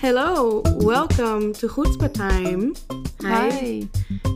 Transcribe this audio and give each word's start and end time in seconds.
Hello, 0.00 0.62
welcome 0.76 1.52
to 1.52 1.68
Chutzpah 1.68 2.14
Time. 2.14 2.74
Hi. 3.20 3.86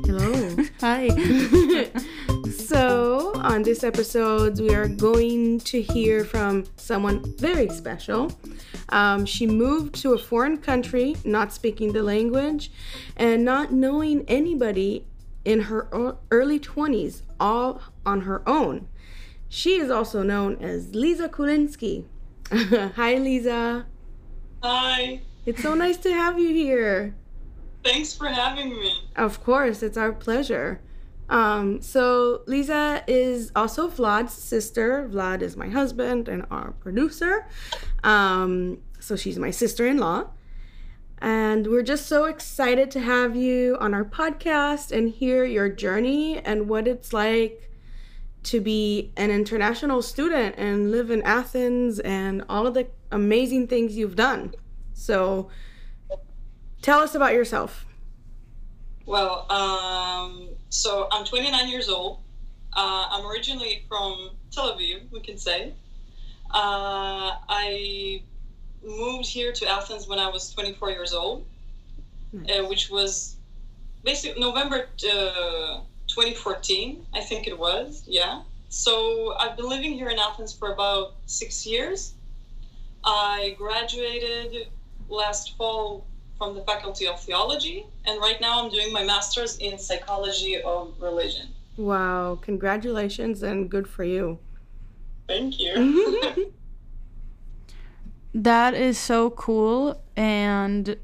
Hello. 0.04 0.56
Hi. 0.80 1.08
so, 2.50 3.32
on 3.36 3.62
this 3.62 3.82
episode, 3.82 4.60
we 4.60 4.74
are 4.74 4.86
going 4.86 5.60
to 5.60 5.80
hear 5.80 6.24
from 6.24 6.64
someone 6.76 7.24
very 7.38 7.68
special. 7.70 8.30
Um, 8.90 9.24
she 9.24 9.46
moved 9.46 9.94
to 10.02 10.12
a 10.12 10.18
foreign 10.18 10.58
country, 10.58 11.16
not 11.24 11.52
speaking 11.52 11.92
the 11.92 12.02
language, 12.02 12.70
and 13.16 13.44
not 13.44 13.72
knowing 13.72 14.24
anybody 14.28 15.06
in 15.44 15.60
her 15.62 15.88
early 16.30 16.60
20s, 16.60 17.22
all 17.40 17.82
on 18.06 18.22
her 18.22 18.46
own. 18.48 18.88
She 19.48 19.76
is 19.76 19.90
also 19.90 20.22
known 20.22 20.56
as 20.62 20.94
Lisa 20.94 21.28
Kulinski. 21.28 22.06
Hi, 22.50 23.14
Lisa. 23.16 23.86
Hi. 24.62 25.22
It's 25.44 25.62
so 25.62 25.74
nice 25.74 25.96
to 25.98 26.12
have 26.12 26.38
you 26.38 26.54
here. 26.54 27.14
Thanks 27.84 28.14
for 28.14 28.28
having 28.28 28.70
me. 28.70 28.92
Of 29.16 29.42
course, 29.42 29.82
it's 29.82 29.96
our 29.96 30.12
pleasure. 30.12 30.80
Um, 31.28 31.80
so 31.80 32.42
Lisa 32.46 33.02
is 33.06 33.50
also 33.56 33.88
Vlad's 33.88 34.32
sister. 34.32 35.08
Vlad 35.10 35.42
is 35.42 35.56
my 35.56 35.68
husband 35.68 36.28
and 36.28 36.44
our 36.50 36.72
producer. 36.72 37.46
Um, 38.04 38.78
so 39.00 39.16
she's 39.16 39.38
my 39.38 39.50
sister-in-law. 39.50 40.28
And 41.22 41.68
we're 41.68 41.84
just 41.84 42.06
so 42.06 42.24
excited 42.24 42.90
to 42.90 43.00
have 43.00 43.36
you 43.36 43.76
on 43.78 43.94
our 43.94 44.04
podcast 44.04 44.90
and 44.90 45.08
hear 45.08 45.44
your 45.44 45.68
journey 45.68 46.40
and 46.40 46.68
what 46.68 46.88
it's 46.88 47.12
like 47.12 47.70
to 48.42 48.60
be 48.60 49.12
an 49.16 49.30
international 49.30 50.02
student 50.02 50.56
and 50.58 50.90
live 50.90 51.12
in 51.12 51.22
Athens 51.22 52.00
and 52.00 52.42
all 52.48 52.66
of 52.66 52.74
the 52.74 52.88
amazing 53.12 53.68
things 53.68 53.96
you've 53.96 54.16
done. 54.16 54.52
So 54.94 55.48
tell 56.82 56.98
us 56.98 57.14
about 57.14 57.34
yourself. 57.34 57.86
Well, 59.06 59.46
um, 59.48 60.48
so 60.70 61.06
I'm 61.12 61.24
29 61.24 61.68
years 61.68 61.88
old. 61.88 62.18
Uh, 62.72 63.06
I'm 63.12 63.24
originally 63.26 63.84
from 63.88 64.30
Tel 64.50 64.76
Aviv, 64.76 65.02
we 65.12 65.20
can 65.20 65.38
say. 65.38 65.74
Uh, 66.50 67.38
I 67.48 68.24
moved 68.84 69.26
here 69.26 69.52
to 69.52 69.68
Athens 69.68 70.08
when 70.08 70.18
I 70.18 70.28
was 70.28 70.52
24 70.52 70.90
years 70.90 71.12
old, 71.12 71.44
uh, 72.34 72.64
which 72.64 72.90
was 72.90 73.36
basically 74.04 74.40
November 74.40 74.88
uh, 75.10 75.80
2014, 76.08 77.06
I 77.14 77.20
think 77.20 77.46
it 77.46 77.58
was. 77.58 78.02
Yeah. 78.06 78.42
So 78.68 79.34
I've 79.38 79.56
been 79.56 79.68
living 79.68 79.92
here 79.92 80.08
in 80.08 80.18
Athens 80.18 80.52
for 80.52 80.72
about 80.72 81.14
six 81.26 81.66
years. 81.66 82.14
I 83.04 83.54
graduated 83.58 84.68
last 85.08 85.56
fall 85.56 86.06
from 86.38 86.54
the 86.54 86.62
Faculty 86.62 87.06
of 87.06 87.20
Theology, 87.20 87.86
and 88.06 88.20
right 88.20 88.40
now 88.40 88.62
I'm 88.62 88.70
doing 88.70 88.92
my 88.92 89.04
master's 89.04 89.58
in 89.58 89.78
psychology 89.78 90.60
of 90.62 90.94
religion. 91.00 91.48
Wow, 91.76 92.38
congratulations 92.40 93.42
and 93.42 93.70
good 93.70 93.88
for 93.88 94.04
you. 94.04 94.38
Thank 95.28 95.60
you. 95.60 96.52
that 98.34 98.74
is 98.74 98.98
so 98.98 99.30
cool 99.30 100.02
and 100.16 100.96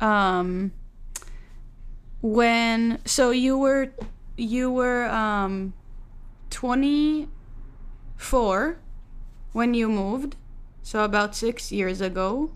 um 0.00 0.72
when 2.22 2.98
so 3.04 3.30
you 3.30 3.58
were 3.58 3.92
you 4.36 4.70
were 4.70 5.06
um 5.06 5.72
24 6.50 8.78
when 9.52 9.74
you 9.74 9.88
moved 9.88 10.36
so 10.82 11.04
about 11.04 11.36
6 11.36 11.70
years 11.72 12.00
ago. 12.00 12.52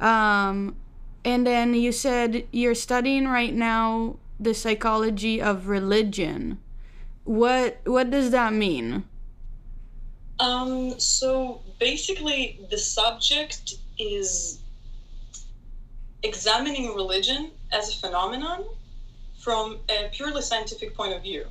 Um 0.00 0.76
and 1.24 1.46
then 1.46 1.72
you 1.74 1.92
said 1.92 2.46
you're 2.52 2.74
studying 2.74 3.26
right 3.26 3.54
now 3.54 4.16
the 4.38 4.54
psychology 4.54 5.40
of 5.42 5.68
religion. 5.68 6.58
What 7.24 7.80
what 7.84 8.10
does 8.10 8.30
that 8.30 8.52
mean 8.52 9.04
Um, 10.40 10.98
so 11.00 11.62
basically, 11.78 12.60
the 12.70 12.78
subject 12.78 13.74
is 13.98 14.60
examining 16.22 16.94
religion 16.94 17.50
as 17.72 17.94
a 17.94 17.96
phenomenon 17.96 18.64
from 19.38 19.78
a 19.88 20.08
purely 20.12 20.42
scientific 20.42 20.94
point 20.94 21.12
of 21.12 21.22
view. 21.22 21.44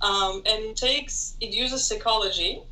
Um, 0.00 0.42
and 0.46 0.64
it 0.64 0.76
takes, 0.76 1.36
it 1.40 1.52
uses 1.52 1.86
psychology 1.86 2.62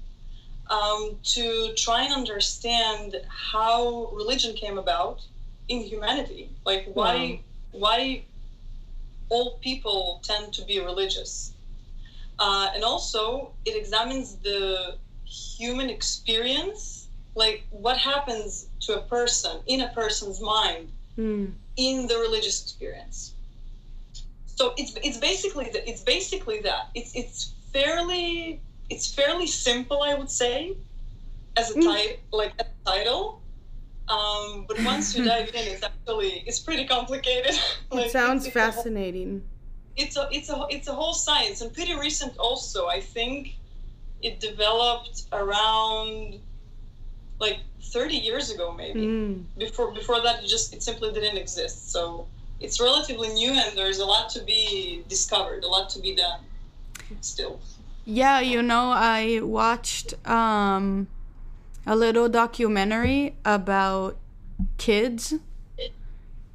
um, 0.68 1.16
to 1.22 1.74
try 1.76 2.04
and 2.04 2.12
understand 2.12 3.16
how 3.28 4.10
religion 4.12 4.54
came 4.54 4.78
about 4.78 5.20
in 5.68 5.80
humanity. 5.80 6.50
Like 6.64 6.86
why, 6.92 7.40
why 7.72 8.24
all 9.28 9.58
people 9.58 10.20
tend 10.22 10.52
to 10.54 10.64
be 10.64 10.80
religious. 10.80 11.52
Uh, 12.38 12.68
and 12.74 12.82
also, 12.82 13.52
it 13.64 13.76
examines 13.76 14.36
the 14.36 14.96
human 15.58 15.88
experience, 15.90 17.08
like 17.34 17.64
what 17.70 17.96
happens 17.96 18.66
to 18.80 18.98
a 19.00 19.02
person 19.02 19.54
in 19.66 19.80
a 19.82 19.88
person's 19.88 20.40
mind 20.40 20.88
Hmm. 21.16 21.46
in 21.76 22.06
the 22.08 22.16
religious 22.26 22.62
experience. 22.62 23.34
So 24.46 24.74
it's 24.76 24.92
it's 25.08 25.18
basically 25.18 25.68
that 25.74 25.88
it's 25.90 26.02
basically 26.02 26.60
that 26.68 26.82
it's 26.94 27.12
it's 27.14 27.52
fairly 27.72 28.60
it's 28.90 29.06
fairly 29.12 29.46
simple, 29.46 30.02
I 30.02 30.14
would 30.14 30.30
say, 30.30 30.76
as 31.56 31.70
a 31.70 31.74
Mm. 31.74 31.84
title 31.84 32.16
like 32.32 32.52
a 32.64 32.66
title. 32.90 33.40
Um, 34.08 34.66
but 34.68 34.76
once 34.84 35.16
you 35.16 35.24
dive 35.24 35.48
in, 35.58 35.64
it's 35.72 35.82
actually 35.82 36.32
it's 36.48 36.60
pretty 36.60 36.84
complicated. 36.96 37.54
Like, 37.90 38.06
It 38.06 38.12
sounds 38.12 38.46
it's- 38.46 38.46
it's 38.46 38.56
a 38.56 38.60
whole- 38.60 38.72
fascinating. 38.72 39.32
it's 39.96 40.16
a 40.16 40.28
it's 40.36 40.50
a 40.50 40.56
it's 40.76 40.88
a 40.88 40.94
whole 41.00 41.14
science 41.14 41.56
and 41.62 41.68
pretty 41.78 41.94
recent 42.08 42.32
also 42.46 42.80
i 42.98 43.00
think 43.14 43.38
it 44.22 44.40
developed 44.40 45.24
around 45.32 46.40
like 47.40 47.60
30 47.82 48.16
years 48.16 48.50
ago 48.50 48.72
maybe. 48.72 49.06
Hmm. 49.06 49.42
before 49.58 49.92
before 49.92 50.20
that 50.22 50.42
it 50.42 50.48
just 50.48 50.74
it 50.74 50.82
simply 50.82 51.12
didn't 51.12 51.36
exist. 51.36 51.90
So 51.92 52.26
it's 52.60 52.80
relatively 52.80 53.28
new 53.28 53.52
and 53.52 53.76
there's 53.76 53.98
a 53.98 54.06
lot 54.06 54.30
to 54.30 54.40
be 54.42 55.04
discovered 55.08 55.64
a 55.64 55.68
lot 55.68 55.90
to 55.90 56.00
be 56.00 56.14
done 56.14 56.40
still. 57.20 57.60
Yeah, 58.04 58.40
you 58.40 58.62
know, 58.62 58.90
I 58.90 59.40
watched 59.42 60.14
um, 60.28 61.08
a 61.86 61.96
little 61.96 62.28
documentary 62.28 63.34
about 63.46 64.18
kids, 64.76 65.34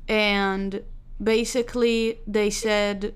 and 0.07 0.83
basically, 1.21 2.19
they 2.27 2.51
said 2.51 3.15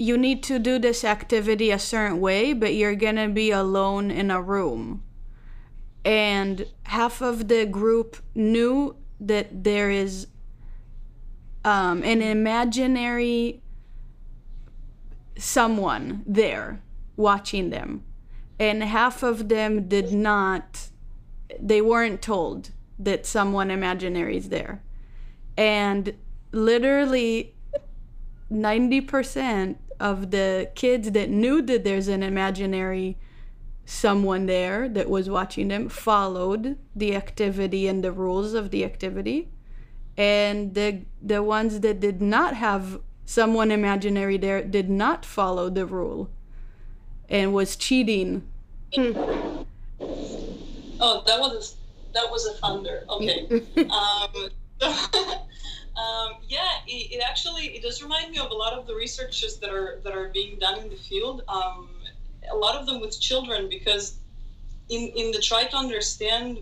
you 0.00 0.16
need 0.16 0.42
to 0.42 0.58
do 0.58 0.78
this 0.78 1.04
activity 1.04 1.70
a 1.70 1.78
certain 1.78 2.20
way, 2.20 2.54
but 2.54 2.74
you're 2.74 2.94
gonna 2.94 3.28
be 3.28 3.50
alone 3.50 4.10
in 4.10 4.30
a 4.30 4.40
room. 4.40 5.02
And 6.06 6.66
half 6.84 7.20
of 7.20 7.48
the 7.48 7.66
group 7.66 8.16
knew 8.34 8.96
that 9.20 9.62
there 9.62 9.90
is 9.90 10.26
um, 11.66 12.02
an 12.02 12.22
imaginary 12.22 13.62
someone 15.36 16.22
there 16.26 16.80
watching 17.16 17.68
them 17.68 18.02
and 18.58 18.82
half 18.82 19.22
of 19.22 19.48
them 19.48 19.88
did 19.88 20.12
not 20.12 20.88
they 21.58 21.80
weren't 21.80 22.20
told 22.20 22.70
that 22.98 23.24
someone 23.24 23.70
imaginary 23.70 24.36
is 24.36 24.50
there 24.50 24.82
and 25.56 26.14
literally 26.52 27.54
90% 28.50 29.76
of 30.00 30.30
the 30.30 30.70
kids 30.74 31.12
that 31.12 31.28
knew 31.28 31.62
that 31.62 31.84
there's 31.84 32.08
an 32.08 32.22
imaginary 32.22 33.18
someone 33.84 34.46
there 34.46 34.88
that 34.88 35.10
was 35.10 35.28
watching 35.28 35.68
them 35.68 35.88
followed 35.88 36.78
the 36.94 37.14
activity 37.14 37.86
and 37.86 38.02
the 38.02 38.12
rules 38.12 38.54
of 38.54 38.70
the 38.70 38.84
activity. 38.84 39.48
And 40.16 40.74
the 40.74 41.02
the 41.22 41.42
ones 41.42 41.80
that 41.80 42.00
did 42.00 42.22
not 42.22 42.54
have 42.54 43.00
someone 43.24 43.70
imaginary 43.70 44.36
there 44.38 44.62
did 44.62 44.88
not 44.88 45.24
follow 45.24 45.70
the 45.70 45.86
rule 45.86 46.30
and 47.28 47.52
was 47.52 47.76
cheating. 47.76 48.42
Oh 48.96 49.66
that 51.26 51.38
was 51.40 51.52
a, 51.52 52.12
that 52.14 52.30
was 52.30 52.46
a 52.46 52.54
thunder. 52.54 53.04
Okay. 53.08 53.62
Um, 53.90 54.50
um, 56.02 56.30
yeah 56.56 56.72
it, 56.86 57.04
it 57.14 57.20
actually 57.30 57.66
it 57.76 57.82
does 57.86 57.98
remind 58.06 58.26
me 58.30 58.38
of 58.38 58.50
a 58.50 58.58
lot 58.64 58.72
of 58.78 58.82
the 58.88 58.94
researches 58.94 59.52
that 59.60 59.70
are 59.78 59.90
that 60.04 60.14
are 60.20 60.28
being 60.38 60.58
done 60.58 60.76
in 60.82 60.88
the 60.94 61.00
field 61.08 61.42
um, 61.48 61.88
a 62.50 62.56
lot 62.64 62.74
of 62.78 62.86
them 62.86 62.98
with 63.00 63.14
children 63.28 63.68
because 63.76 64.04
in 64.88 65.02
in 65.20 65.26
the 65.32 65.40
try 65.50 65.62
to 65.64 65.76
understand 65.76 66.58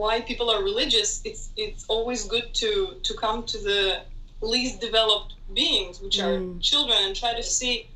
why 0.00 0.14
people 0.30 0.48
are 0.54 0.62
religious 0.70 1.10
it's 1.24 1.50
it's 1.64 1.84
always 1.94 2.20
good 2.34 2.46
to 2.62 2.70
to 3.02 3.12
come 3.24 3.38
to 3.52 3.58
the 3.58 3.82
least 4.40 4.80
developed 4.80 5.34
beings, 5.54 6.00
which 6.00 6.20
are 6.20 6.38
Mm. 6.38 6.62
children, 6.62 6.98
and 7.06 7.16
try 7.16 7.34
to 7.34 7.42
see 7.42 7.88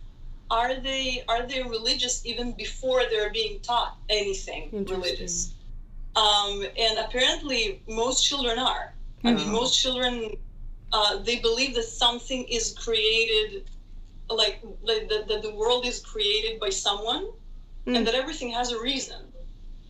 are 0.50 0.74
they 0.88 1.22
are 1.28 1.46
they 1.46 1.62
religious 1.62 2.26
even 2.26 2.52
before 2.52 3.02
they're 3.10 3.30
being 3.30 3.60
taught 3.60 3.96
anything 4.08 4.68
religious. 4.96 5.52
Um, 6.16 6.64
and 6.76 6.98
apparently, 6.98 7.82
most 7.86 8.26
children 8.28 8.58
are. 8.58 8.94
I 9.24 9.32
mean, 9.32 9.50
most 9.52 9.80
children 9.80 10.36
uh, 10.92 11.18
they 11.22 11.38
believe 11.40 11.74
that 11.74 11.84
something 11.84 12.44
is 12.50 12.74
created, 12.78 13.68
like 14.28 14.62
like 14.82 15.08
that, 15.08 15.28
that 15.28 15.42
the 15.42 15.54
world 15.54 15.86
is 15.86 16.00
created 16.00 16.60
by 16.60 16.70
someone, 16.70 17.26
Mm. 17.86 17.96
and 17.96 18.06
that 18.06 18.14
everything 18.14 18.50
has 18.52 18.72
a 18.72 18.78
reason, 18.80 19.32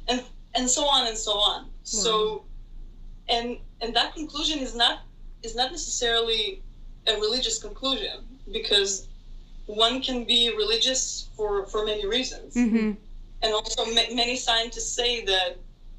and 0.09 0.23
and 0.55 0.69
so 0.71 0.85
on 0.87 1.09
and 1.09 1.19
so 1.19 1.33
on. 1.33 1.71
So, 1.83 2.45
and 3.29 3.59
and 3.81 3.95
that 3.97 4.15
conclusion 4.15 4.59
is 4.61 4.75
not 4.75 5.01
is 5.43 5.55
not 5.57 5.71
necessarily 5.73 6.63
a 7.07 7.15
religious 7.15 7.59
conclusion 7.61 8.17
because 8.53 9.09
one 9.67 10.03
can 10.03 10.25
be 10.25 10.51
religious 10.57 11.29
for 11.37 11.67
for 11.67 11.85
many 11.85 12.07
reasons 12.07 12.55
Mm-hmm. 12.57 12.91
and 13.43 13.51
also 13.55 13.85
ma- 13.87 14.13
many 14.23 14.37
scientists 14.37 14.93
say 14.95 15.25
that 15.25 15.51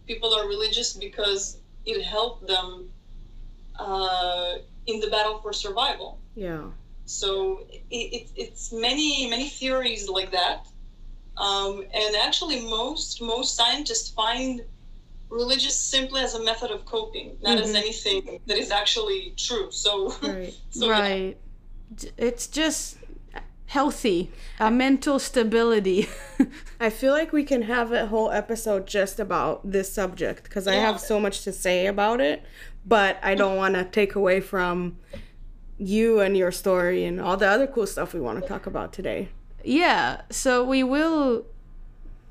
people 0.08 0.34
are 0.34 0.48
religious 0.48 0.94
because 0.94 1.58
it 1.86 2.04
helped 2.04 2.48
them 2.48 2.68
uh, 3.80 4.54
in 4.88 5.00
the 5.00 5.08
battle 5.08 5.40
for 5.42 5.54
survival 5.54 6.20
Yeah. 6.36 6.66
so 7.06 7.66
it, 7.70 7.84
it, 8.18 8.28
it's 8.36 8.72
many 8.72 9.30
many 9.30 9.48
theories 9.50 10.10
like 10.10 10.32
that 10.32 10.68
um, 11.38 11.84
and 11.94 12.16
actually 12.16 12.60
most 12.62 13.22
most 13.22 13.56
scientists 13.56 14.10
find 14.12 14.62
religious 15.30 15.78
simply 15.80 16.22
as 16.22 16.34
a 16.36 16.44
method 16.44 16.72
of 16.72 16.86
coping 16.86 17.38
not 17.42 17.58
as 17.58 17.72
Mhm. 17.72 17.76
anything 17.84 18.40
that 18.48 18.58
is 18.58 18.70
actually 18.72 19.34
true 19.38 19.72
so, 19.72 20.14
Right. 20.22 20.54
so 20.72 20.90
right. 20.90 21.38
J- 21.96 22.12
It's 22.18 22.48
just 22.48 22.98
healthy, 23.68 24.30
a 24.60 24.70
mental 24.70 25.18
stability. 25.20 26.10
I 26.80 26.90
feel 26.90 27.14
like 27.14 27.32
we 27.32 27.46
can 27.46 27.62
have 27.64 27.94
a 27.94 28.08
whole 28.08 28.30
episode 28.32 28.86
just 28.86 29.18
about 29.20 29.72
this 29.72 29.92
subject 29.94 30.44
because 30.44 30.68
I 30.68 30.76
have 30.76 31.00
so 31.00 31.20
much 31.22 31.44
to 31.46 31.54
say 31.54 31.86
about 31.88 32.20
it, 32.20 32.44
but 32.86 33.18
I 33.24 33.36
don't 33.36 33.56
want 33.58 33.76
to 33.76 33.84
take 33.86 34.16
away 34.16 34.40
from 34.42 34.98
you 35.78 36.20
and 36.20 36.36
your 36.38 36.52
story 36.52 37.06
and 37.06 37.20
all 37.20 37.38
the 37.38 37.48
other 37.48 37.68
cool 37.68 37.88
stuff 37.88 38.14
we 38.14 38.20
want 38.20 38.42
to 38.42 38.48
talk 38.48 38.66
about 38.68 38.94
today. 38.94 39.30
yeah, 39.64 40.22
so 40.30 40.64
we 40.64 40.84
will 40.84 41.46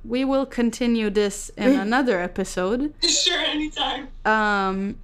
we 0.04 0.24
will 0.24 0.46
continue 0.46 1.10
this 1.10 1.50
in 1.56 1.78
another 1.86 2.18
episode. 2.20 2.94
sure 3.02 3.38
anytime 3.40 4.08
Um, 4.24 4.96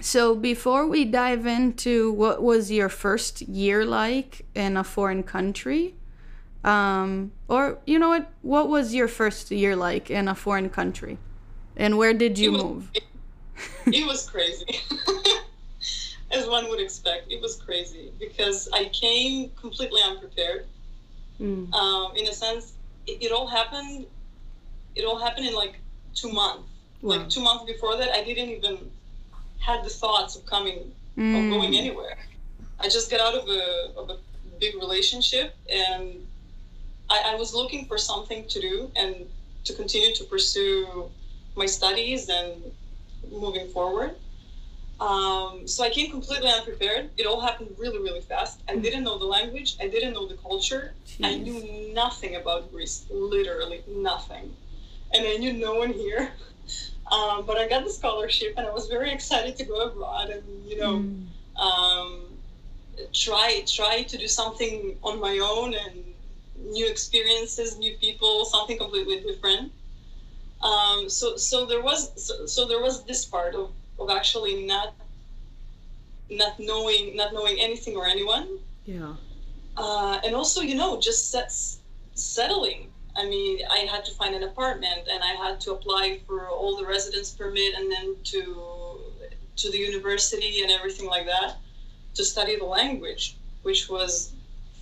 so 0.00 0.34
before 0.34 0.86
we 0.86 1.04
dive 1.04 1.46
into 1.46 2.12
what 2.12 2.42
was 2.42 2.70
your 2.70 2.88
first 2.88 3.42
year 3.42 3.84
like 3.84 4.44
in 4.54 4.76
a 4.76 4.84
foreign 4.84 5.22
country, 5.22 5.94
um, 6.64 7.32
or 7.48 7.78
you 7.86 7.98
know 7.98 8.08
what, 8.08 8.30
what 8.42 8.68
was 8.68 8.94
your 8.94 9.08
first 9.08 9.50
year 9.50 9.76
like 9.76 10.10
in 10.10 10.26
a 10.28 10.34
foreign 10.34 10.68
country, 10.70 11.18
and 11.76 11.96
where 11.98 12.12
did 12.14 12.38
you 12.38 12.52
was- 12.52 12.62
move? 12.62 12.90
It 13.86 14.06
was 14.06 14.28
crazy. 14.28 14.66
As 16.30 16.46
one 16.46 16.68
would 16.68 16.80
expect 16.80 17.32
it 17.32 17.40
was 17.40 17.56
crazy 17.56 18.12
because 18.18 18.68
i 18.74 18.84
came 18.86 19.50
completely 19.60 20.02
unprepared. 20.04 20.66
Mm. 21.40 21.72
um, 21.72 22.16
in 22.16 22.26
a 22.26 22.32
sense 22.32 22.74
it, 23.06 23.22
it 23.22 23.32
all 23.32 23.46
happened 23.46 24.06
it 24.94 25.04
all 25.04 25.18
happened 25.18 25.46
in 25.46 25.54
like 25.54 25.78
two 26.14 26.30
months. 26.30 26.68
Wow. 27.00 27.16
like 27.16 27.28
two 27.30 27.40
months 27.40 27.64
before 27.64 27.96
that 27.96 28.10
i 28.10 28.22
didn't 28.24 28.50
even 28.50 28.90
had 29.60 29.84
the 29.84 29.88
thoughts 29.90 30.36
of 30.36 30.44
coming 30.46 30.78
of 30.78 31.24
Mm, 31.24 31.50
going 31.50 31.74
anywhere. 31.74 32.16
I 32.78 32.88
just 32.88 33.10
got 33.10 33.20
out 33.20 33.34
of 33.34 33.48
a, 33.48 33.98
of 33.98 34.10
a 34.10 34.16
big 34.60 34.76
relationship 34.76 35.56
and 35.72 36.14
I, 37.10 37.32
I 37.32 37.34
was 37.34 37.52
looking 37.54 37.86
for 37.86 37.98
something 37.98 38.46
to 38.46 38.60
do 38.60 38.90
and 38.94 39.26
to 39.64 39.72
continue 39.74 40.14
to 40.14 40.24
pursue 40.24 41.10
my 41.56 41.66
studies 41.66 42.28
and 42.28 42.62
moving 43.30 43.68
forward 43.68 44.14
um, 45.00 45.68
so 45.68 45.84
I 45.84 45.90
came 45.90 46.10
completely 46.10 46.50
unprepared. 46.50 47.10
It 47.16 47.24
all 47.24 47.40
happened 47.40 47.70
really, 47.78 47.98
really 47.98 48.20
fast. 48.20 48.60
I 48.68 48.74
didn't 48.76 49.04
know 49.04 49.16
the 49.16 49.26
language. 49.26 49.76
I 49.80 49.86
didn't 49.86 50.12
know 50.12 50.26
the 50.26 50.34
culture. 50.34 50.92
I 51.22 51.36
knew 51.36 51.92
nothing 51.94 52.34
about 52.34 52.72
Greece, 52.72 53.06
literally 53.08 53.84
nothing. 53.86 54.56
And 55.14 55.24
I 55.24 55.36
knew 55.36 55.52
no 55.52 55.74
one 55.74 55.92
here. 55.92 56.32
Um, 57.10 57.46
but 57.46 57.56
I 57.56 57.66
got 57.68 57.84
the 57.84 57.90
scholarship 57.90 58.54
and 58.58 58.66
I 58.66 58.70
was 58.70 58.86
very 58.88 59.10
excited 59.12 59.56
to 59.56 59.64
go 59.64 59.80
abroad 59.88 60.28
and, 60.30 60.42
you 60.68 60.76
know, 60.78 60.98
Mm. 60.98 61.26
um, 61.56 62.24
try 63.12 63.62
try 63.66 64.02
to 64.02 64.18
do 64.18 64.28
something 64.28 64.96
on 65.02 65.18
my 65.20 65.38
own 65.38 65.74
and 65.74 66.04
new 66.74 66.86
experiences, 66.86 67.78
new 67.78 67.94
people, 67.94 68.44
something 68.44 68.76
completely 68.76 69.20
different. 69.20 69.72
Um, 70.62 71.08
so 71.08 71.36
so 71.36 71.66
there 71.66 71.82
was 71.82 72.10
so, 72.26 72.46
so 72.46 72.66
there 72.66 72.80
was 72.82 73.04
this 73.04 73.24
part 73.24 73.54
of, 73.54 73.70
of 74.00 74.10
actually 74.10 74.66
not 74.66 74.94
not 76.30 76.58
knowing 76.58 77.16
not 77.16 77.32
knowing 77.32 77.56
anything 77.60 77.96
or 77.96 78.06
anyone 78.06 78.58
Yeah. 78.84 79.14
uh, 79.76 80.20
and 80.24 80.34
also 80.34 80.60
you 80.60 80.74
know 80.74 81.00
just 81.00 81.30
set, 81.30 81.50
settling 82.14 82.90
i 83.16 83.24
mean 83.24 83.60
i 83.70 83.78
had 83.90 84.04
to 84.04 84.12
find 84.12 84.34
an 84.34 84.42
apartment 84.42 85.08
and 85.10 85.22
i 85.22 85.32
had 85.44 85.58
to 85.60 85.72
apply 85.72 86.18
for 86.26 86.48
all 86.48 86.76
the 86.76 86.84
residence 86.84 87.30
permit 87.30 87.74
and 87.76 87.90
then 87.90 88.16
to 88.24 89.00
to 89.56 89.70
the 89.70 89.78
university 89.78 90.62
and 90.62 90.70
everything 90.70 91.06
like 91.08 91.26
that 91.26 91.56
to 92.14 92.24
study 92.24 92.56
the 92.56 92.64
language 92.64 93.36
which 93.62 93.88
was 93.88 94.32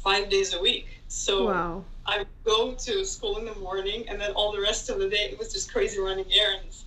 five 0.03 0.29
days 0.29 0.53
a 0.55 0.61
week 0.61 0.89
so 1.09 1.47
Wow. 1.47 1.85
I 2.07 2.19
would 2.19 2.29
go 2.45 2.73
to 2.73 3.05
school 3.05 3.39
in 3.39 3.45
the 3.45 3.55
morning, 3.57 4.09
and 4.09 4.21
then 4.21 4.33
all 4.33 4.53
the 4.53 4.61
rest 4.61 4.89
of 4.91 4.99
the 4.99 5.09
day 5.09 5.29
it 5.33 5.39
was 5.39 5.53
just 5.53 5.73
crazy 5.73 5.99
running 6.01 6.27
errands. 6.33 6.85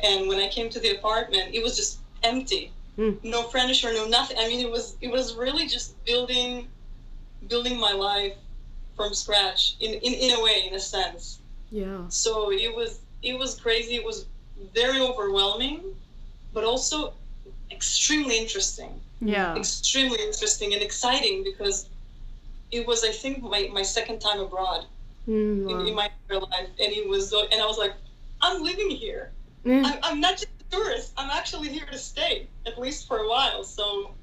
And 0.00 0.28
when 0.28 0.38
I 0.38 0.48
came 0.48 0.68
to 0.70 0.80
the 0.80 0.96
apartment, 0.98 1.54
it 1.54 1.62
was 1.62 1.76
just 1.76 1.98
empty, 2.22 2.72
Hmm. 2.96 3.12
no 3.22 3.42
furniture, 3.44 3.92
no 3.92 4.06
nothing. 4.06 4.36
I 4.38 4.48
mean, 4.48 4.60
it 4.60 4.70
was 4.70 4.96
it 5.00 5.10
was 5.10 5.34
really 5.34 5.66
just 5.66 6.02
building, 6.04 6.68
building 7.48 7.78
my 7.78 7.92
life 7.92 8.34
from 8.96 9.12
scratch 9.14 9.76
in, 9.80 9.92
in, 9.92 10.12
in 10.14 10.30
a 10.38 10.42
way, 10.42 10.66
in 10.66 10.74
a 10.74 10.80
sense. 10.80 11.38
Yeah. 11.70 12.08
So 12.08 12.50
it 12.52 12.74
was 12.74 13.00
it 13.22 13.38
was 13.38 13.58
crazy. 13.60 13.94
It 13.96 14.04
was 14.04 14.26
very 14.74 15.00
overwhelming, 15.00 15.80
but 16.54 16.64
also 16.64 17.12
extremely 17.70 18.38
interesting 18.38 19.00
Yeah. 19.20 19.54
extremely 19.56 20.18
interesting 20.22 20.72
and 20.74 20.82
exciting 20.82 21.42
because 21.44 21.88
it 22.70 22.86
was 22.86 23.04
I 23.04 23.10
think 23.12 23.42
my, 23.42 23.68
my 23.72 23.82
second 23.82 24.20
time 24.20 24.40
abroad 24.40 24.86
Mm, 25.28 25.68
in, 25.68 25.88
in 25.88 25.94
my 25.96 26.08
entire 26.22 26.40
life 26.40 26.68
and 26.78 26.92
it 26.92 27.08
was 27.08 27.30
so- 27.30 27.48
and 27.50 27.60
I 27.60 27.66
was 27.66 27.78
like 27.78 27.94
I'm 28.40 28.62
living 28.62 28.90
here. 28.90 29.32
Mm. 29.64 29.84
I'm, 29.84 29.98
I'm 30.04 30.20
not 30.20 30.34
just 30.34 30.46
a 30.60 30.70
tourist. 30.76 31.12
I'm 31.16 31.30
actually 31.30 31.68
here 31.68 31.86
to 31.90 31.98
stay 31.98 32.46
at 32.64 32.78
least 32.78 33.08
for 33.08 33.18
a 33.18 33.28
while. 33.28 33.64
So 33.64 34.14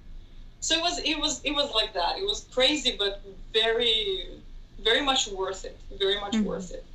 so 0.61 0.75
it 0.77 0.81
was 0.81 0.99
it 0.99 1.19
was 1.19 1.41
it 1.43 1.51
was 1.51 1.73
like 1.73 1.93
that. 1.93 2.17
It 2.17 2.23
was 2.23 2.47
crazy 2.53 2.95
but 2.97 3.21
very 3.51 4.27
very 4.81 5.01
much 5.01 5.27
worth 5.27 5.65
it. 5.65 5.77
Very 5.99 6.19
much 6.21 6.33
Mhm. 6.35 6.43
worth 6.45 6.71
it. 6.71 6.85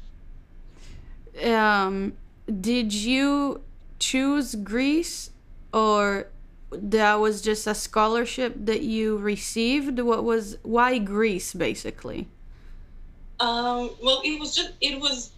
Um, 1.52 2.14
did 2.60 2.92
you 2.92 3.60
choose 3.98 4.54
Greece, 4.54 5.30
or 5.72 6.28
that 6.70 7.14
was 7.14 7.40
just 7.42 7.66
a 7.66 7.74
scholarship 7.74 8.54
that 8.56 8.82
you 8.82 9.16
received? 9.16 9.98
What 10.00 10.24
was 10.24 10.56
why 10.62 10.98
Greece, 10.98 11.54
basically? 11.54 12.28
Um, 13.40 13.90
well, 14.02 14.20
it 14.24 14.38
was 14.38 14.54
just 14.54 14.72
it 14.80 15.00
was 15.00 15.32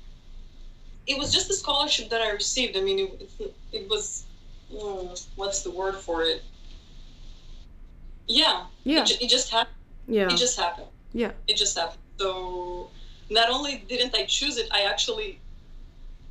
it 1.06 1.18
was 1.18 1.32
just 1.32 1.50
a 1.50 1.54
scholarship 1.54 2.10
that 2.10 2.20
I 2.20 2.30
received. 2.30 2.76
I 2.76 2.80
mean, 2.80 2.98
it, 2.98 3.30
it, 3.38 3.54
it 3.72 3.88
was 3.88 4.24
mm, 4.72 5.26
what's 5.36 5.62
the 5.62 5.70
word 5.70 5.96
for 5.96 6.22
it? 6.22 6.42
Yeah, 8.26 8.66
Yeah. 8.84 9.02
It, 9.02 9.22
it 9.22 9.28
just 9.28 9.50
happened. 9.50 9.76
Yeah. 10.06 10.26
It 10.26 10.36
just 10.36 10.58
happened. 10.58 10.86
Yeah. 11.12 11.32
It 11.48 11.56
just 11.56 11.76
happened. 11.76 11.98
So 12.18 12.90
not 13.28 13.50
only 13.50 13.84
didn't 13.88 14.14
I 14.14 14.24
choose 14.24 14.56
it, 14.56 14.68
I 14.70 14.82
actually 14.82 15.39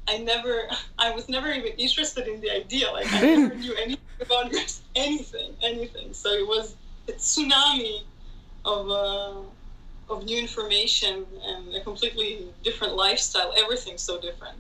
I 0.10 0.18
never 0.18 0.68
I 0.98 1.12
was 1.12 1.30
never 1.30 1.52
even 1.52 1.74
interested 1.78 2.28
in 2.28 2.42
the 2.42 2.50
idea. 2.52 2.92
Like 2.92 3.12
I 3.14 3.22
never 3.22 3.56
knew 3.56 3.76
anything 3.76 4.00
about 4.20 4.50
Greece, 4.50 4.82
anything, 4.96 5.54
anything. 5.62 6.14
So 6.14 6.30
it 6.30 6.48
was 6.48 6.76
a 7.08 7.12
tsunami 7.14 8.02
of 8.66 8.90
uh, 8.90 10.14
of 10.14 10.26
new 10.26 10.38
information 10.38 11.26
and 11.46 11.76
a 11.76 11.82
completely 11.82 12.48
different 12.64 12.96
lifestyle. 12.96 13.54
Everything's 13.56 14.02
so 14.02 14.20
different. 14.20 14.58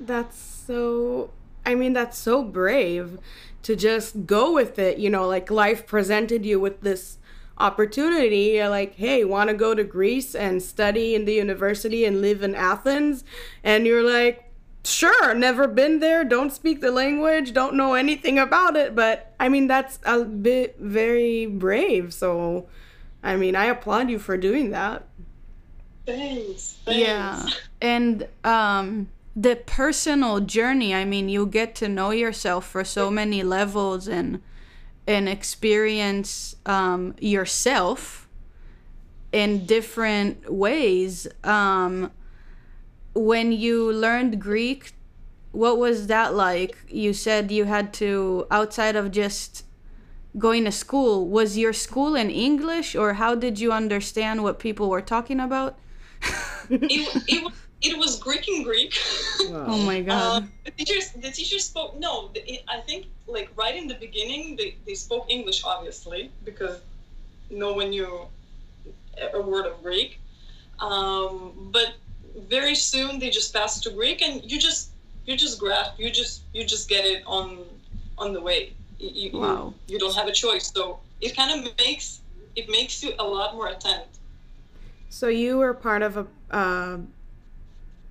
That's 0.00 0.38
so. 0.38 1.30
I 1.64 1.74
mean, 1.74 1.92
that's 1.92 2.18
so 2.18 2.42
brave 2.42 3.18
to 3.62 3.76
just 3.76 4.26
go 4.26 4.52
with 4.52 4.78
it. 4.78 4.98
You 4.98 5.10
know, 5.10 5.28
like 5.28 5.50
life 5.50 5.86
presented 5.86 6.44
you 6.44 6.58
with 6.58 6.80
this 6.80 7.18
opportunity. 7.58 8.54
You're 8.56 8.68
like, 8.68 8.96
hey, 8.96 9.24
want 9.24 9.50
to 9.50 9.54
go 9.54 9.74
to 9.74 9.84
Greece 9.84 10.34
and 10.34 10.62
study 10.62 11.14
in 11.14 11.26
the 11.26 11.34
university 11.34 12.04
and 12.04 12.20
live 12.20 12.42
in 12.42 12.54
Athens? 12.54 13.22
And 13.62 13.86
you're 13.86 14.02
like, 14.02 14.49
sure, 14.84 15.34
never 15.34 15.66
been 15.66 16.00
there, 16.00 16.24
don't 16.24 16.52
speak 16.52 16.80
the 16.80 16.90
language, 16.90 17.52
don't 17.52 17.74
know 17.74 17.94
anything 17.94 18.38
about 18.38 18.76
it. 18.76 18.94
But 18.94 19.34
I 19.38 19.48
mean, 19.48 19.66
that's 19.66 19.98
a 20.04 20.24
bit 20.24 20.76
very 20.78 21.46
brave. 21.46 22.14
So 22.14 22.68
I 23.22 23.36
mean, 23.36 23.54
I 23.56 23.66
applaud 23.66 24.10
you 24.10 24.18
for 24.18 24.36
doing 24.36 24.70
that. 24.70 25.06
Thanks. 26.06 26.78
thanks. 26.84 27.00
Yeah. 27.00 27.46
And 27.82 28.28
um 28.44 29.08
the 29.36 29.56
personal 29.56 30.40
journey, 30.40 30.94
I 30.94 31.04
mean, 31.06 31.30
you 31.30 31.46
get 31.46 31.74
to 31.76 31.88
know 31.88 32.10
yourself 32.10 32.66
for 32.66 32.84
so 32.84 33.10
many 33.10 33.42
levels 33.42 34.06
and 34.08 34.42
and 35.06 35.28
experience 35.28 36.56
um 36.66 37.14
yourself 37.20 38.28
in 39.32 39.64
different 39.66 40.52
ways. 40.52 41.26
Um 41.44 42.10
when 43.20 43.52
you 43.52 43.92
learned 43.92 44.40
Greek, 44.40 44.92
what 45.52 45.78
was 45.78 46.06
that 46.06 46.34
like? 46.34 46.76
You 46.88 47.12
said 47.12 47.50
you 47.50 47.64
had 47.64 47.92
to 47.94 48.46
outside 48.50 48.96
of 48.96 49.10
just 49.10 49.64
going 50.38 50.64
to 50.64 50.72
school, 50.72 51.28
was 51.28 51.58
your 51.58 51.72
school 51.72 52.14
in 52.14 52.30
English 52.30 52.94
or 52.94 53.14
how 53.14 53.34
did 53.34 53.60
you 53.60 53.72
understand 53.72 54.42
what 54.42 54.58
people 54.58 54.88
were 54.88 55.02
talking 55.02 55.38
about? 55.40 55.78
it, 56.70 57.08
it, 57.28 57.44
was, 57.44 57.52
it 57.82 57.98
was 57.98 58.18
Greek 58.18 58.48
in 58.48 58.62
Greek. 58.62 58.96
Oh 59.52 59.82
my 59.84 60.00
god. 60.00 60.44
Uh, 60.44 60.46
the 60.64 60.70
teachers, 60.70 61.10
the 61.10 61.30
teachers 61.30 61.64
spoke. 61.64 61.98
No, 61.98 62.30
the, 62.32 62.40
it, 62.50 62.62
I 62.68 62.80
think 62.80 63.06
like 63.26 63.50
right 63.56 63.74
in 63.74 63.86
the 63.88 63.96
beginning 63.96 64.56
they, 64.56 64.76
they 64.86 64.94
spoke 64.94 65.26
English 65.28 65.64
obviously 65.64 66.30
because 66.44 66.80
no 67.50 67.72
one 67.72 67.90
knew 67.90 68.28
a 69.34 69.40
word 69.42 69.66
of 69.66 69.82
Greek. 69.82 70.20
Um, 70.78 71.68
but 71.72 71.94
very 72.48 72.74
soon 72.74 73.18
they 73.18 73.30
just 73.30 73.52
pass 73.52 73.80
to 73.80 73.90
Greek, 73.90 74.22
and 74.22 74.48
you 74.50 74.58
just 74.58 74.90
you 75.26 75.36
just 75.36 75.58
grasp, 75.58 75.98
you 75.98 76.10
just 76.10 76.42
you 76.52 76.64
just 76.64 76.88
get 76.88 77.04
it 77.04 77.22
on 77.26 77.58
on 78.18 78.32
the 78.32 78.40
way. 78.40 78.72
You, 78.98 79.30
you, 79.30 79.38
Wow. 79.38 79.74
you 79.86 79.98
don't 79.98 80.14
have 80.14 80.28
a 80.28 80.32
choice, 80.32 80.70
so 80.74 81.00
it 81.20 81.36
kind 81.36 81.66
of 81.66 81.76
makes 81.78 82.20
it 82.56 82.68
makes 82.68 83.02
you 83.02 83.14
a 83.18 83.24
lot 83.24 83.54
more 83.54 83.68
attentive. 83.68 84.06
So 85.08 85.28
you 85.28 85.58
were 85.58 85.74
part 85.74 86.02
of 86.02 86.16
a 86.16 86.26
uh, 86.50 86.98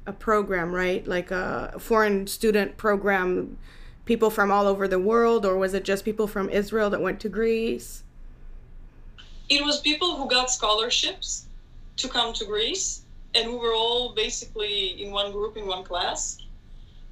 a 0.06 0.14
program, 0.14 0.72
right? 0.74 1.06
Like 1.06 1.32
a 1.32 1.76
foreign 1.80 2.26
student 2.28 2.78
program, 2.78 3.58
people 4.06 4.30
from 4.30 4.52
all 4.52 4.66
over 4.68 4.88
the 4.88 5.00
world, 5.00 5.46
or 5.46 5.58
was 5.58 5.74
it 5.74 5.84
just 5.84 6.04
people 6.06 6.26
from 6.28 6.50
Israel 6.50 6.90
that 6.90 7.02
went 7.02 7.20
to 7.22 7.30
Greece? 7.30 8.04
it 9.50 9.66
was 9.66 9.80
people 9.82 10.16
who 10.16 10.30
got 10.30 10.52
scholarships 10.52 11.48
to 11.98 12.08
come 12.08 12.34
to 12.34 12.46
Greece, 12.46 13.02
and 13.36 13.50
we 13.52 13.58
were 13.58 13.74
all 13.74 14.14
basically 14.16 15.04
in 15.04 15.12
one 15.12 15.32
group 15.32 15.58
in 15.58 15.68
one 15.68 15.84
class. 15.84 16.38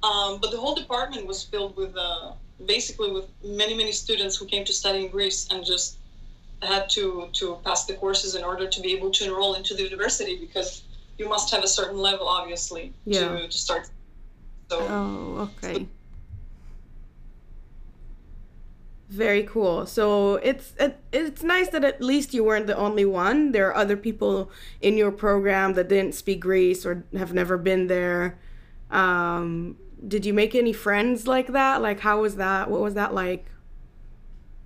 Um, 0.02 0.38
but 0.40 0.50
the 0.50 0.56
whole 0.58 0.74
department 0.74 1.26
was 1.26 1.42
filled 1.42 1.76
with 1.76 1.96
uh, 1.96 2.32
basically 2.66 3.10
with 3.12 3.26
many 3.44 3.74
many 3.74 3.92
students 3.92 4.36
who 4.36 4.46
came 4.46 4.64
to 4.64 4.72
study 4.72 5.04
in 5.04 5.10
Greece 5.10 5.48
and 5.50 5.64
just 5.64 5.98
had 6.62 6.88
to 6.90 7.28
to 7.32 7.58
pass 7.64 7.84
the 7.86 7.94
courses 7.94 8.34
in 8.34 8.44
order 8.44 8.66
to 8.66 8.80
be 8.80 8.92
able 8.96 9.10
to 9.10 9.24
enroll 9.24 9.54
into 9.54 9.74
the 9.74 9.82
university 9.82 10.36
because 10.38 10.82
you 11.18 11.28
must 11.28 11.50
have 11.52 11.64
a 11.64 11.68
certain 11.68 11.98
level 11.98 12.26
obviously 12.28 12.92
Yeah. 13.04 13.28
to, 13.28 13.48
to 13.48 13.58
start. 13.58 13.90
So 14.70 14.78
Oh, 14.80 15.48
okay. 15.64 15.86
Very 19.08 19.44
cool. 19.44 19.86
So 19.86 20.34
it's 20.36 20.74
it, 20.78 20.98
it's 21.12 21.42
nice 21.42 21.68
that 21.70 21.82
at 21.82 22.02
least 22.02 22.34
you 22.34 22.44
weren't 22.44 22.66
the 22.66 22.76
only 22.76 23.06
one. 23.06 23.52
There 23.52 23.68
are 23.68 23.74
other 23.74 23.96
people 23.96 24.50
in 24.82 24.98
your 24.98 25.10
program 25.10 25.72
that 25.74 25.88
didn't 25.88 26.14
speak 26.14 26.40
Greece 26.40 26.84
or 26.84 27.04
have 27.16 27.32
never 27.32 27.56
been 27.56 27.86
there. 27.86 28.38
Um, 28.90 29.76
did 30.06 30.26
you 30.26 30.34
make 30.34 30.54
any 30.54 30.74
friends 30.74 31.26
like 31.26 31.48
that? 31.48 31.80
Like, 31.80 32.00
how 32.00 32.20
was 32.20 32.36
that? 32.36 32.70
What 32.70 32.82
was 32.82 32.94
that 32.94 33.14
like? 33.14 33.46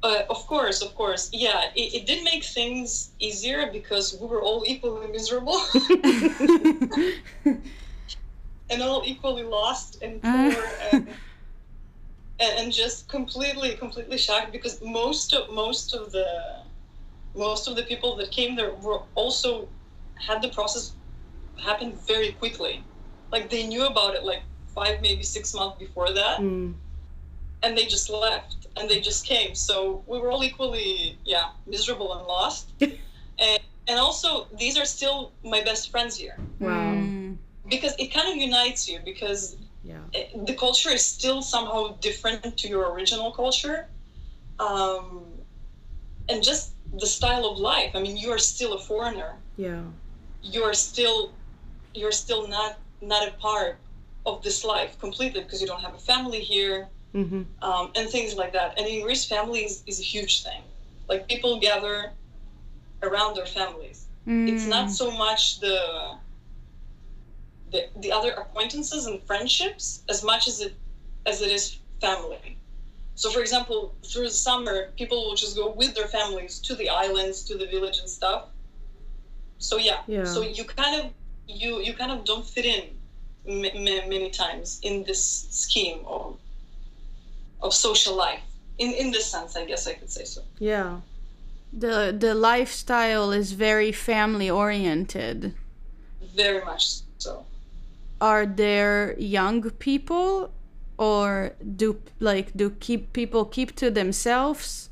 Uh, 0.03 0.23
of 0.29 0.45
course, 0.49 0.83
of 0.83 0.93
course. 0.97 1.31
Yeah, 1.33 1.71
it, 1.77 1.95
it 1.95 2.07
did 2.07 2.25
make 2.25 2.43
things 2.43 3.13
easier 3.21 3.71
because 3.71 4.19
we 4.21 4.27
were 4.27 4.43
all 4.43 4.65
equally 4.67 5.07
miserable 5.07 5.61
and 7.45 8.83
all 8.83 9.03
equally 9.05 9.45
lost 9.45 10.03
and 10.03 10.21
poor 10.21 10.31
and, 10.31 10.57
and 10.93 11.09
and 12.43 12.73
just 12.73 13.09
completely, 13.09 13.75
completely 13.75 14.19
shocked 14.19 14.53
because 14.53 14.81
most 14.83 15.33
of 15.35 15.51
most 15.53 15.95
of 15.95 16.13
the 16.13 16.27
most 17.35 17.69
of 17.69 17.77
the 17.77 17.83
people 17.83 18.17
that 18.17 18.31
came 18.31 18.57
there 18.57 18.75
were 18.75 19.01
also 19.15 19.69
had 20.27 20.43
the 20.43 20.49
process 20.49 20.95
happen 21.57 21.99
very 22.07 22.33
quickly. 22.33 22.85
Like 23.31 23.51
they 23.51 23.67
knew 23.67 23.87
about 23.87 24.15
it 24.15 24.25
like 24.25 24.43
five, 24.75 25.01
maybe 25.03 25.23
six 25.23 25.55
months 25.55 25.79
before 25.79 26.11
that 26.13 26.41
Mm, 26.41 26.75
and 27.63 27.77
they 27.77 27.87
just 27.87 28.11
left 28.11 28.67
and 28.77 28.89
they 28.89 29.01
just 29.01 29.25
came 29.27 29.55
so 29.55 30.03
we 30.07 30.19
were 30.19 30.31
all 30.31 30.45
equally 30.45 31.19
yeah 31.25 31.45
miserable 31.67 32.17
and 32.19 32.27
lost 32.27 32.73
and 32.81 33.61
and 33.89 33.99
also 33.99 34.47
these 34.59 34.79
are 34.79 34.85
still 34.85 35.33
my 35.45 35.61
best 35.63 35.91
friends 35.91 36.17
here 36.17 36.37
wow. 36.61 36.95
Mm. 36.95 37.37
because 37.69 37.95
it 37.99 38.13
kind 38.13 38.29
of 38.29 38.37
unites 38.37 38.89
you 38.89 38.99
because 39.05 39.57
Yeah. 39.85 40.05
it, 40.13 40.47
the 40.47 40.55
culture 40.55 40.91
is 40.91 41.05
still 41.05 41.43
somehow 41.43 41.97
different 42.01 42.57
to 42.59 42.69
your 42.69 42.93
original 42.93 43.31
culture 43.33 43.89
um, 44.59 45.25
and 46.29 46.43
just 46.43 46.75
the 46.99 47.07
style 47.07 47.45
of 47.47 47.59
life 47.59 47.91
i 47.95 48.01
mean 48.01 48.17
you 48.17 48.31
are 48.31 48.39
still 48.39 48.73
a 48.75 48.79
foreigner 48.79 49.33
Yeah. 49.57 49.85
you're 50.43 50.75
still 50.75 51.33
you're 51.95 52.13
still 52.25 52.47
not 52.49 52.79
not 53.01 53.27
a 53.29 53.33
part 53.33 53.79
of 54.25 54.43
this 54.43 54.65
life 54.65 54.99
completely 54.99 55.41
because 55.43 55.61
you 55.61 55.67
don't 55.67 55.81
have 55.83 55.95
a 55.95 56.05
family 56.13 56.41
here 56.41 56.89
Mm-hmm. 57.15 57.43
um, 57.69 57.91
and 57.95 58.09
things 58.09 58.35
like 58.37 58.53
that. 58.55 58.79
And 58.79 58.87
in 58.87 59.03
Greece, 59.03 59.27
families 59.27 59.83
is 59.87 59.99
is 59.99 60.01
a 60.01 60.03
huge 60.15 60.43
thing. 60.45 60.63
Like 61.11 61.29
people 61.29 61.61
gather 61.61 61.97
around 63.03 63.35
their 63.37 63.45
families. 63.59 63.99
It's 64.51 64.67
not 64.67 64.87
Mm. 64.87 64.91
so 65.01 65.11
much 65.11 65.61
the, 65.61 65.77
the 67.73 67.89
the 68.05 68.13
other 68.13 68.33
acquaintances 68.33 69.07
and 69.07 69.23
friendships 69.23 70.03
as 70.09 70.23
much 70.23 70.47
as 70.49 70.61
it 70.61 70.75
as 71.27 71.41
it 71.43 71.51
is 71.51 71.79
family. 72.01 72.57
So, 73.15 73.31
for 73.31 73.41
example, 73.41 73.95
through 74.05 74.25
the 74.25 74.31
summer, 74.49 74.91
people 74.97 75.19
will 75.25 75.37
just 75.37 75.55
go 75.57 75.71
with 75.71 75.95
their 75.95 76.09
families 76.09 76.59
to 76.61 76.75
the 76.75 76.89
islands, 76.89 77.45
to 77.45 77.57
the 77.59 77.67
village, 77.67 77.99
and 77.99 78.09
stuff. 78.09 78.43
So 79.59 79.77
yeah, 79.79 80.01
Yeah. 80.09 80.25
so 80.25 80.43
you 80.43 80.65
kind 80.65 80.95
of 81.01 81.13
you 81.47 81.81
you 81.81 81.93
kind 81.95 82.11
of 82.11 82.25
don't 82.25 82.47
fit 82.55 82.65
in 82.65 82.83
m- 83.47 83.65
m- 83.89 84.09
many 84.09 84.31
times 84.31 84.81
in 84.83 85.05
this 85.05 85.23
scheme 85.51 86.01
of 86.07 86.37
of 87.61 87.73
social 87.75 88.15
life. 88.17 88.43
In 88.79 88.93
in 88.93 89.11
this 89.13 89.27
sense, 89.27 89.55
I 89.57 89.65
guess 89.67 89.87
I 89.87 89.95
could 89.95 90.11
say 90.11 90.25
so. 90.25 90.41
Yeah. 90.59 91.01
The 91.73 92.15
the 92.19 92.35
lifestyle 92.35 93.31
is 93.31 93.53
very 93.53 93.93
family 93.93 94.51
oriented. 94.51 95.55
Very 96.35 96.65
much 96.65 96.85
so. 97.19 97.45
Are 98.23 98.47
there 98.47 99.19
young 99.19 99.69
people 99.83 100.53
or 100.97 101.59
do 101.59 101.99
like 102.21 102.55
do 102.55 102.71
keep 102.71 103.13
people 103.13 103.45
keep 103.45 103.75
to 103.83 103.91
themselves? 103.91 104.91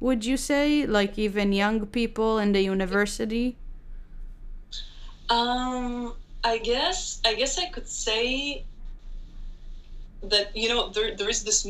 Would 0.00 0.24
you 0.24 0.38
say 0.38 0.86
like 0.86 1.18
even 1.18 1.52
young 1.52 1.84
people 1.84 2.38
in 2.38 2.52
the 2.52 2.62
university? 2.62 3.58
Um, 5.28 6.14
I 6.42 6.56
guess 6.56 7.20
I 7.22 7.34
guess 7.34 7.58
I 7.58 7.68
could 7.68 7.86
say 7.86 8.64
that 10.22 10.56
you 10.56 10.70
know 10.70 10.88
there 10.88 11.14
there 11.16 11.28
is 11.28 11.44
this 11.44 11.66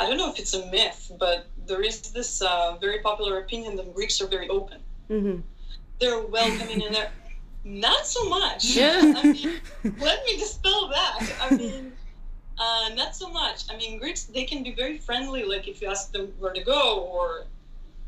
i 0.00 0.08
don't 0.08 0.16
know 0.16 0.32
if 0.32 0.38
it's 0.38 0.54
a 0.54 0.64
myth, 0.72 1.12
but 1.20 1.46
there 1.66 1.82
is 1.82 2.00
this 2.16 2.40
uh, 2.40 2.76
very 2.80 3.00
popular 3.00 3.44
opinion 3.44 3.76
that 3.76 3.94
Greeks 3.94 4.22
are 4.22 4.26
very 4.26 4.48
open. 4.48 4.80
Mm-hmm. 5.10 5.40
They're 6.00 6.20
welcoming 6.20 6.80
and 6.82 6.94
they're 6.94 7.12
not 7.66 8.06
so 8.06 8.28
much. 8.28 8.64
Yeah. 8.64 9.12
I 9.16 9.32
mean, 9.32 9.60
let 9.98 10.24
me 10.24 10.36
dispel 10.38 10.88
that. 10.88 11.32
I 11.42 11.54
mean, 11.56 11.92
uh, 12.58 12.90
not 12.94 13.14
so 13.16 13.28
much. 13.28 13.64
I 13.70 13.76
mean, 13.76 13.98
Greeks 13.98 14.24
they 14.24 14.44
can 14.44 14.62
be 14.62 14.72
very 14.72 14.98
friendly. 14.98 15.44
Like 15.44 15.66
if 15.68 15.82
you 15.82 15.88
ask 15.90 16.12
them 16.12 16.32
where 16.38 16.52
to 16.52 16.62
go 16.62 17.00
or 17.00 17.44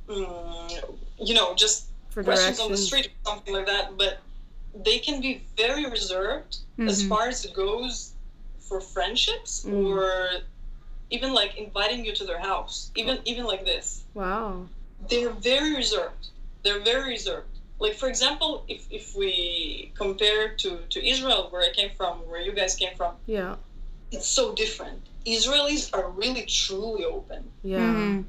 mm, 0.08 0.94
you 1.18 1.34
know 1.34 1.54
just 1.54 1.86
For 2.10 2.22
questions 2.22 2.60
on 2.60 2.70
the 2.70 2.76
street 2.76 3.06
or 3.08 3.30
something 3.30 3.52
like 3.52 3.66
that, 3.66 3.96
but 3.98 4.20
they 4.84 4.98
can 4.98 5.20
be 5.20 5.42
very 5.56 5.86
reserved 5.86 6.58
as 6.78 7.02
Mhm. 7.02 7.08
far 7.08 7.26
as 7.28 7.44
it 7.44 7.52
goes 7.52 8.12
for 8.60 8.80
friendships 8.80 9.64
Mm. 9.64 9.72
or 9.72 10.30
even 11.10 11.32
like 11.32 11.56
inviting 11.56 12.04
you 12.04 12.14
to 12.14 12.24
their 12.24 12.38
house, 12.38 12.90
even 12.94 13.18
even 13.24 13.44
like 13.44 13.64
this. 13.64 14.04
Wow. 14.14 14.68
They're 15.10 15.30
very 15.30 15.74
reserved. 15.74 16.28
They're 16.62 16.80
very 16.80 17.08
reserved. 17.10 17.57
Like 17.80 17.94
for 17.94 18.08
example, 18.08 18.64
if, 18.68 18.86
if 18.90 19.14
we 19.16 19.92
compare 19.96 20.54
to, 20.56 20.78
to 20.90 20.98
Israel, 21.06 21.46
where 21.50 21.62
I 21.62 21.72
came 21.72 21.90
from, 21.96 22.18
where 22.28 22.40
you 22.40 22.52
guys 22.52 22.74
came 22.74 22.94
from, 22.96 23.14
Yeah. 23.26 23.56
it's 24.10 24.26
so 24.26 24.54
different. 24.54 25.00
Israelis 25.26 25.90
are 25.96 26.08
really 26.10 26.42
truly 26.46 27.04
open. 27.04 27.44
Yeah. 27.62 27.78
Mhm. 27.94 28.24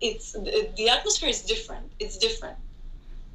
It's 0.00 0.32
the, 0.32 0.68
the 0.76 0.88
atmosphere 0.88 1.28
is 1.30 1.42
different. 1.42 1.86
It's 2.00 2.16
different. 2.18 2.58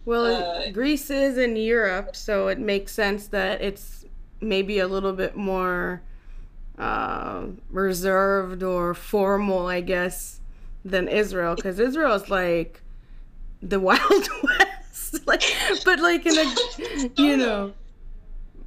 Well, 0.05 0.25
Uh, 0.25 0.71
Greece 0.71 1.09
is 1.09 1.37
in 1.37 1.55
Europe, 1.55 2.15
so 2.15 2.47
it 2.47 2.59
makes 2.59 2.91
sense 2.93 3.27
that 3.27 3.61
it's 3.61 4.05
maybe 4.41 4.79
a 4.79 4.87
little 4.87 5.13
bit 5.13 5.35
more 5.35 6.01
uh, 6.77 7.43
reserved 7.69 8.63
or 8.63 8.93
formal, 8.93 9.67
I 9.67 9.81
guess, 9.81 10.39
than 10.85 11.07
Israel. 11.07 11.55
Because 11.55 11.77
Israel 11.79 12.13
is 12.15 12.29
like 12.29 12.81
the 13.61 13.79
Wild 13.87 13.99
West, 14.43 14.78
like, 15.29 15.43
but 15.85 15.99
like 15.99 16.25
in 16.25 16.37
a, 16.37 16.45
you 17.21 17.37
know, 17.37 17.73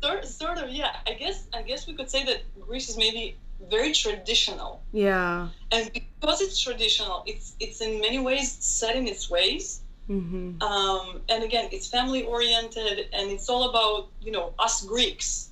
Sort, 0.02 0.25
sort 0.26 0.59
of, 0.59 0.71
yeah. 0.71 0.97
I 1.07 1.12
guess 1.12 1.47
I 1.52 1.62
guess 1.62 1.87
we 1.87 1.95
could 1.95 2.11
say 2.11 2.25
that 2.25 2.42
Greece 2.61 2.88
is 2.88 2.97
maybe 2.97 3.37
very 3.71 3.92
traditional, 3.92 4.83
yeah. 4.92 5.49
and 5.71 5.92
because 5.92 6.40
it's 6.40 6.59
traditional, 6.61 7.23
it's 7.26 7.54
it's 7.61 7.81
in 7.81 8.00
many 8.00 8.19
ways 8.19 8.50
set 8.59 8.97
in 8.97 9.07
its 9.07 9.31
ways. 9.31 9.83
hmm 10.09 10.61
Um, 10.61 11.21
and 11.28 11.45
again, 11.45 11.69
it's 11.71 11.87
family 11.87 12.25
oriented, 12.25 12.97
and 13.12 13.31
it's 13.31 13.49
all 13.49 13.71
about 13.71 14.09
you 14.21 14.33
know 14.33 14.54
us 14.59 14.85
Greeks. 14.85 15.50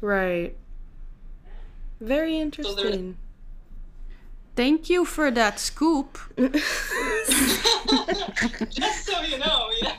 Right. 0.00 0.54
Very 2.00 2.38
interesting. 2.38 3.16
Thank 4.54 4.90
you 4.90 5.04
for 5.04 5.30
that 5.30 5.58
scoop. 5.58 6.18
Just 8.70 9.06
so 9.06 9.20
you 9.22 9.38
know, 9.38 9.70
yeah. 9.80 9.96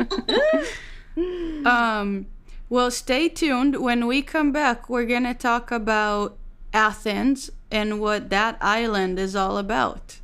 Um, 1.65 2.25
well, 2.69 2.89
stay 2.89 3.29
tuned. 3.29 3.79
When 3.79 4.07
we 4.07 4.23
come 4.23 4.51
back, 4.51 4.89
we're 4.89 5.05
going 5.05 5.25
to 5.25 5.35
talk 5.35 5.69
about 5.71 6.35
Athens 6.73 7.51
and 7.71 7.99
what 8.01 8.29
that 8.31 8.57
island 8.61 9.19
is 9.19 9.35
all 9.35 9.57
about. 9.59 10.19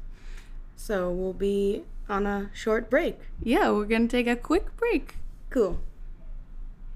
so 0.75 1.11
we'll 1.11 1.33
be 1.33 1.83
on 2.09 2.25
a 2.25 2.49
short 2.53 2.89
break. 2.89 3.19
Yeah, 3.43 3.69
we're 3.71 3.85
going 3.85 4.07
to 4.07 4.17
take 4.17 4.25
a 4.27 4.35
quick 4.35 4.75
break. 4.77 5.15
Cool. 5.51 5.79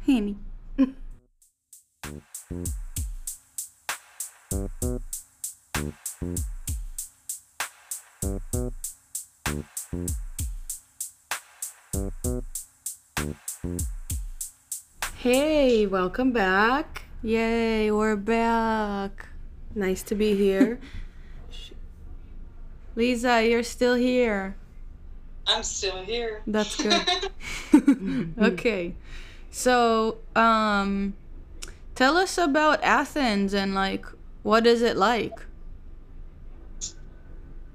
Henny. 0.06 0.38
Hey, 15.18 15.86
welcome 15.88 16.32
back. 16.32 17.04
Yay, 17.22 17.92
we're 17.92 18.16
back. 18.16 19.28
Nice 19.76 20.04
to 20.04 20.16
be 20.16 20.38
here. 20.38 20.80
Lisa, 22.96 23.46
you're 23.46 23.62
still 23.62 23.96
here. 23.96 24.56
I'm 25.46 25.64
still 25.64 26.02
here. 26.06 26.44
That's 26.48 26.78
good. 26.78 27.30
okay. 28.40 28.96
So, 29.52 30.20
um 30.34 31.16
tell 31.94 32.16
us 32.16 32.38
about 32.38 32.82
Athens 32.86 33.54
and 33.54 33.76
like 33.76 34.06
what 34.44 34.66
is 34.66 34.82
it 34.82 34.96
like? 34.96 35.42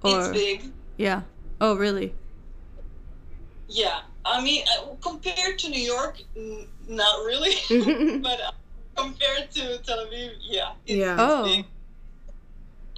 It's 0.04 0.28
big. 0.28 0.64
yeah. 0.96 1.22
Oh, 1.60 1.76
really? 1.76 2.14
Yeah. 3.68 4.00
I 4.24 4.40
mean, 4.42 4.64
uh, 4.78 4.94
compared 5.00 5.58
to 5.60 5.68
New 5.68 5.80
York, 5.80 6.20
n- 6.36 6.66
not 6.88 7.24
really. 7.24 7.54
but 8.22 8.40
uh, 8.40 8.52
compared 8.96 9.50
to 9.52 9.78
Tel 9.78 10.06
Aviv, 10.06 10.32
yeah. 10.40 10.72
It's, 10.86 10.96
Yeah. 10.98 11.14
it's 11.14 11.22
Oh. 11.22 11.44
big. 11.44 11.64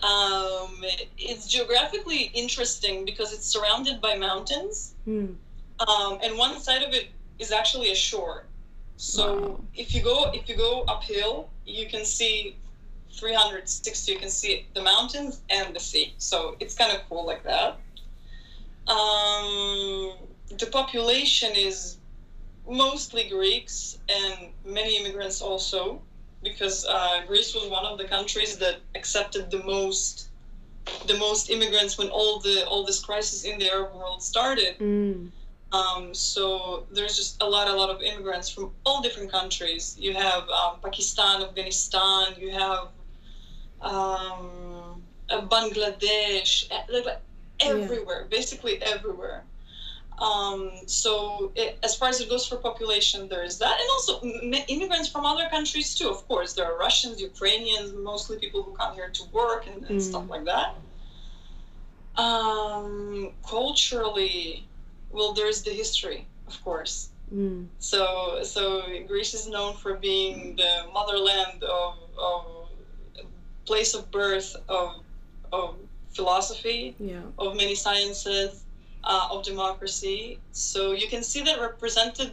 Um, 0.02 0.82
it's 1.18 1.46
geographically 1.46 2.30
interesting 2.34 3.04
because 3.04 3.32
it's 3.34 3.44
surrounded 3.46 4.00
by 4.00 4.16
mountains, 4.16 4.94
Hmm. 5.04 5.34
um, 5.86 6.18
and 6.22 6.38
one 6.38 6.58
side 6.58 6.82
of 6.82 6.94
it 6.94 7.08
is 7.38 7.52
actually 7.52 7.90
a 7.92 7.94
shore. 7.94 8.46
So 8.96 9.22
Wow. 9.34 9.60
if 9.74 9.94
you 9.94 10.00
go 10.02 10.30
if 10.32 10.48
you 10.48 10.56
go 10.56 10.84
uphill, 10.88 11.50
you 11.66 11.86
can 11.86 12.04
see 12.06 12.56
360. 13.12 14.12
You 14.12 14.18
can 14.18 14.30
see 14.30 14.66
the 14.74 14.82
mountains 14.82 15.40
and 15.50 15.74
the 15.74 15.80
sea. 15.80 16.14
So 16.18 16.56
it's 16.60 16.74
kind 16.74 16.92
of 16.92 17.00
cool 17.08 17.26
like 17.26 17.42
that. 17.44 17.78
Um, 18.86 20.12
the 20.58 20.66
population 20.70 21.52
is 21.54 21.98
mostly 22.68 23.28
Greeks 23.28 23.98
and 24.08 24.50
many 24.64 24.96
immigrants 24.96 25.40
also, 25.40 26.00
because 26.42 26.86
uh, 26.86 27.22
Greece 27.26 27.54
was 27.54 27.68
one 27.68 27.84
of 27.84 27.98
the 27.98 28.04
countries 28.04 28.58
that 28.58 28.78
accepted 28.94 29.50
the 29.50 29.62
most 29.64 30.28
the 31.06 31.16
most 31.18 31.50
immigrants 31.50 31.98
when 31.98 32.08
all 32.08 32.40
the 32.40 32.66
all 32.66 32.84
this 32.84 33.04
crisis 33.04 33.44
in 33.44 33.58
the 33.58 33.70
Arab 33.70 33.94
world 33.94 34.22
started. 34.22 34.78
Mm. 34.78 35.30
Um, 35.72 36.14
so 36.14 36.86
there's 36.90 37.16
just 37.16 37.40
a 37.40 37.48
lot, 37.48 37.68
a 37.68 37.72
lot 37.72 37.90
of 37.90 38.02
immigrants 38.02 38.48
from 38.48 38.72
all 38.84 39.00
different 39.02 39.30
countries. 39.30 39.96
You 39.98 40.14
have 40.14 40.48
um, 40.48 40.80
Pakistan, 40.82 41.42
Afghanistan. 41.42 42.34
You 42.38 42.50
have 42.50 42.88
um, 43.82 45.02
Bangladesh. 45.30 46.64
like, 46.88 47.20
Everywhere, 47.62 48.26
basically 48.30 48.80
everywhere. 48.82 49.44
Um, 50.18 50.70
so 50.86 51.52
it, 51.54 51.78
as 51.82 51.94
far 51.94 52.08
as 52.08 52.20
it 52.20 52.28
goes 52.28 52.46
for 52.46 52.56
population, 52.56 53.28
there 53.28 53.42
is 53.42 53.58
that, 53.58 53.78
and 53.80 53.88
also 53.90 54.20
m- 54.20 54.64
immigrants 54.68 55.08
from 55.08 55.24
other 55.26 55.46
countries 55.48 55.94
too. 55.94 56.08
Of 56.08 56.26
course, 56.28 56.52
there 56.54 56.64
are 56.64 56.76
Russians, 56.78 57.20
Ukrainians, 57.20 57.92
mostly 57.92 58.36
people 58.38 58.62
who 58.62 58.72
come 58.72 58.94
here 58.94 59.10
to 59.10 59.22
work 59.32 59.66
and, 59.66 59.84
and 59.84 59.98
Mm. 59.98 60.02
stuff 60.02 60.24
like 60.28 60.44
that. 60.44 60.74
Um, 62.16 63.32
culturally, 63.46 64.66
well, 65.10 65.32
there's 65.32 65.62
the 65.62 65.70
history, 65.70 66.26
of 66.46 66.62
course. 66.62 67.08
Mm. 67.34 67.66
So, 67.78 68.40
so 68.42 68.84
Greece 69.06 69.32
is 69.34 69.46
known 69.48 69.74
for 69.74 69.94
being 69.94 70.56
the 70.56 70.84
motherland 70.92 71.62
of, 71.64 71.94
of 72.18 72.59
place 73.70 73.94
of 73.98 74.10
birth 74.10 74.50
of, 74.68 74.88
of 75.52 75.68
philosophy, 76.16 76.80
Yeah. 77.12 77.22
of 77.44 77.48
many 77.62 77.76
sciences, 77.86 78.50
uh, 79.04 79.28
of 79.32 79.38
democracy. 79.52 80.20
So 80.68 80.80
you 81.02 81.08
can 81.14 81.22
see 81.22 81.40
that 81.48 81.56
represented 81.60 82.30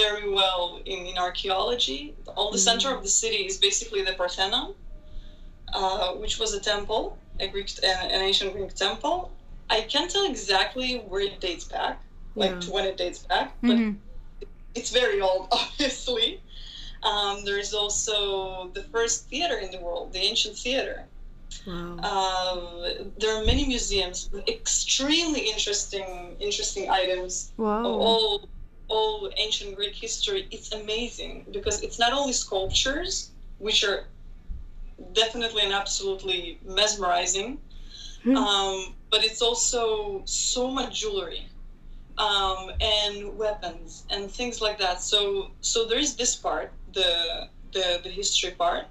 very 0.00 0.26
well 0.38 0.64
in, 0.92 0.98
in 1.10 1.16
archaeology. 1.18 2.00
All 2.36 2.50
the 2.52 2.62
center 2.70 2.88
of 2.96 3.00
the 3.02 3.12
city 3.22 3.40
is 3.50 3.56
basically 3.68 4.02
the 4.08 4.14
Parthenon, 4.22 4.68
uh, 5.78 6.08
which 6.22 6.38
was 6.42 6.50
a 6.54 6.60
temple, 6.72 7.02
a 7.44 7.46
Greek, 7.48 7.68
an, 7.82 8.10
an 8.16 8.20
ancient 8.28 8.52
Greek 8.52 8.72
temple. 8.86 9.16
I 9.76 9.80
can't 9.92 10.10
tell 10.14 10.26
exactly 10.34 10.88
where 11.10 11.22
it 11.30 11.40
dates 11.46 11.64
back, 11.76 11.94
like 12.42 12.52
Yeah. 12.52 12.60
to 12.64 12.68
when 12.74 12.84
it 12.90 12.96
dates 13.02 13.20
back, 13.32 13.46
but 13.68 13.76
Mhm. 13.76 13.92
it's 14.78 14.90
very 15.00 15.18
old, 15.28 15.42
obviously. 15.60 16.39
Um, 17.02 17.44
there 17.44 17.58
is 17.58 17.72
also 17.72 18.68
the 18.74 18.82
first 18.84 19.28
theater 19.28 19.56
in 19.56 19.70
the 19.70 19.78
world, 19.80 20.12
the 20.12 20.18
ancient 20.20 20.56
theater. 20.56 21.04
Wow. 21.66 21.96
Uh, 22.02 23.04
there 23.18 23.34
are 23.36 23.44
many 23.44 23.66
museums 23.66 24.28
with 24.32 24.46
extremely 24.48 25.40
interesting, 25.50 26.36
interesting 26.40 26.90
items 26.90 27.52
of 27.58 27.64
Wow. 27.64 27.84
all, 27.84 28.48
all 28.88 29.30
ancient 29.36 29.76
Greek 29.76 29.94
history. 29.94 30.46
It's 30.50 30.72
amazing 30.72 31.46
because 31.50 31.82
it's 31.82 31.98
not 31.98 32.12
only 32.12 32.32
sculptures, 32.32 33.30
which 33.58 33.82
are 33.84 34.04
definitely 35.12 35.62
and 35.62 35.72
absolutely 35.72 36.58
mesmerizing, 36.64 37.58
Hmm. 38.22 38.36
um, 38.36 38.94
but 39.10 39.24
it's 39.24 39.40
also 39.40 40.22
so 40.26 40.70
much 40.70 41.00
jewelry 41.00 41.48
um, 42.18 42.70
and 42.80 43.36
weapons 43.38 44.04
and 44.10 44.30
things 44.30 44.60
like 44.60 44.78
that. 44.78 45.00
So 45.00 45.50
so 45.62 45.86
there 45.86 45.98
is 45.98 46.16
this 46.16 46.36
part, 46.36 46.70
the 46.92 47.48
the 47.72 48.00
the 48.02 48.10
history 48.10 48.52
part. 48.52 48.86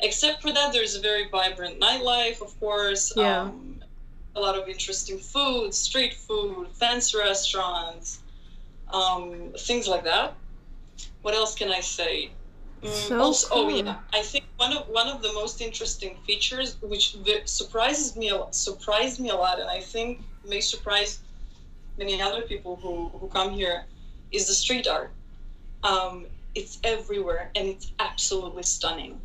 Except 0.00 0.42
for 0.42 0.52
that, 0.52 0.72
there's 0.72 0.94
a 0.94 1.00
very 1.00 1.28
vibrant 1.28 1.80
nightlife, 1.80 2.42
of 2.42 2.58
course. 2.60 3.12
Yeah. 3.16 3.42
Um, 3.42 3.80
a 4.34 4.40
lot 4.40 4.54
of 4.54 4.68
interesting 4.68 5.18
food, 5.18 5.72
street 5.72 6.12
food, 6.12 6.68
fancy 6.74 7.16
restaurants, 7.16 8.20
um, 8.92 9.52
things 9.58 9.88
like 9.88 10.04
that. 10.04 10.34
What 11.22 11.34
else 11.34 11.54
can 11.54 11.72
I 11.72 11.80
say? 11.80 12.30
Mm, 12.82 12.88
So 12.90 13.20
also, 13.20 13.48
oh 13.52 13.68
yeah, 13.68 13.96
I 14.12 14.20
think 14.20 14.44
one 14.58 14.76
of 14.76 14.86
one 14.88 15.08
of 15.08 15.22
the 15.22 15.32
most 15.32 15.62
interesting 15.62 16.18
features, 16.26 16.76
which 16.82 17.16
surprises 17.46 18.14
me 18.16 18.28
a 18.28 18.36
lot, 18.36 18.54
surprised 18.54 19.18
me 19.18 19.30
a 19.30 19.34
lot, 19.34 19.58
and 19.58 19.70
I 19.70 19.80
think 19.80 20.20
may 20.46 20.60
surprise 20.60 21.20
many 21.98 22.20
other 22.20 22.42
people 22.42 22.76
who, 22.76 23.08
who 23.18 23.28
come 23.28 23.52
here, 23.52 23.84
is 24.30 24.46
the 24.46 24.52
street 24.52 24.86
art. 24.86 25.10
Um, 25.82 26.26
it's 26.56 26.78
everywhere, 26.84 27.50
and 27.56 27.68
it's 27.68 27.92
absolutely 28.08 28.62
stunning. 28.76 29.20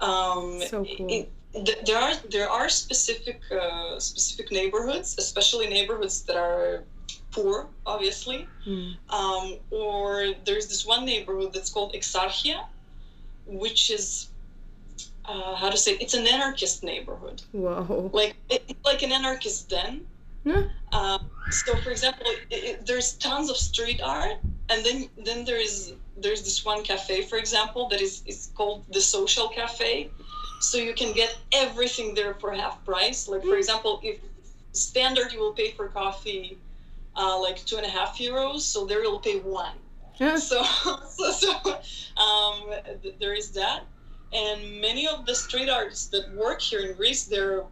Um, 0.00 0.60
So 0.70 0.84
cool. 0.96 1.06
it- 1.16 1.30
th- 1.66 1.80
there 1.88 1.98
are 2.06 2.14
there 2.34 2.48
are 2.58 2.68
specific 2.68 3.38
uh, 3.50 3.98
specific 4.10 4.48
neighborhoods, 4.58 5.08
especially 5.18 5.66
neighborhoods 5.76 6.16
that 6.26 6.36
are 6.36 6.84
poor, 7.36 7.56
obviously. 7.84 8.38
Mm. 8.66 8.96
Um, 9.18 9.46
or 9.70 10.34
there's 10.46 10.66
this 10.72 10.82
one 10.94 11.04
neighborhood 11.12 11.50
that's 11.54 11.70
called 11.74 11.92
Exarchia, 11.98 12.58
which 13.46 13.90
is 13.90 14.28
uh, 15.24 15.54
how 15.60 15.70
to 15.70 15.76
say 15.84 15.92
it's 16.04 16.14
an 16.14 16.26
anarchist 16.26 16.82
neighborhood, 16.82 17.42
Whoa. 17.52 18.10
like 18.12 18.34
it, 18.54 18.62
like 18.84 19.02
an 19.02 19.12
anarchist 19.12 19.68
den. 19.68 20.06
Yeah. 20.44 20.64
Um, 20.92 21.20
so, 21.50 21.74
for 21.84 21.90
example, 21.90 22.26
it, 22.50 22.86
there's 22.86 23.14
tons 23.14 23.50
of 23.50 23.56
street 23.56 24.00
art, 24.00 24.36
and 24.70 24.84
then 24.86 24.98
then 25.26 25.44
there 25.44 25.60
is 25.68 25.94
there's 26.16 26.42
this 26.42 26.64
one 26.64 26.82
cafe, 26.82 27.22
for 27.22 27.38
example, 27.38 27.88
that 27.88 28.00
is 28.00 28.22
is 28.26 28.50
called 28.54 28.84
the 28.90 29.00
Social 29.00 29.48
Cafe. 29.48 30.10
So 30.60 30.78
you 30.78 30.94
can 30.94 31.12
get 31.12 31.36
everything 31.52 32.14
there 32.14 32.34
for 32.34 32.52
half 32.52 32.82
price. 32.84 33.28
Like 33.28 33.42
for 33.42 33.56
example, 33.56 34.00
if 34.02 34.18
standard 34.72 35.32
you 35.32 35.40
will 35.40 35.52
pay 35.52 35.70
for 35.72 35.88
coffee 35.88 36.58
uh, 37.16 37.40
like 37.40 37.64
two 37.64 37.76
and 37.76 37.86
a 37.86 37.88
half 37.88 38.18
euros. 38.18 38.60
So 38.60 38.86
there 38.86 39.02
you'll 39.02 39.18
pay 39.20 39.38
one. 39.38 39.74
Yeah. 40.16 40.36
So, 40.36 40.62
so, 41.08 41.30
so 41.32 41.52
um, 42.22 42.74
th- 43.02 43.16
there 43.18 43.34
is 43.34 43.50
that. 43.52 43.84
And 44.32 44.80
many 44.80 45.06
of 45.06 45.24
the 45.24 45.34
street 45.34 45.68
artists 45.68 46.08
that 46.08 46.34
work 46.34 46.60
here 46.60 46.80
in 46.80 46.96
Greece, 46.96 47.24
they're 47.24 47.64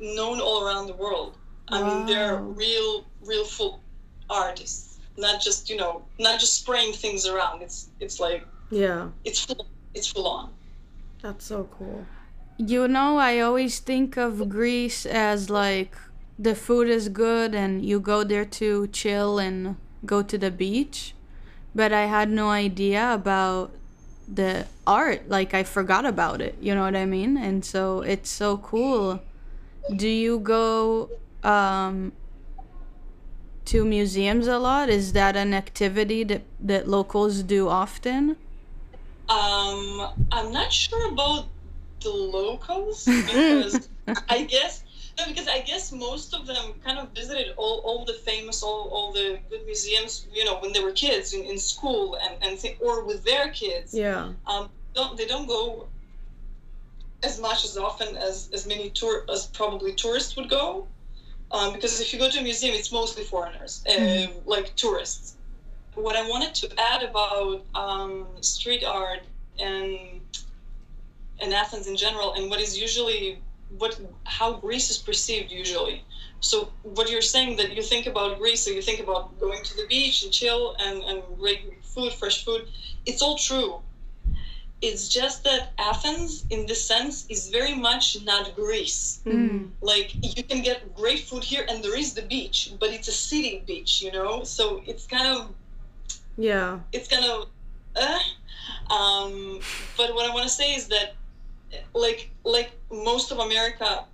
known 0.00 0.40
all 0.40 0.64
around 0.66 0.86
the 0.86 0.94
world. 0.94 1.36
I 1.68 1.82
mean, 1.82 2.06
they're 2.06 2.38
real, 2.38 3.06
real 3.24 3.44
full 3.44 3.80
artists. 4.28 4.91
Not 5.16 5.40
just 5.40 5.68
you 5.70 5.76
know, 5.76 6.02
not 6.18 6.40
just 6.40 6.54
spraying 6.60 6.92
things 6.94 7.26
around. 7.26 7.62
It's 7.62 7.88
it's 8.00 8.18
like 8.20 8.46
Yeah. 8.70 9.08
it's 9.24 9.44
full, 9.44 9.66
it's 9.94 10.08
full 10.08 10.26
on. 10.26 10.50
That's 11.22 11.44
so 11.44 11.68
cool. 11.78 12.06
You 12.58 12.88
know, 12.88 13.16
I 13.18 13.40
always 13.40 13.78
think 13.78 14.16
of 14.16 14.48
Greece 14.48 15.06
as 15.06 15.50
like 15.50 15.96
the 16.38 16.54
food 16.54 16.88
is 16.88 17.08
good 17.08 17.54
and 17.54 17.84
you 17.84 18.00
go 18.00 18.24
there 18.24 18.44
to 18.44 18.86
chill 18.88 19.38
and 19.38 19.76
go 20.04 20.22
to 20.22 20.36
the 20.38 20.50
beach. 20.50 21.14
But 21.74 21.92
I 21.92 22.06
had 22.06 22.30
no 22.30 22.50
idea 22.50 23.14
about 23.14 23.70
the 24.28 24.66
art. 24.86 25.28
Like, 25.28 25.54
I 25.54 25.62
forgot 25.62 26.04
about 26.04 26.40
it. 26.40 26.56
You 26.60 26.74
know 26.74 26.82
what 26.82 26.96
I 26.96 27.06
mean? 27.06 27.36
And 27.36 27.64
so 27.64 28.00
it's 28.02 28.28
so 28.30 28.58
cool. 28.58 29.22
Do 29.96 30.08
you 30.08 30.38
go 30.38 31.08
um, 31.42 32.12
to 33.66 33.84
museums 33.84 34.46
a 34.46 34.58
lot? 34.58 34.88
Is 34.88 35.12
that 35.12 35.36
an 35.36 35.54
activity 35.54 36.24
that, 36.24 36.42
that 36.60 36.88
locals 36.88 37.42
do 37.42 37.68
often? 37.68 38.36
Um, 39.28 40.08
I'm 40.30 40.52
not 40.52 40.72
sure 40.72 41.10
about 41.12 41.46
the 42.00 42.10
locals 42.10 43.04
because 43.06 43.88
I 44.28 44.44
guess 44.44 44.84
no, 45.18 45.26
because 45.26 45.46
I 45.46 45.60
guess 45.60 45.92
most 45.92 46.34
of 46.34 46.46
them 46.46 46.72
kind 46.84 46.98
of 46.98 47.10
visited 47.10 47.52
all, 47.56 47.80
all 47.84 48.04
the 48.04 48.14
famous, 48.14 48.62
all, 48.62 48.88
all 48.90 49.12
the 49.12 49.38
good 49.50 49.64
museums, 49.66 50.26
you 50.32 50.44
know, 50.44 50.58
when 50.60 50.72
they 50.72 50.82
were 50.82 50.92
kids 50.92 51.34
in, 51.34 51.44
in 51.44 51.58
school 51.58 52.16
and, 52.22 52.34
and 52.40 52.58
th- 52.58 52.78
or 52.80 53.04
with 53.04 53.22
their 53.22 53.50
kids. 53.50 53.92
Yeah. 53.92 54.32
Um, 54.46 54.70
don't 54.94 55.16
they 55.16 55.26
don't 55.26 55.46
go 55.46 55.86
as 57.22 57.40
much 57.40 57.64
as 57.64 57.76
often 57.76 58.16
as 58.16 58.50
as 58.52 58.66
many 58.66 58.90
tour 58.90 59.24
as 59.30 59.46
probably 59.46 59.94
tourists 59.94 60.36
would 60.36 60.48
go, 60.48 60.86
um, 61.52 61.72
because 61.74 62.00
if 62.00 62.12
you 62.12 62.18
go 62.18 62.30
to 62.30 62.38
a 62.38 62.42
museum, 62.42 62.74
it's 62.74 62.90
mostly 62.90 63.24
foreigners, 63.24 63.84
uh, 63.88 64.26
like 64.46 64.74
tourists. 64.76 65.36
What 65.94 66.16
I 66.16 66.26
wanted 66.26 66.54
to 66.54 66.80
add 66.80 67.02
about 67.02 67.62
um, 67.74 68.26
street 68.40 68.84
art 68.84 69.20
and 69.58 70.20
and 71.40 71.52
Athens 71.52 71.86
in 71.86 71.96
general, 71.96 72.34
and 72.34 72.48
what 72.48 72.60
is 72.60 72.78
usually 72.78 73.38
what 73.78 74.00
how 74.24 74.54
Greece 74.54 74.90
is 74.90 74.98
perceived 74.98 75.50
usually. 75.50 76.02
So 76.40 76.72
what 76.82 77.10
you're 77.10 77.22
saying 77.22 77.56
that 77.56 77.76
you 77.76 77.82
think 77.82 78.06
about 78.06 78.38
Greece, 78.38 78.64
so 78.64 78.70
you 78.70 78.82
think 78.82 79.00
about 79.00 79.38
going 79.38 79.62
to 79.62 79.76
the 79.76 79.86
beach 79.86 80.24
and 80.24 80.32
chill 80.32 80.74
and, 80.80 81.02
and 81.04 81.22
great 81.38 81.84
food, 81.84 82.12
fresh 82.12 82.44
food. 82.44 82.68
It's 83.06 83.22
all 83.22 83.36
true. 83.36 83.80
It's 84.82 85.08
just 85.08 85.44
that 85.44 85.72
Athens, 85.78 86.44
in 86.50 86.66
this 86.66 86.84
sense, 86.84 87.24
is 87.30 87.48
very 87.48 87.74
much 87.74 88.16
not 88.24 88.54
Greece. 88.56 89.20
Mm. 89.24 89.70
Like 89.80 90.10
you 90.36 90.42
can 90.42 90.60
get 90.62 90.94
great 90.94 91.20
food 91.20 91.44
here, 91.44 91.64
and 91.68 91.82
there 91.84 91.96
is 91.96 92.14
the 92.14 92.22
beach, 92.22 92.72
but 92.80 92.90
it's 92.90 93.08
a 93.08 93.12
city 93.12 93.62
beach, 93.66 94.02
you 94.02 94.10
know. 94.10 94.42
So 94.42 94.82
it's 94.86 95.06
kind 95.06 95.28
of 95.28 95.54
Yeah. 96.36 96.80
it's 96.92 97.08
kind 97.08 97.24
of 97.24 97.48
uh, 97.94 98.18
um, 98.94 99.60
but 99.96 100.14
what 100.14 100.24
i 100.28 100.32
want 100.34 100.44
to 100.44 100.54
say 100.60 100.74
is 100.74 100.88
that 100.88 101.14
like 101.94 102.30
like 102.44 102.70
most 102.90 103.30
of 103.32 103.38
america 103.38 104.04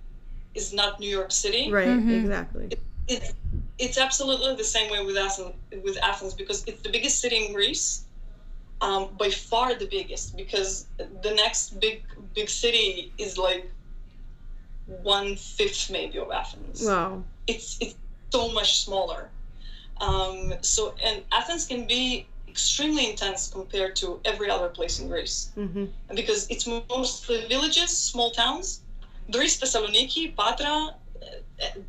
is 0.53 0.73
not 0.73 0.99
new 0.99 1.09
york 1.09 1.31
city 1.31 1.71
Right. 1.71 1.87
Mhm. 1.87 2.11
Exactly. 2.11 2.69
it's 3.07 3.33
it's 3.77 3.97
absolutely 3.97 4.55
the 4.55 4.63
same 4.63 4.91
way 4.91 5.03
with 5.05 5.17
athens 5.17 5.55
with 5.83 5.97
athens 6.03 6.33
because 6.33 6.63
it's 6.67 6.81
the 6.81 6.89
biggest 6.89 7.19
city 7.21 7.45
in 7.45 7.53
greece 7.53 8.05
um, 8.81 9.09
by 9.17 9.29
far 9.29 9.75
the 9.75 9.85
biggest 9.85 10.35
because 10.37 10.87
the 10.97 11.31
next 11.31 11.79
big 11.79 12.03
big 12.33 12.49
city 12.49 13.11
is 13.17 13.37
like 13.37 13.69
one 15.03 15.35
fifth 15.35 15.89
maybe 15.91 16.17
of 16.17 16.31
athens 16.31 16.83
Wow. 16.85 17.23
it's 17.47 17.77
it's 17.81 17.95
so 18.31 18.51
much 18.51 18.83
smaller. 18.85 19.29
Um, 20.01 20.53
so 20.61 20.93
and 21.03 21.23
Athens 21.31 21.65
can 21.65 21.85
be 21.87 22.27
extremely 22.47 23.09
intense 23.09 23.47
compared 23.47 23.95
to 23.97 24.19
every 24.23 24.49
other 24.49 24.69
place 24.69 24.99
in 24.99 25.07
Greece 25.07 25.51
Mm-hmm. 25.57 25.85
Because 26.15 26.47
it's 26.49 26.65
mostly 26.67 27.45
villages, 27.47 27.89
small 27.89 28.31
towns. 28.31 28.81
There 29.27 29.41
is 29.43 29.59
Thessaloniki, 29.59 30.35
Patra, 30.35 30.95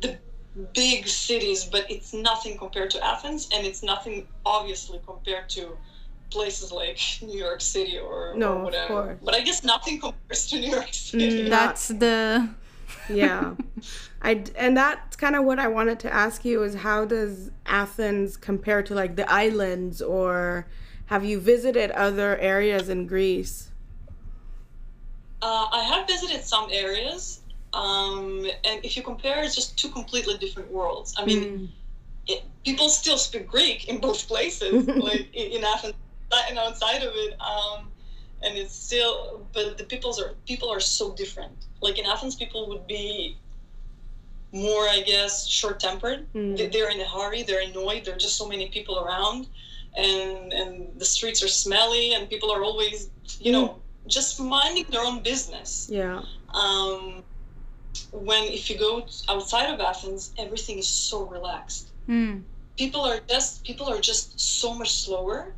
the 0.01 0.17
big 0.73 1.07
cities, 1.07 1.63
but 1.63 1.89
it's 1.89 2.13
nothing 2.13 2.57
compared 2.57 2.91
to 2.91 3.03
Athens, 3.03 3.49
and 3.53 3.65
it's 3.65 3.81
nothing 3.81 4.27
obviously 4.45 4.99
compared 5.05 5.47
to 5.49 5.77
places 6.31 6.71
like 6.71 6.99
New 7.21 7.37
York 7.37 7.61
City 7.61 7.99
or, 7.99 8.33
No, 8.35 8.53
or 8.53 8.55
of 8.57 8.63
whatever. 8.63 8.87
course. 8.87 9.19
But 9.23 9.35
I 9.35 9.41
guess 9.41 9.63
nothing 9.63 9.99
compares 9.99 10.47
to 10.49 10.59
New 10.59 10.71
York 10.71 10.89
City. 10.91 11.43
Mm. 11.45 11.49
That's 11.49 11.87
the. 11.89 12.49
Yeah. 13.09 13.55
I 14.21 14.35
d- 14.35 14.51
and 14.55 14.77
that's 14.77 15.15
kind 15.15 15.35
of 15.35 15.43
what 15.43 15.59
I 15.59 15.67
wanted 15.67 15.99
to 16.01 16.13
ask 16.13 16.45
you 16.45 16.61
is 16.63 16.75
how 16.75 17.03
does 17.05 17.49
Athens 17.65 18.37
compare 18.37 18.83
to 18.83 18.93
like 18.93 19.15
the 19.15 19.29
islands 19.29 20.01
or 20.01 20.67
have 21.07 21.25
you 21.25 21.39
visited 21.39 21.91
other 21.91 22.37
areas 22.37 22.89
in 22.89 23.07
Greece? 23.07 23.71
Uh, 25.41 25.67
I 25.71 25.83
have 25.83 26.07
visited 26.07 26.43
some 26.45 26.67
areas, 26.71 27.41
um, 27.73 28.45
and 28.63 28.85
if 28.85 28.95
you 28.95 29.01
compare, 29.03 29.41
it's 29.43 29.55
just 29.55 29.77
two 29.77 29.89
completely 29.89 30.37
different 30.37 30.71
worlds. 30.71 31.15
I 31.17 31.25
mean, 31.25 31.43
Mm. 31.43 31.67
it, 32.27 32.43
people 32.63 32.87
still 32.89 33.17
speak 33.17 33.47
Greek 33.47 33.87
in 33.89 33.99
both 33.99 34.27
places, 34.27 34.87
like 34.87 35.27
in, 35.33 35.53
in 35.57 35.63
Athens 35.63 35.95
and 36.49 36.57
outside 36.57 37.03
of 37.03 37.13
it. 37.15 37.35
Um, 37.41 37.91
and 38.43 38.57
it's 38.57 38.75
still, 38.75 39.47
but 39.53 39.77
the 39.77 39.83
peoples 39.83 40.19
are 40.19 40.33
people 40.47 40.69
are 40.69 40.79
so 40.79 41.13
different. 41.13 41.53
Like 41.81 41.99
in 41.99 42.05
Athens, 42.05 42.35
people 42.35 42.67
would 42.69 42.87
be 42.87 43.37
more, 44.51 44.87
I 44.89 45.01
guess, 45.05 45.47
short-tempered. 45.47 46.31
Mm. 46.33 46.57
They, 46.57 46.67
they're 46.67 46.89
in 46.89 46.99
a 46.99 47.05
hurry. 47.05 47.43
They're 47.43 47.61
annoyed. 47.61 48.05
There 48.05 48.15
are 48.15 48.19
just 48.19 48.37
so 48.37 48.47
many 48.47 48.67
people 48.69 48.99
around, 48.99 49.47
and 49.95 50.51
and 50.53 50.87
the 50.97 51.05
streets 51.05 51.43
are 51.43 51.47
smelly, 51.47 52.13
and 52.13 52.29
people 52.29 52.51
are 52.51 52.63
always, 52.63 53.09
you 53.39 53.51
know, 53.51 53.79
just 54.07 54.39
minding 54.39 54.85
their 54.89 55.01
own 55.01 55.21
business 55.21 55.87
Yeah. 55.89 56.23
um, 56.53 57.23
when 58.11 58.43
if 58.45 58.69
you 58.69 58.77
go 58.77 59.05
outside 59.29 59.69
of 59.73 59.79
Athens, 59.79 60.33
everything 60.37 60.79
is 60.79 60.87
so 60.87 61.25
relaxed. 61.25 61.91
Mm. 62.09 62.43
People 62.77 63.01
are 63.01 63.19
just 63.29 63.63
people 63.63 63.87
are 63.87 64.01
just 64.01 64.39
so 64.39 64.73
much 64.73 64.91
slower, 64.91 65.53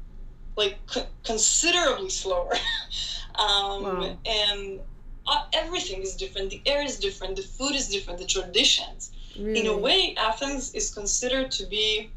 like 0.55 0.77
co- 0.87 1.07
considerably 1.23 2.09
slower, 2.09 2.53
um, 3.35 3.83
Wow. 3.83 4.17
and 4.25 4.79
uh, 5.27 5.45
everything 5.53 6.01
is 6.01 6.15
different. 6.15 6.49
The 6.49 6.61
air 6.65 6.83
is 6.83 6.99
different. 6.99 7.35
The 7.37 7.41
food 7.43 7.75
is 7.75 7.87
different. 7.89 8.19
The 8.19 8.25
traditions. 8.25 9.11
Really. 9.37 9.59
In 9.61 9.67
a 9.67 9.77
way, 9.77 10.15
Athens 10.17 10.73
is 10.75 10.93
considered 10.93 11.49
to 11.51 11.65
be. 11.65 12.11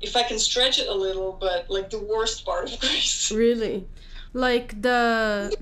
If 0.00 0.16
I 0.16 0.24
can 0.24 0.38
stretch 0.38 0.78
it 0.80 0.88
a 0.88 0.94
little, 0.94 1.38
but 1.40 1.70
like 1.70 1.90
the 1.90 2.00
worst 2.00 2.44
part 2.44 2.72
of 2.72 2.80
Greece. 2.84 3.30
Really. 3.30 3.86
like 4.34 4.80
the 4.82 5.54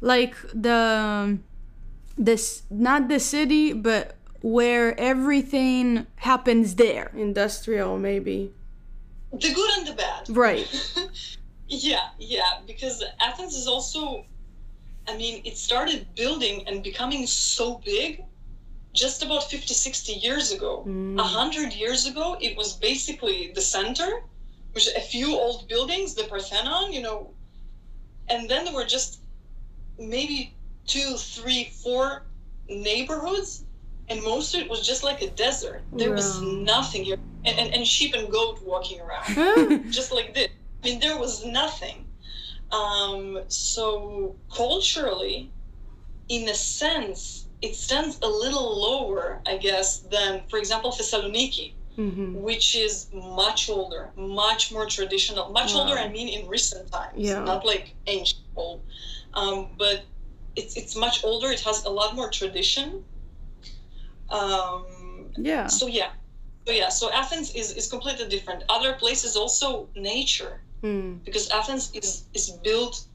like 0.00 0.34
the 0.54 1.38
this 2.16 2.62
not 2.70 3.08
the 3.08 3.18
city 3.18 3.72
but 3.72 4.14
where 4.40 4.98
everything 5.00 6.06
happens 6.16 6.76
there 6.76 7.10
Industrial 7.16 7.98
maybe. 7.98 8.52
The 9.40 9.52
good 9.52 9.70
and 9.78 9.86
the 9.86 9.92
bad. 9.92 10.28
right 10.30 10.66
Yeah, 11.68 12.08
yeah, 12.18 12.60
because 12.66 13.02
Athens 13.20 13.54
is 13.56 13.66
also, 13.66 14.24
I 15.08 15.16
mean, 15.16 15.42
it 15.44 15.56
started 15.56 16.06
building 16.14 16.66
and 16.68 16.82
becoming 16.82 17.26
so 17.26 17.80
big 17.84 18.22
just 18.94 19.22
about 19.22 19.50
50, 19.50 19.74
60 19.74 20.12
years 20.12 20.52
ago. 20.52 20.84
Mm. 20.86 21.18
A 21.18 21.22
hundred 21.22 21.72
years 21.72 22.06
ago, 22.06 22.36
it 22.40 22.56
was 22.56 22.74
basically 22.74 23.52
the 23.54 23.60
center, 23.60 24.22
which 24.72 24.88
a 24.96 25.00
few 25.00 25.34
old 25.34 25.68
buildings, 25.68 26.14
the 26.14 26.24
Parthenon, 26.24 26.92
you 26.92 27.02
know, 27.02 27.34
and 28.28 28.48
then 28.48 28.64
there 28.64 28.74
were 28.74 28.86
just 28.86 29.20
maybe 29.98 30.54
two, 30.86 31.16
three, 31.16 31.72
four 31.82 32.26
neighborhoods, 32.68 33.64
and 34.08 34.22
most 34.22 34.54
of 34.54 34.60
it 34.60 34.70
was 34.70 34.86
just 34.86 35.02
like 35.02 35.20
a 35.20 35.30
desert. 35.30 35.82
There 35.92 36.12
was 36.12 36.40
nothing 36.40 37.04
here, 37.04 37.18
and, 37.46 37.58
and, 37.58 37.74
and 37.74 37.86
sheep 37.86 38.14
and 38.14 38.30
goat 38.30 38.58
walking 38.64 39.00
around 39.00 39.90
just 39.90 40.12
like 40.12 40.34
this. 40.34 40.48
I 40.82 40.86
mean, 40.88 41.00
there 41.00 41.18
was 41.18 41.44
nothing. 41.44 42.04
Um, 42.72 43.42
so 43.48 44.36
culturally, 44.54 45.50
in 46.28 46.48
a 46.48 46.54
sense, 46.54 47.46
it 47.62 47.74
stands 47.74 48.18
a 48.22 48.26
little 48.28 48.80
lower, 48.86 49.40
I 49.46 49.56
guess, 49.56 50.00
than, 50.00 50.42
for 50.50 50.58
example, 50.58 50.90
Thessaloniki, 50.92 51.72
Mhm. 51.96 52.34
which 52.48 52.76
is 52.76 53.06
much 53.14 53.70
older, 53.70 54.10
much 54.16 54.70
more 54.72 54.86
traditional. 54.86 55.48
Much 55.50 55.72
Wow. 55.74 55.80
older, 55.82 55.96
I 55.98 56.08
mean, 56.08 56.28
in 56.28 56.46
recent 56.48 56.90
times, 56.92 57.14
Yeah. 57.16 57.42
not 57.44 57.64
like 57.64 57.94
ancient 58.06 58.42
old. 58.56 58.82
Um, 59.34 59.68
but 59.78 60.04
it's 60.56 60.76
it's 60.76 60.94
much 60.96 61.24
older. 61.24 61.48
It 61.56 61.60
has 61.60 61.84
a 61.84 61.90
lot 62.00 62.14
more 62.14 62.30
tradition. 62.30 62.88
Um, 64.28 64.84
yeah 65.38 65.66
so 65.68 65.86
yeah 65.86 66.10
so 66.66 66.72
yeah, 66.72 66.88
so 66.88 67.10
Athens 67.12 67.54
is, 67.54 67.72
is 67.72 67.86
completely 67.88 68.28
different. 68.28 68.64
Other 68.68 68.94
places 68.94 69.36
also 69.36 69.88
nature 69.94 70.60
Mm. 70.82 71.24
because 71.24 71.48
Athens 71.50 71.90
is 71.94 72.24
is 72.34 72.50
built. 72.62 73.06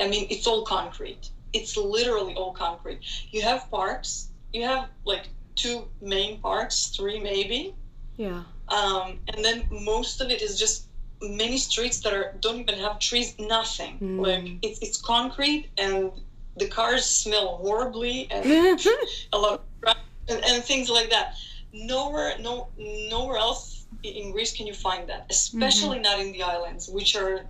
I 0.00 0.08
mean, 0.08 0.26
it's 0.30 0.46
all 0.46 0.64
concrete. 0.64 1.28
It's 1.52 1.76
literally 1.76 2.34
all 2.34 2.52
concrete. 2.54 3.00
You 3.32 3.42
have 3.42 3.70
parks. 3.70 4.30
You 4.54 4.62
have 4.64 4.88
like 5.04 5.28
two 5.56 5.84
main 6.00 6.40
parks, 6.40 6.86
three 6.96 7.20
maybe, 7.20 7.74
Yeah. 8.16 8.42
um, 8.68 9.18
and 9.28 9.44
then 9.44 9.68
most 9.70 10.20
of 10.22 10.30
it 10.30 10.40
is 10.42 10.58
just 10.58 10.86
many 11.20 11.58
streets 11.58 12.00
that 12.00 12.12
are 12.14 12.34
don't 12.40 12.58
even 12.60 12.78
have 12.78 12.98
trees. 12.98 13.34
Nothing. 13.38 13.98
Mm. 14.00 14.26
Like 14.26 14.46
it's 14.62 14.78
it's 14.80 15.00
concrete, 15.00 15.68
and 15.76 16.10
the 16.56 16.68
cars 16.68 17.04
smell 17.04 17.58
horribly, 17.58 18.26
and 18.30 18.44
a 19.32 19.38
lot 19.38 19.52
of 19.86 19.96
and, 20.28 20.42
and 20.48 20.64
things 20.64 20.88
like 20.88 21.10
that. 21.10 21.34
Nowhere, 21.74 22.38
no, 22.38 22.68
nowhere 22.78 23.36
else 23.36 23.86
in 24.04 24.30
Greece 24.30 24.56
can 24.56 24.66
you 24.66 24.74
find 24.74 25.08
that, 25.08 25.26
especially 25.28 25.96
mm-hmm. 25.96 26.02
not 26.02 26.20
in 26.20 26.30
the 26.32 26.42
islands, 26.42 26.88
which 26.88 27.16
are 27.16 27.46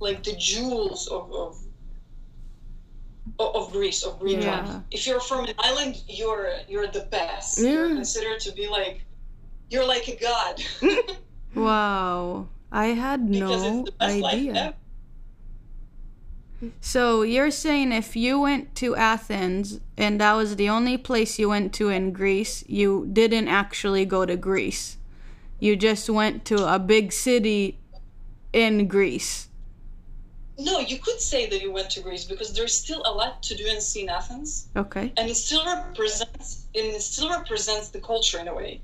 like 0.00 0.22
the 0.24 0.34
jewels 0.36 1.06
of 1.08 1.30
of, 3.38 3.54
of 3.54 3.70
Greece, 3.72 4.02
of 4.02 4.18
Greek 4.18 4.40
Yeah. 4.42 4.64
life. 4.64 4.82
If 4.90 5.06
you're 5.06 5.20
from 5.20 5.44
an 5.46 5.54
island, 5.58 6.02
you're 6.08 6.50
you're 6.68 6.86
the 6.88 7.06
best. 7.10 7.58
You're 7.60 7.88
considered 7.88 8.40
to 8.40 8.52
be 8.52 8.68
like 8.68 9.04
you're 9.70 9.86
like 9.86 10.08
a 10.08 10.16
god 10.16 10.62
Wow. 11.54 12.48
I 12.72 12.86
had 12.86 13.30
because 13.30 13.62
no 13.62 13.80
it's 13.80 13.90
the 13.90 13.96
best 13.96 14.18
life 14.20 14.34
idea. 14.34 14.74
So 16.80 17.22
you're 17.22 17.50
saying 17.50 17.92
if 17.92 18.16
you 18.16 18.40
went 18.40 18.74
to 18.76 18.96
Athens 18.96 19.80
and 19.96 20.20
that 20.20 20.34
was 20.34 20.56
the 20.56 20.68
only 20.68 20.96
place 20.96 21.38
you 21.38 21.48
went 21.48 21.72
to 21.74 21.88
in 21.88 22.12
Greece, 22.12 22.64
you 22.66 23.08
didn't 23.12 23.48
actually 23.48 24.04
go 24.04 24.26
to 24.26 24.36
Greece. 24.36 24.96
You 25.60 25.76
just 25.76 26.08
went 26.10 26.44
to 26.46 26.72
a 26.72 26.78
big 26.78 27.12
city 27.12 27.78
in 28.52 28.88
Greece. 28.88 29.48
No, 30.58 30.80
you 30.80 30.98
could 30.98 31.20
say 31.20 31.48
that 31.48 31.62
you 31.62 31.70
went 31.70 31.90
to 31.90 32.00
Greece 32.00 32.24
because 32.24 32.52
there's 32.52 32.74
still 32.76 33.02
a 33.04 33.12
lot 33.12 33.42
to 33.44 33.54
do 33.54 33.64
and 33.68 33.80
see 33.80 34.02
in 34.02 34.08
Athens. 34.08 34.66
Okay. 34.76 35.12
and 35.16 35.30
it 35.30 35.36
still 35.36 35.64
represents 35.64 36.66
and 36.74 36.86
it 36.86 37.02
still 37.02 37.30
represents 37.30 37.88
the 37.90 38.00
culture 38.00 38.38
in 38.38 38.48
a 38.48 38.54
way 38.54 38.80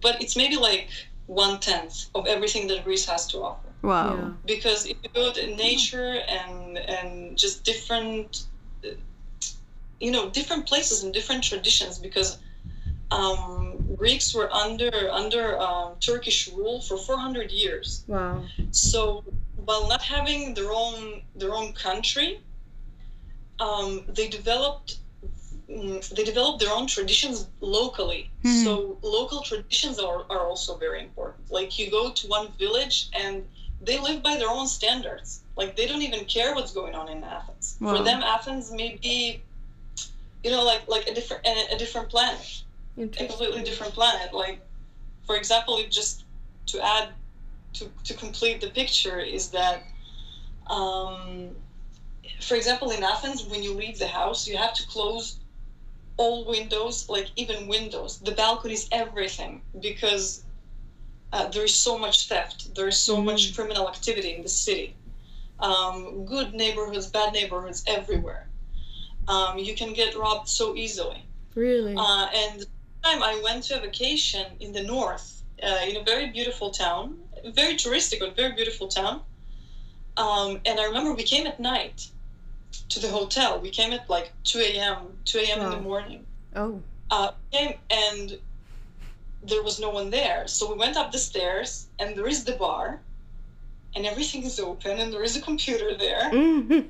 but 0.00 0.20
it's 0.22 0.36
maybe 0.36 0.56
like 0.56 0.88
one 1.26 1.60
tenth 1.60 2.06
of 2.14 2.26
everything 2.26 2.66
that 2.68 2.84
greece 2.84 3.04
has 3.04 3.26
to 3.26 3.38
offer 3.38 3.68
Wow. 3.82 4.16
Yeah. 4.16 4.30
because 4.46 4.86
if 4.86 4.96
you 5.02 5.10
go 5.14 5.32
to 5.32 5.46
nature 5.56 6.20
and 6.28 6.78
and 6.78 7.36
just 7.36 7.64
different 7.64 8.46
you 10.00 10.10
know 10.10 10.30
different 10.30 10.66
places 10.66 11.02
and 11.02 11.12
different 11.12 11.44
traditions 11.44 11.98
because 11.98 12.38
um, 13.10 13.76
greeks 13.96 14.34
were 14.34 14.50
under 14.52 14.90
under 15.10 15.58
um, 15.60 15.94
turkish 16.00 16.48
rule 16.48 16.80
for 16.80 16.96
400 16.96 17.50
years 17.50 18.04
Wow. 18.08 18.44
so 18.70 19.22
while 19.64 19.88
not 19.88 20.02
having 20.02 20.54
their 20.54 20.70
own 20.72 21.22
their 21.36 21.54
own 21.54 21.72
country, 21.72 22.40
um, 23.60 24.04
they 24.08 24.28
developed 24.28 24.98
mm, 25.68 26.08
they 26.16 26.24
developed 26.24 26.60
their 26.60 26.72
own 26.72 26.86
traditions 26.86 27.48
locally. 27.60 28.30
Mhm. 28.44 28.64
So 28.64 28.98
local 29.02 29.40
traditions 29.42 29.98
are, 29.98 30.24
are 30.30 30.46
also 30.48 30.76
very 30.78 31.00
important. 31.02 31.50
Like 31.50 31.78
you 31.78 31.90
go 31.90 32.12
to 32.12 32.26
one 32.28 32.48
village 32.58 33.08
and 33.12 33.44
they 33.84 33.98
live 33.98 34.22
by 34.22 34.36
their 34.36 34.50
own 34.50 34.66
standards. 34.66 35.42
Like 35.56 35.76
they 35.76 35.86
don't 35.86 36.02
even 36.02 36.24
care 36.24 36.54
what's 36.54 36.72
going 36.72 36.94
on 36.94 37.08
in 37.08 37.22
Athens. 37.24 37.76
Wow. 37.80 37.96
For 37.96 38.04
them, 38.04 38.22
Athens 38.22 38.72
may 38.72 38.98
be, 39.02 39.42
you 40.42 40.50
know, 40.50 40.64
like 40.64 40.88
like 40.88 41.06
a 41.08 41.14
different 41.14 41.46
a, 41.46 41.74
a 41.74 41.78
different 41.78 42.08
planet 42.08 42.62
a 42.98 43.06
completely 43.06 43.62
different 43.62 43.94
planet. 43.94 44.32
Like, 44.32 44.60
for 45.26 45.36
example, 45.36 45.82
just 45.88 46.24
to 46.66 46.80
add 46.80 47.08
to 47.74 47.90
to 48.04 48.14
complete 48.14 48.60
the 48.60 48.68
picture 48.68 49.18
is 49.18 49.48
that, 49.48 49.82
um, 50.68 51.50
for 52.40 52.54
example, 52.54 52.90
in 52.90 53.02
Athens, 53.02 53.44
when 53.44 53.62
you 53.62 53.72
leave 53.72 53.98
the 53.98 54.06
house, 54.06 54.46
you 54.46 54.56
have 54.56 54.74
to 54.74 54.86
close 54.86 55.38
all 56.18 56.44
windows, 56.44 57.08
like 57.08 57.28
even 57.36 57.66
windows, 57.66 58.18
the 58.18 58.32
balconies, 58.32 58.88
everything, 58.92 59.62
because 59.80 60.41
uh, 61.32 61.48
there 61.48 61.64
is 61.64 61.74
so 61.74 61.98
much 61.98 62.28
theft. 62.28 62.74
There 62.74 62.88
is 62.88 62.98
so 62.98 63.20
much 63.20 63.54
criminal 63.54 63.88
activity 63.88 64.34
in 64.34 64.42
the 64.42 64.48
city. 64.48 64.94
Um, 65.60 66.24
good 66.24 66.54
neighborhoods, 66.54 67.06
bad 67.06 67.32
neighborhoods, 67.32 67.82
everywhere. 67.86 68.48
Um, 69.28 69.58
you 69.58 69.74
can 69.74 69.94
get 69.94 70.16
robbed 70.16 70.48
so 70.48 70.74
easily. 70.76 71.24
Really? 71.54 71.94
Uh, 71.96 72.26
and 72.34 72.60
the 72.60 72.66
time 73.04 73.22
I 73.22 73.40
went 73.42 73.64
to 73.64 73.78
a 73.78 73.80
vacation 73.80 74.46
in 74.60 74.72
the 74.72 74.82
north, 74.82 75.42
uh, 75.62 75.78
in 75.88 75.96
a 75.96 76.02
very 76.02 76.30
beautiful 76.30 76.70
town, 76.70 77.18
very 77.54 77.74
touristic 77.74 78.20
but 78.20 78.36
very 78.36 78.52
beautiful 78.52 78.88
town. 78.88 79.22
Um, 80.16 80.60
and 80.66 80.78
I 80.78 80.84
remember 80.84 81.14
we 81.14 81.22
came 81.22 81.46
at 81.46 81.58
night 81.58 82.08
to 82.90 83.00
the 83.00 83.08
hotel. 83.08 83.60
We 83.60 83.70
came 83.70 83.92
at 83.92 84.08
like 84.10 84.32
2 84.44 84.58
a.m. 84.58 84.98
2 85.24 85.38
a.m. 85.38 85.60
in 85.60 85.70
the 85.70 85.80
morning. 85.80 86.26
Oh. 86.54 86.82
Uh, 87.10 87.32
came 87.50 87.74
and 87.90 88.38
there 89.42 89.62
was 89.62 89.80
no 89.80 89.90
one 89.90 90.10
there. 90.10 90.46
So 90.46 90.70
we 90.72 90.78
went 90.78 90.96
up 90.96 91.12
the 91.12 91.18
stairs, 91.18 91.86
and 91.98 92.16
there 92.16 92.26
is 92.26 92.44
the 92.44 92.52
bar, 92.52 93.00
and 93.94 94.06
everything 94.06 94.42
is 94.44 94.58
open, 94.60 94.98
and 95.00 95.12
there 95.12 95.22
is 95.22 95.36
a 95.36 95.40
computer 95.40 95.96
there. 95.96 96.30
Mhm. 96.30 96.88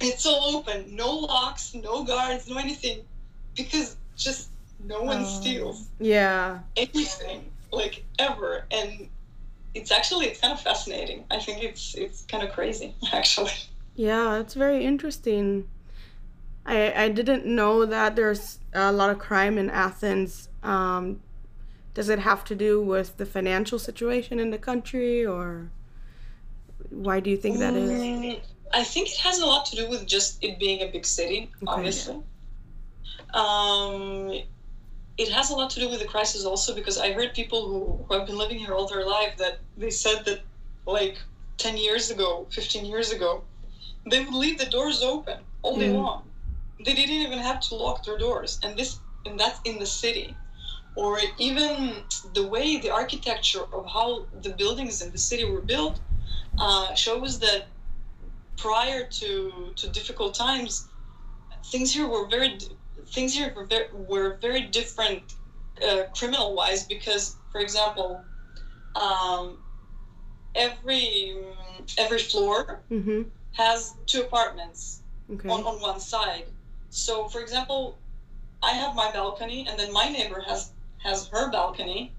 It's 0.00 0.26
all 0.26 0.56
open, 0.56 0.94
no 0.94 1.10
locks, 1.10 1.74
no 1.74 2.04
guards, 2.04 2.48
no 2.48 2.56
anything, 2.58 3.04
because 3.54 3.96
just 4.16 4.48
no 4.78 5.02
one 5.02 5.20
Oh. 5.22 5.24
steals 5.24 5.88
Yeah. 5.98 6.60
anything 6.76 7.50
like 7.72 8.04
ever, 8.18 8.66
and 8.70 9.08
it's 9.74 9.90
actually 9.90 10.26
it's 10.26 10.40
kind 10.40 10.52
of 10.52 10.60
fascinating. 10.60 11.24
I 11.30 11.38
think 11.38 11.62
it's 11.62 11.94
it's 11.94 12.22
kind 12.22 12.42
of 12.42 12.52
crazy 12.52 12.94
actually. 13.12 13.52
Yeah, 13.94 14.38
it's 14.38 14.54
very 14.54 14.84
interesting. 14.84 15.68
I 16.66 16.92
I 17.04 17.08
didn't 17.08 17.46
know 17.46 17.86
that 17.86 18.16
there's 18.16 18.58
a 18.74 18.92
lot 18.92 19.10
of 19.10 19.18
crime 19.18 19.56
in 19.56 19.70
Athens. 19.70 20.48
Um, 20.62 21.20
does 21.96 22.10
it 22.10 22.18
have 22.18 22.44
to 22.44 22.54
do 22.54 22.78
with 22.78 23.16
the 23.16 23.24
financial 23.24 23.78
situation 23.78 24.38
in 24.38 24.50
the 24.50 24.58
country, 24.58 25.24
or 25.24 25.70
why 26.90 27.20
do 27.20 27.30
you 27.30 27.38
think 27.38 27.58
that 27.58 27.74
is? 27.74 27.90
Mm, 27.90 28.40
I 28.74 28.84
think 28.84 29.08
it 29.08 29.16
has 29.20 29.38
a 29.38 29.46
lot 29.46 29.64
to 29.70 29.76
do 29.76 29.88
with 29.88 30.06
just 30.06 30.44
it 30.44 30.58
being 30.58 30.82
a 30.82 30.88
big 30.92 31.06
city, 31.06 31.50
obviously. 31.66 32.16
Um, 33.32 34.30
it 35.16 35.30
has 35.32 35.48
a 35.48 35.54
lot 35.54 35.70
to 35.70 35.80
do 35.80 35.88
with 35.88 36.00
the 36.00 36.04
crisis 36.04 36.44
also 36.44 36.74
because 36.74 36.98
I 36.98 37.12
heard 37.12 37.32
people 37.32 37.66
who, 37.66 38.04
who 38.04 38.18
have 38.18 38.26
been 38.26 38.36
living 38.36 38.58
here 38.58 38.74
all 38.74 38.86
their 38.86 39.06
life 39.06 39.38
that 39.38 39.60
they 39.78 39.88
said 39.88 40.26
that 40.26 40.40
like 40.86 41.16
10 41.56 41.78
years 41.78 42.10
ago, 42.10 42.46
15 42.50 42.84
years 42.84 43.10
ago, 43.10 43.42
they 44.10 44.22
would 44.22 44.34
leave 44.34 44.58
the 44.58 44.66
doors 44.66 45.02
open 45.02 45.38
all 45.62 45.78
day 45.78 45.88
Mm. 45.88 45.94
long. 45.94 46.24
They 46.84 46.92
didn't 46.92 47.22
even 47.26 47.38
have 47.38 47.60
to 47.68 47.74
lock 47.74 48.04
their 48.04 48.18
doors. 48.18 48.58
And 48.62 48.76
this 48.78 49.00
and 49.24 49.40
that's 49.40 49.60
in 49.64 49.78
the 49.78 49.86
city. 49.86 50.36
Or 50.96 51.20
even 51.38 52.04
the 52.34 52.46
way 52.46 52.78
the 52.78 52.90
architecture 52.90 53.64
of 53.72 53.86
how 53.92 54.26
the 54.42 54.50
buildings 54.50 55.02
in 55.02 55.12
the 55.12 55.18
city 55.18 55.44
were 55.44 55.60
built 55.60 56.00
uh, 56.58 56.94
shows 56.94 57.38
that 57.40 57.68
prior 58.56 59.04
to 59.20 59.72
to 59.76 59.88
difficult 59.90 60.34
times, 60.34 60.88
things 61.72 61.92
here 61.94 62.08
were 62.08 62.26
very 62.28 62.58
things 63.14 63.34
here 63.34 63.52
were 63.54 63.66
very, 63.66 63.88
were 63.92 64.38
very 64.40 64.62
different 64.62 65.34
uh, 65.86 66.04
criminal 66.18 66.54
wise 66.54 66.84
because, 66.84 67.36
for 67.52 67.60
example, 67.60 68.24
um, 68.94 69.58
every 70.54 71.34
every 71.98 72.18
floor 72.18 72.82
Mm-hmm. 72.90 73.22
has 73.52 73.94
two 74.06 74.22
apartments 74.22 75.02
Okay. 75.32 75.48
on, 75.48 75.60
on 75.64 75.80
one 75.80 75.98
side. 76.00 76.44
So, 76.90 77.26
for 77.28 77.40
example, 77.40 77.98
I 78.62 78.72
have 78.72 78.94
my 78.94 79.10
balcony, 79.10 79.66
and 79.68 79.78
then 79.78 79.92
my 79.92 80.08
neighbor 80.08 80.40
has 80.46 80.70
has 81.06 81.28
her 81.28 81.50
balcony, 81.50 82.12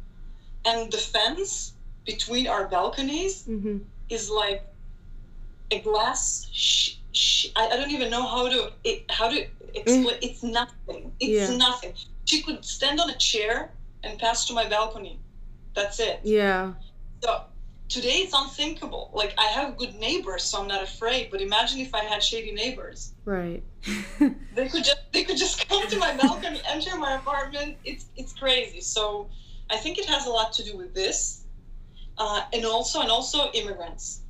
and 0.65 0.91
the 0.91 0.97
fence 0.97 1.73
between 2.06 2.47
our 2.47 2.67
balconies 2.67 3.43
Mm-hmm. 3.47 3.78
is 4.10 4.30
like 4.30 4.63
a 5.71 5.80
glass. 5.82 6.50
Sh- 6.54 6.95
sh- 7.12 7.47
I, 7.56 7.67
I 7.71 7.76
don't 7.78 7.91
even 7.91 8.10
know 8.10 8.26
how 8.26 8.47
to 8.50 8.71
it, 8.84 9.04
how 9.10 9.28
to 9.30 9.45
explain. 9.73 10.17
It's 10.21 10.43
nothing. 10.43 11.12
It's 11.19 11.52
Yeah. 11.52 11.58
nothing. 11.58 11.93
She 12.26 12.41
could 12.43 12.63
stand 12.65 13.00
on 13.00 13.10
a 13.10 13.17
chair 13.17 13.71
and 14.04 14.17
pass 14.19 14.45
to 14.47 14.54
my 14.54 14.67
balcony. 14.67 15.19
That's 15.76 16.00
it. 16.00 16.21
Yeah. 16.23 16.73
So 17.23 17.43
today 17.89 18.17
it's 18.26 18.34
unthinkable. 18.36 19.12
Like 19.13 19.34
I 19.38 19.45
have 19.45 19.78
good 19.78 19.95
neighbors, 19.95 20.43
so 20.43 20.62
I'm 20.62 20.67
not 20.67 20.84
afraid. 20.84 21.30
But 21.32 21.41
imagine 21.41 21.80
if 21.80 21.93
I 21.93 22.04
had 22.04 22.23
shady 22.23 22.52
neighbors. 22.52 23.13
Right. 23.26 23.63
They 24.56 24.67
could 24.69 24.84
just 24.84 25.02
they 25.13 25.23
could 25.23 25.38
just 25.38 25.69
come 25.69 25.88
to 25.88 25.97
my 25.97 26.15
balcony, 26.17 26.60
enter 26.67 26.97
my 26.97 27.13
apartment. 27.13 27.78
It's 27.86 28.06
it's 28.15 28.34
crazy. 28.34 28.82
So 28.82 29.30
I 29.69 29.78
think 29.78 29.97
it 30.00 30.06
has 30.06 30.26
a 30.26 30.30
lot 30.30 30.52
to 30.54 30.63
do 30.63 30.76
with 30.76 30.95
this, 30.95 31.43
uh, 32.17 32.41
and 32.52 32.65
also 32.65 33.02
and 33.02 33.12
also 33.12 33.52
immigrants, 33.54 34.21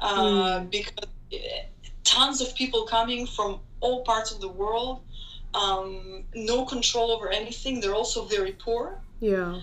uh, 0.00 0.60
because 0.60 1.08
eh, 1.32 1.64
tons 2.04 2.40
of 2.40 2.54
people 2.54 2.84
coming 2.84 3.26
from 3.26 3.58
all 3.80 4.04
parts 4.04 4.30
of 4.30 4.40
the 4.40 4.48
world, 4.48 5.00
um, 5.54 6.22
no 6.34 6.64
control 6.64 7.10
over 7.10 7.28
anything. 7.28 7.80
They're 7.80 7.94
also 7.94 8.24
very 8.24 8.52
poor. 8.52 9.00
Yeah. 9.18 9.60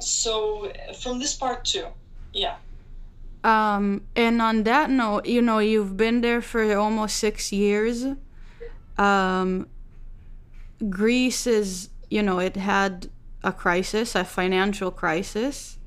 so 0.00 0.70
from 1.00 1.18
this 1.18 1.34
part 1.34 1.64
too, 1.64 1.86
yeah. 2.34 2.56
Um, 3.48 4.02
and 4.14 4.42
on 4.42 4.64
that 4.64 4.90
note, 4.90 5.24
you 5.24 5.40
know, 5.40 5.58
you've 5.58 5.96
been 5.96 6.20
there 6.20 6.42
for 6.42 6.76
almost 6.76 7.16
six 7.16 7.50
years. 7.50 8.04
Um, 8.98 9.68
Greece 10.90 11.46
is, 11.46 11.88
you 12.10 12.22
know, 12.22 12.40
it 12.40 12.56
had 12.56 13.08
a 13.42 13.52
crisis, 13.52 14.14
a 14.14 14.24
financial 14.24 14.90
crisis. 14.90 15.78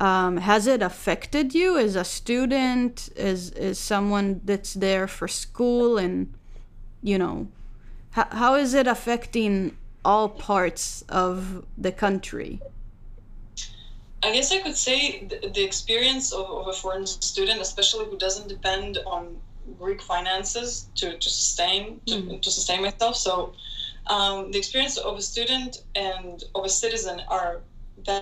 Um, 0.00 0.38
has 0.38 0.66
it 0.66 0.80
affected 0.80 1.54
you 1.54 1.76
as 1.76 1.94
a 1.94 2.04
student, 2.04 3.10
as 3.16 3.50
as 3.50 3.78
someone 3.78 4.40
that's 4.44 4.72
there 4.72 5.06
for 5.06 5.28
school, 5.28 5.98
and 5.98 6.32
you 7.02 7.18
know, 7.18 7.48
how, 8.12 8.28
how 8.30 8.54
is 8.54 8.72
it 8.72 8.86
affecting 8.86 9.76
all 10.06 10.30
parts 10.30 11.02
of 11.10 11.66
the 11.76 11.92
country? 11.92 12.62
I 14.28 14.32
guess 14.34 14.52
I 14.52 14.58
could 14.58 14.76
say 14.76 15.24
the, 15.30 15.48
the 15.56 15.64
experience 15.64 16.32
of, 16.32 16.46
of 16.60 16.68
a 16.68 16.72
foreign 16.74 17.06
student, 17.06 17.62
especially 17.62 18.04
who 18.10 18.18
doesn't 18.18 18.46
depend 18.46 18.98
on 19.06 19.22
Greek 19.78 20.02
finances 20.02 20.90
to, 20.96 21.16
to 21.16 21.30
sustain 21.30 22.00
to, 22.06 22.14
Mm. 22.14 22.42
to 22.42 22.50
sustain 22.50 22.82
myself. 22.82 23.16
So 23.16 23.32
um, 24.14 24.50
the 24.52 24.58
experience 24.58 24.96
of 24.98 25.16
a 25.16 25.22
student 25.22 25.72
and 25.94 26.44
of 26.54 26.62
a 26.64 26.68
citizen 26.68 27.22
are 27.36 27.62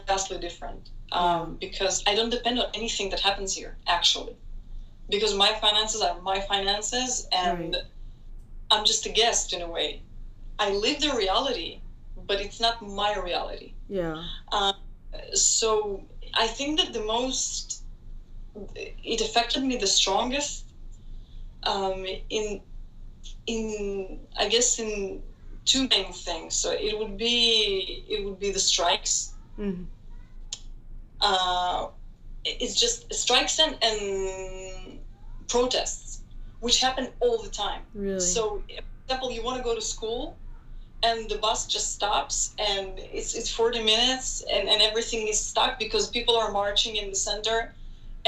vastly 0.08 0.38
different 0.38 0.90
um, 1.10 1.56
because 1.66 2.04
I 2.06 2.14
don't 2.14 2.30
depend 2.30 2.56
on 2.60 2.66
anything 2.80 3.10
that 3.10 3.20
happens 3.28 3.50
here 3.58 3.76
actually, 3.98 4.36
because 5.14 5.34
my 5.34 5.52
finances 5.64 6.00
are 6.02 6.20
my 6.32 6.38
finances 6.52 7.26
and 7.32 7.74
Right. 7.74 7.84
I'm 8.72 8.84
just 8.84 9.06
a 9.06 9.12
guest 9.22 9.52
in 9.56 9.60
a 9.62 9.70
way. 9.76 10.02
I 10.58 10.70
live 10.70 10.98
the 11.00 11.12
reality, 11.24 11.70
but 12.28 12.40
it's 12.44 12.60
not 12.60 12.74
my 13.02 13.12
reality 13.28 13.68
Yeah. 13.88 14.18
So 15.34 16.02
I 16.34 16.46
think 16.46 16.80
that 16.80 16.92
the 16.92 17.04
most 17.04 17.82
it 19.04 19.20
affected 19.20 19.62
me 19.64 19.76
the 19.76 19.86
strongest 19.86 20.64
um, 21.64 22.06
in 22.30 22.60
in 23.46 24.20
I 24.38 24.48
guess 24.48 24.78
in 24.78 25.22
two 25.64 25.88
main 25.88 26.12
things. 26.12 26.54
So 26.54 26.70
it 26.72 26.98
would 26.98 27.16
be 27.18 28.04
it 28.08 28.24
would 28.24 28.38
be 28.38 28.50
the 28.52 28.60
strikes. 28.60 29.34
hmm 29.56 29.84
Uh, 31.20 31.88
it's 32.44 32.78
just 32.78 33.12
strikes 33.12 33.58
and, 33.58 33.74
and 33.82 35.00
protests, 35.48 36.22
which 36.60 36.80
happen 36.80 37.08
all 37.20 37.42
the 37.42 37.50
time. 37.50 37.82
Really. 37.94 38.20
So, 38.20 38.62
for 38.68 38.82
example, 39.04 39.30
you 39.32 39.42
want 39.42 39.56
to 39.56 39.64
go 39.64 39.74
to 39.74 39.80
school, 39.80 40.36
and 41.06 41.18
the 41.30 41.38
bus 41.46 41.60
just 41.74 41.88
stops, 41.98 42.36
and 42.68 42.88
it's 43.18 43.32
it's 43.38 43.50
forty 43.60 43.82
minutes, 43.92 44.26
and, 44.54 44.64
and 44.72 44.78
everything 44.88 45.22
is 45.32 45.38
stuck 45.50 45.72
because 45.84 46.04
people 46.18 46.36
are 46.42 46.50
marching 46.62 46.96
in 47.00 47.06
the 47.10 47.16
center, 47.30 47.58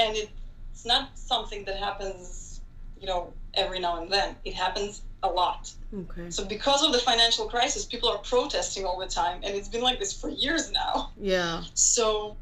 and 0.01 0.11
it, 0.21 0.29
it's 0.71 0.85
not 0.93 1.03
something 1.31 1.61
that 1.65 1.77
happens, 1.87 2.61
you 3.01 3.07
know, 3.07 3.21
every 3.63 3.79
now 3.85 3.93
and 4.01 4.09
then. 4.11 4.29
It 4.49 4.53
happens 4.65 5.01
a 5.23 5.27
lot. 5.41 5.61
okay. 6.01 6.29
So 6.29 6.41
because 6.45 6.81
of 6.85 6.91
the 6.95 6.99
financial 7.11 7.45
crisis, 7.53 7.81
people 7.93 8.09
are 8.13 8.19
protesting 8.33 8.83
all 8.87 8.99
the 9.05 9.11
time, 9.21 9.37
and 9.43 9.51
it's 9.57 9.67
been 9.75 9.81
like 9.89 9.99
this 9.99 10.13
for 10.21 10.29
years 10.29 10.71
now. 10.71 10.93
Yeah. 11.19 11.63
So 11.73 12.37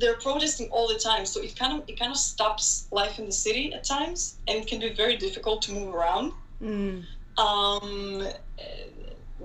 they're 0.00 0.20
protesting 0.28 0.68
all 0.70 0.86
the 0.94 1.00
time. 1.10 1.24
So 1.26 1.40
it 1.46 1.56
kind 1.56 1.72
of 1.74 1.88
it 1.88 1.98
kind 1.98 2.12
of 2.16 2.18
stops 2.18 2.86
life 3.00 3.14
in 3.20 3.26
the 3.26 3.32
city 3.46 3.64
at 3.76 3.82
times, 3.96 4.36
and 4.46 4.54
it 4.60 4.66
can 4.70 4.78
be 4.86 4.90
very 5.02 5.16
difficult 5.26 5.58
to 5.66 5.72
move 5.78 5.90
around 5.94 6.32
Mm. 6.62 7.04
um 7.46 8.26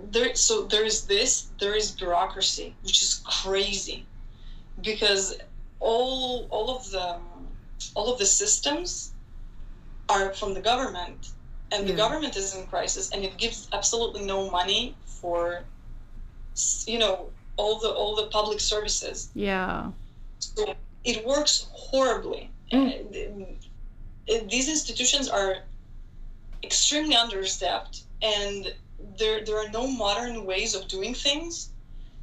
there 0.09 0.33
so 0.35 0.63
there 0.63 0.85
is 0.85 1.05
this 1.05 1.51
there 1.59 1.75
is 1.75 1.91
bureaucracy 1.91 2.75
which 2.83 3.01
is 3.01 3.21
crazy 3.25 4.05
because 4.81 5.35
all 5.79 6.47
all 6.49 6.75
of 6.75 6.89
the 6.91 7.17
all 7.95 8.11
of 8.11 8.19
the 8.19 8.25
systems 8.25 9.13
are 10.09 10.33
from 10.33 10.53
the 10.53 10.61
government 10.61 11.31
and 11.71 11.87
the 11.87 11.91
Yeah. 11.91 11.97
government 11.97 12.35
is 12.35 12.55
in 12.55 12.67
crisis 12.67 13.11
and 13.11 13.23
it 13.23 13.37
gives 13.37 13.67
absolutely 13.73 14.25
no 14.25 14.49
money 14.49 14.95
for 15.05 15.63
you 16.85 16.99
know 16.99 17.29
all 17.57 17.79
the 17.79 17.89
all 17.89 18.15
the 18.15 18.27
public 18.27 18.59
services 18.59 19.29
Yeah. 19.33 19.91
so 20.39 20.75
it 21.03 21.25
works 21.25 21.67
horribly. 21.71 22.51
Mm. 22.71 23.57
These 24.49 24.69
institutions 24.69 25.27
are 25.29 25.57
extremely 26.63 27.15
understaffed, 27.15 28.03
and 28.21 28.71
there 29.19 29.43
there 29.45 29.57
are 29.57 29.69
no 29.69 29.87
modern 29.87 30.45
ways 30.45 30.75
of 30.75 30.87
doing 30.87 31.13
things. 31.13 31.69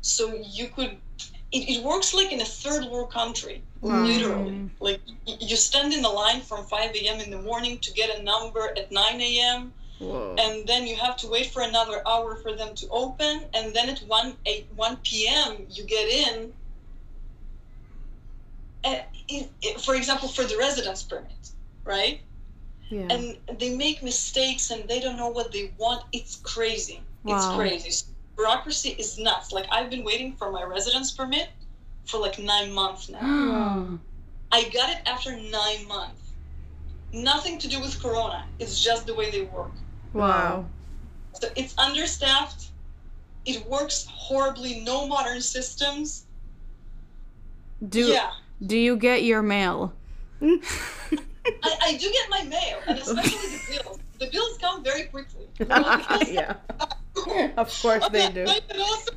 So 0.00 0.34
you 0.58 0.68
could, 0.68 0.92
it, 1.52 1.62
it 1.76 1.84
works 1.84 2.14
like 2.14 2.32
in 2.32 2.40
a 2.40 2.44
third 2.44 2.84
world 2.90 3.10
country, 3.12 3.62
Wow. 3.80 4.02
literally. 4.04 4.52
Mm. 4.52 4.70
Like 4.80 5.00
you 5.26 5.56
stand 5.56 5.92
in 5.92 6.02
the 6.02 6.08
line 6.08 6.40
from 6.40 6.64
5 6.64 6.94
a.m. 6.94 7.20
in 7.20 7.30
the 7.30 7.42
morning 7.42 7.78
to 7.78 7.92
get 7.92 8.16
a 8.18 8.22
number 8.22 8.70
at 8.76 8.90
9 8.92 9.20
a.m 9.20 9.72
Whoa. 9.98 10.36
and 10.38 10.66
then 10.68 10.86
you 10.86 10.94
have 10.96 11.16
to 11.18 11.28
wait 11.28 11.46
for 11.50 11.62
another 11.62 12.06
hour 12.06 12.36
for 12.36 12.54
them 12.54 12.74
to 12.76 12.88
open 12.90 13.34
and 13.54 13.74
then 13.74 13.88
at 13.88 13.98
1 14.00 14.36
8 14.46 14.68
1 14.76 14.96
p.m 15.02 15.66
you 15.68 15.82
get 15.84 16.06
in 16.08 16.52
and 18.84 19.02
it, 19.28 19.50
it- 19.62 19.80
for 19.80 19.94
example 19.94 20.28
for 20.28 20.44
the 20.44 20.56
residence 20.56 21.02
permit 21.02 21.50
right 21.84 22.20
yeah. 22.90 23.06
and 23.10 23.36
they 23.58 23.74
make 23.74 24.02
mistakes 24.02 24.70
and 24.70 24.88
they 24.88 25.00
don't 25.00 25.16
know 25.16 25.28
what 25.28 25.52
they 25.52 25.72
want 25.78 26.04
it's 26.12 26.36
crazy 26.36 27.00
it's 27.24 27.46
crazy 27.56 27.90
So 27.90 28.06
bureaucracy 28.36 28.90
is 28.98 29.18
nuts 29.18 29.52
like 29.52 29.66
i've 29.70 29.90
been 29.90 30.04
waiting 30.04 30.34
for 30.34 30.50
my 30.50 30.62
residence 30.62 31.12
permit 31.12 31.48
for 32.06 32.18
like 32.18 32.38
nine 32.38 32.72
months 32.72 33.08
now 33.08 33.98
i 34.52 34.62
got 34.70 34.90
it 34.90 34.98
after 35.06 35.36
nine 35.36 35.86
months 35.86 36.22
nothing 37.12 37.58
to 37.58 37.68
do 37.68 37.80
with 37.80 38.00
corona 38.00 38.46
it's 38.58 38.82
just 38.82 39.06
the 39.06 39.14
way 39.14 39.30
they 39.30 39.42
work 39.42 39.72
wow. 40.12 40.64
So 41.40 41.48
it's 41.56 41.76
understaffed. 41.78 42.70
It 43.44 43.64
works 43.66 44.06
horribly. 44.10 44.80
No 44.80 45.06
modern 45.06 45.40
systems. 45.40 46.26
Do 47.88 48.00
yeah, 48.00 48.32
do 48.64 48.76
you 48.76 48.96
get 48.96 49.22
your 49.22 49.42
mail? 49.42 49.92
I, 51.62 51.76
I 51.82 51.96
do 51.96 52.10
get 52.10 52.30
my 52.30 52.42
mail, 52.44 52.78
and 52.86 52.98
especially 52.98 53.56
the 53.56 53.62
bills. 53.70 53.98
The 54.18 54.30
bills 54.30 54.58
come 54.60 54.82
very 54.82 55.04
quickly. 55.04 55.46
yeah. 55.60 56.56
Of 57.56 57.80
course 57.80 58.08
they 58.08 58.28
do. 58.30 58.46
I 58.48 58.60
also, 58.78 59.12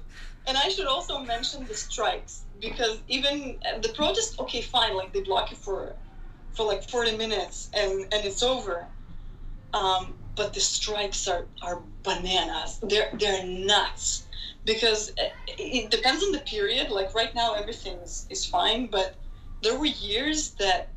and 0.48 0.58
I 0.58 0.70
should 0.70 0.88
also 0.88 1.20
mention 1.20 1.66
the 1.66 1.74
strikes 1.74 2.44
because 2.60 3.00
even 3.08 3.58
uh, 3.66 3.80
the 3.80 3.90
protest, 3.90 4.40
okay, 4.40 4.62
fine, 4.62 4.96
like 4.96 5.12
they 5.14 5.22
block 5.22 5.52
you 5.52 5.58
for, 5.58 5.96
for 6.54 6.66
like 6.66 6.88
forty 6.88 7.18
minutes, 7.18 7.70
and 7.74 8.02
and 8.14 8.26
it's 8.26 8.44
over. 8.44 8.88
Um, 9.74 10.14
but 10.36 10.54
the 10.54 10.60
strikes 10.60 11.28
are 11.28 11.46
are 11.62 11.82
bananas. 12.04 12.80
They're 12.84 13.10
they're 13.20 13.44
nuts 13.44 14.28
because 14.66 15.10
it, 15.18 15.34
it 15.48 15.92
depends 15.92 16.24
on 16.24 16.32
the 16.32 16.40
period. 16.40 16.92
Like 16.92 17.14
right 17.16 17.34
now, 17.34 17.54
everything 17.54 17.98
is, 17.98 18.28
is 18.30 18.46
fine, 18.46 18.88
but 18.88 19.16
there 19.62 19.78
were 19.78 19.86
years 19.86 20.52
that, 20.52 20.90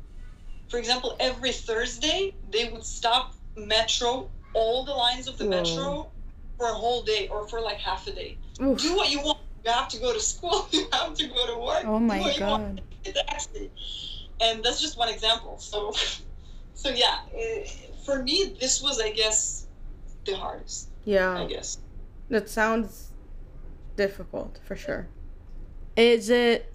for 0.69 0.77
example, 0.77 1.15
every 1.19 1.51
Thursday 1.51 2.33
they 2.51 2.69
would 2.69 2.83
stop 2.83 3.33
metro, 3.55 4.29
all 4.53 4.83
the 4.85 4.93
lines 4.93 5.27
of 5.27 5.37
the 5.37 5.45
Whoa. 5.45 5.49
metro, 5.51 6.11
for 6.57 6.67
a 6.67 6.73
whole 6.73 7.03
day 7.03 7.27
or 7.27 7.47
for 7.47 7.61
like 7.61 7.77
half 7.77 8.07
a 8.07 8.11
day. 8.11 8.37
Oof. 8.61 8.81
Do 8.81 8.95
what 8.95 9.11
you 9.11 9.21
want. 9.21 9.39
You 9.65 9.71
have 9.71 9.87
to 9.89 9.99
go 9.99 10.13
to 10.13 10.19
school. 10.19 10.67
You 10.71 10.87
have 10.91 11.13
to 11.15 11.27
go 11.27 11.47
to 11.47 11.57
work. 11.59 11.83
Oh 11.85 11.99
do 11.99 12.05
my 12.05 12.19
what 12.19 12.39
you 12.39 12.45
want. 12.45 12.81
god. 13.05 13.69
And 14.41 14.63
that's 14.63 14.81
just 14.81 14.97
one 14.97 15.09
example. 15.09 15.57
So, 15.59 15.93
so 16.73 16.89
yeah, 16.89 17.19
eh, 17.35 17.65
for 18.05 18.21
me, 18.21 18.55
this 18.59 18.81
was, 18.81 18.99
I 18.99 19.11
guess, 19.11 19.67
the 20.25 20.35
hardest. 20.35 20.89
Yeah. 21.03 21.37
I 21.37 21.45
guess. 21.45 21.79
That 22.29 22.49
sounds 22.49 23.11
difficult 23.95 24.59
for 24.63 24.75
sure. 24.75 25.07
Is 25.95 26.29
it 26.29 26.73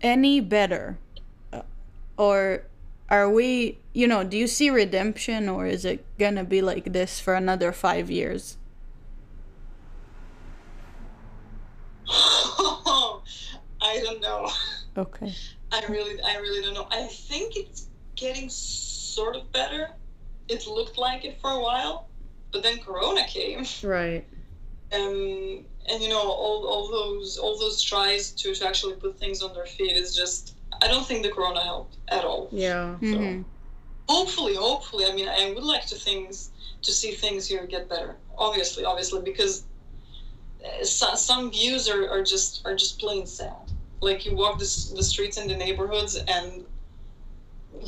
any 0.00 0.40
better? 0.40 0.98
Uh, 1.52 1.62
Or 2.16 2.64
are 3.14 3.30
we, 3.30 3.78
you 3.92 4.08
know, 4.08 4.24
do 4.24 4.36
you 4.36 4.46
see 4.48 4.70
redemption 4.70 5.48
or 5.48 5.66
is 5.66 5.84
it 5.84 6.04
going 6.18 6.34
to 6.34 6.42
be 6.44 6.60
like 6.60 6.92
this 6.92 7.20
for 7.20 7.34
another 7.34 7.70
5 7.72 8.10
years? 8.10 8.56
I 12.08 14.00
don't 14.02 14.20
know. 14.20 14.50
Okay. 14.96 15.32
I 15.72 15.84
really, 15.88 16.20
I 16.22 16.36
really 16.38 16.62
don't 16.62 16.74
know. 16.74 16.88
I 16.90 17.04
think 17.04 17.56
it's 17.56 17.88
getting 18.16 18.48
sort 18.50 19.36
of 19.36 19.50
better. 19.52 19.90
It 20.48 20.66
looked 20.66 20.98
like 20.98 21.24
it 21.24 21.40
for 21.40 21.50
a 21.50 21.60
while, 21.60 22.08
but 22.52 22.62
then 22.62 22.78
Corona 22.78 23.24
came, 23.26 23.64
Right. 23.82 24.24
and 24.92 25.64
and 25.88 26.02
you 26.02 26.08
know 26.08 26.20
all, 26.20 26.66
all 26.66 26.88
those 26.90 27.38
all 27.38 27.58
those 27.58 27.80
tries 27.82 28.30
to, 28.32 28.54
to 28.54 28.66
actually 28.66 28.94
put 28.94 29.18
things 29.18 29.42
on 29.42 29.54
their 29.54 29.66
feet 29.66 29.92
is 29.92 30.14
just. 30.14 30.53
I 30.82 30.88
don't 30.88 31.06
think 31.06 31.22
the 31.22 31.30
Corona 31.30 31.60
helped 31.62 31.96
at 32.08 32.24
all. 32.24 32.48
Yeah. 32.52 32.96
Mhm. 33.00 33.44
hopefully 34.08 34.54
hopefully 34.54 35.04
i 35.10 35.12
mean 35.18 35.28
i 35.28 35.50
would 35.54 35.64
like 35.74 35.86
to 35.86 35.94
things 35.94 36.50
to 36.82 36.92
see 36.92 37.12
things 37.12 37.46
here 37.46 37.64
get 37.66 37.88
better 37.88 38.16
obviously 38.36 38.84
obviously 38.84 39.20
because 39.22 39.64
uh, 40.62 40.84
so, 40.84 41.14
some 41.14 41.50
views 41.50 41.88
are, 41.88 42.04
are 42.14 42.22
just 42.22 42.50
are 42.66 42.76
just 42.76 42.98
plain 43.00 43.24
sad 43.26 43.64
Like 44.08 44.20
you 44.26 44.32
walk 44.36 44.54
the, 44.58 44.68
the 44.98 45.02
streets 45.12 45.36
in 45.40 45.46
the 45.48 45.56
neighborhoods 45.64 46.12
and 46.36 46.66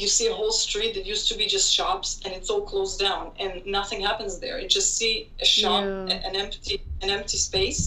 you 0.00 0.08
see 0.08 0.26
a 0.26 0.32
whole 0.40 0.52
street 0.66 0.92
that 0.94 1.04
used 1.06 1.26
to 1.30 1.36
be 1.38 1.46
just 1.56 1.68
shops 1.78 2.08
and 2.24 2.32
it's 2.34 2.48
all 2.52 2.62
closed 2.72 2.98
down 2.98 3.24
and 3.42 3.52
nothing 3.78 4.00
happens 4.00 4.32
there. 4.40 4.56
You 4.62 4.68
just 4.68 4.90
see 4.96 5.12
a 5.40 5.44
shop, 5.44 5.84
Yeah. 5.84 6.28
an 6.28 6.34
empty 6.44 6.74
an 7.02 7.10
empty 7.10 7.38
space 7.50 7.82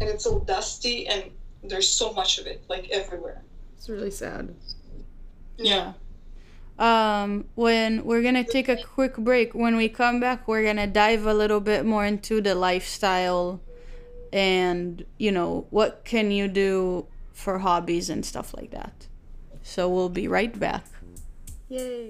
and 0.00 0.06
it's 0.12 0.24
all 0.28 0.40
dusty 0.40 0.96
and 1.12 1.20
there's 1.70 1.88
so 2.00 2.06
much 2.20 2.32
of 2.40 2.46
it 2.52 2.58
like 2.72 2.84
everywhere. 3.00 3.40
It's 3.84 3.90
really 3.90 4.10
sad. 4.10 4.54
Yeah. 5.58 5.92
Um, 6.78 7.44
when 7.54 8.02
we're 8.06 8.22
gonna 8.22 8.42
take 8.42 8.70
a 8.70 8.78
quick 8.82 9.18
break, 9.18 9.54
when 9.54 9.76
we 9.76 9.90
come 9.90 10.20
back, 10.20 10.48
we're 10.48 10.64
gonna 10.64 10.86
dive 10.86 11.26
a 11.26 11.34
little 11.34 11.60
bit 11.60 11.84
more 11.84 12.06
into 12.06 12.40
the 12.40 12.54
lifestyle 12.54 13.60
and, 14.32 15.04
you 15.18 15.30
know, 15.30 15.66
what 15.68 16.00
can 16.06 16.30
you 16.30 16.48
do 16.48 17.06
for 17.34 17.58
hobbies 17.58 18.08
and 18.08 18.24
stuff 18.24 18.54
like 18.54 18.70
that. 18.70 19.06
So 19.62 19.90
we'll 19.90 20.08
be 20.08 20.28
right 20.28 20.58
back. 20.58 20.86
Yay. 21.68 22.08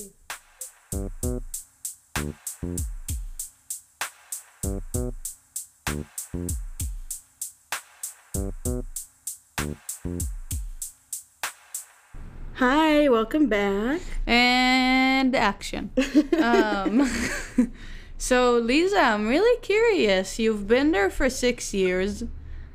Hi, 12.58 13.08
welcome 13.08 13.48
back. 13.48 14.00
And 14.28 15.34
action. 15.34 15.90
um, 16.40 17.10
so 18.16 18.58
Lisa, 18.58 19.00
I'm 19.00 19.26
really 19.26 19.60
curious. 19.60 20.38
You've 20.38 20.68
been 20.68 20.92
there 20.92 21.10
for 21.10 21.28
six 21.28 21.74
years. 21.74 22.22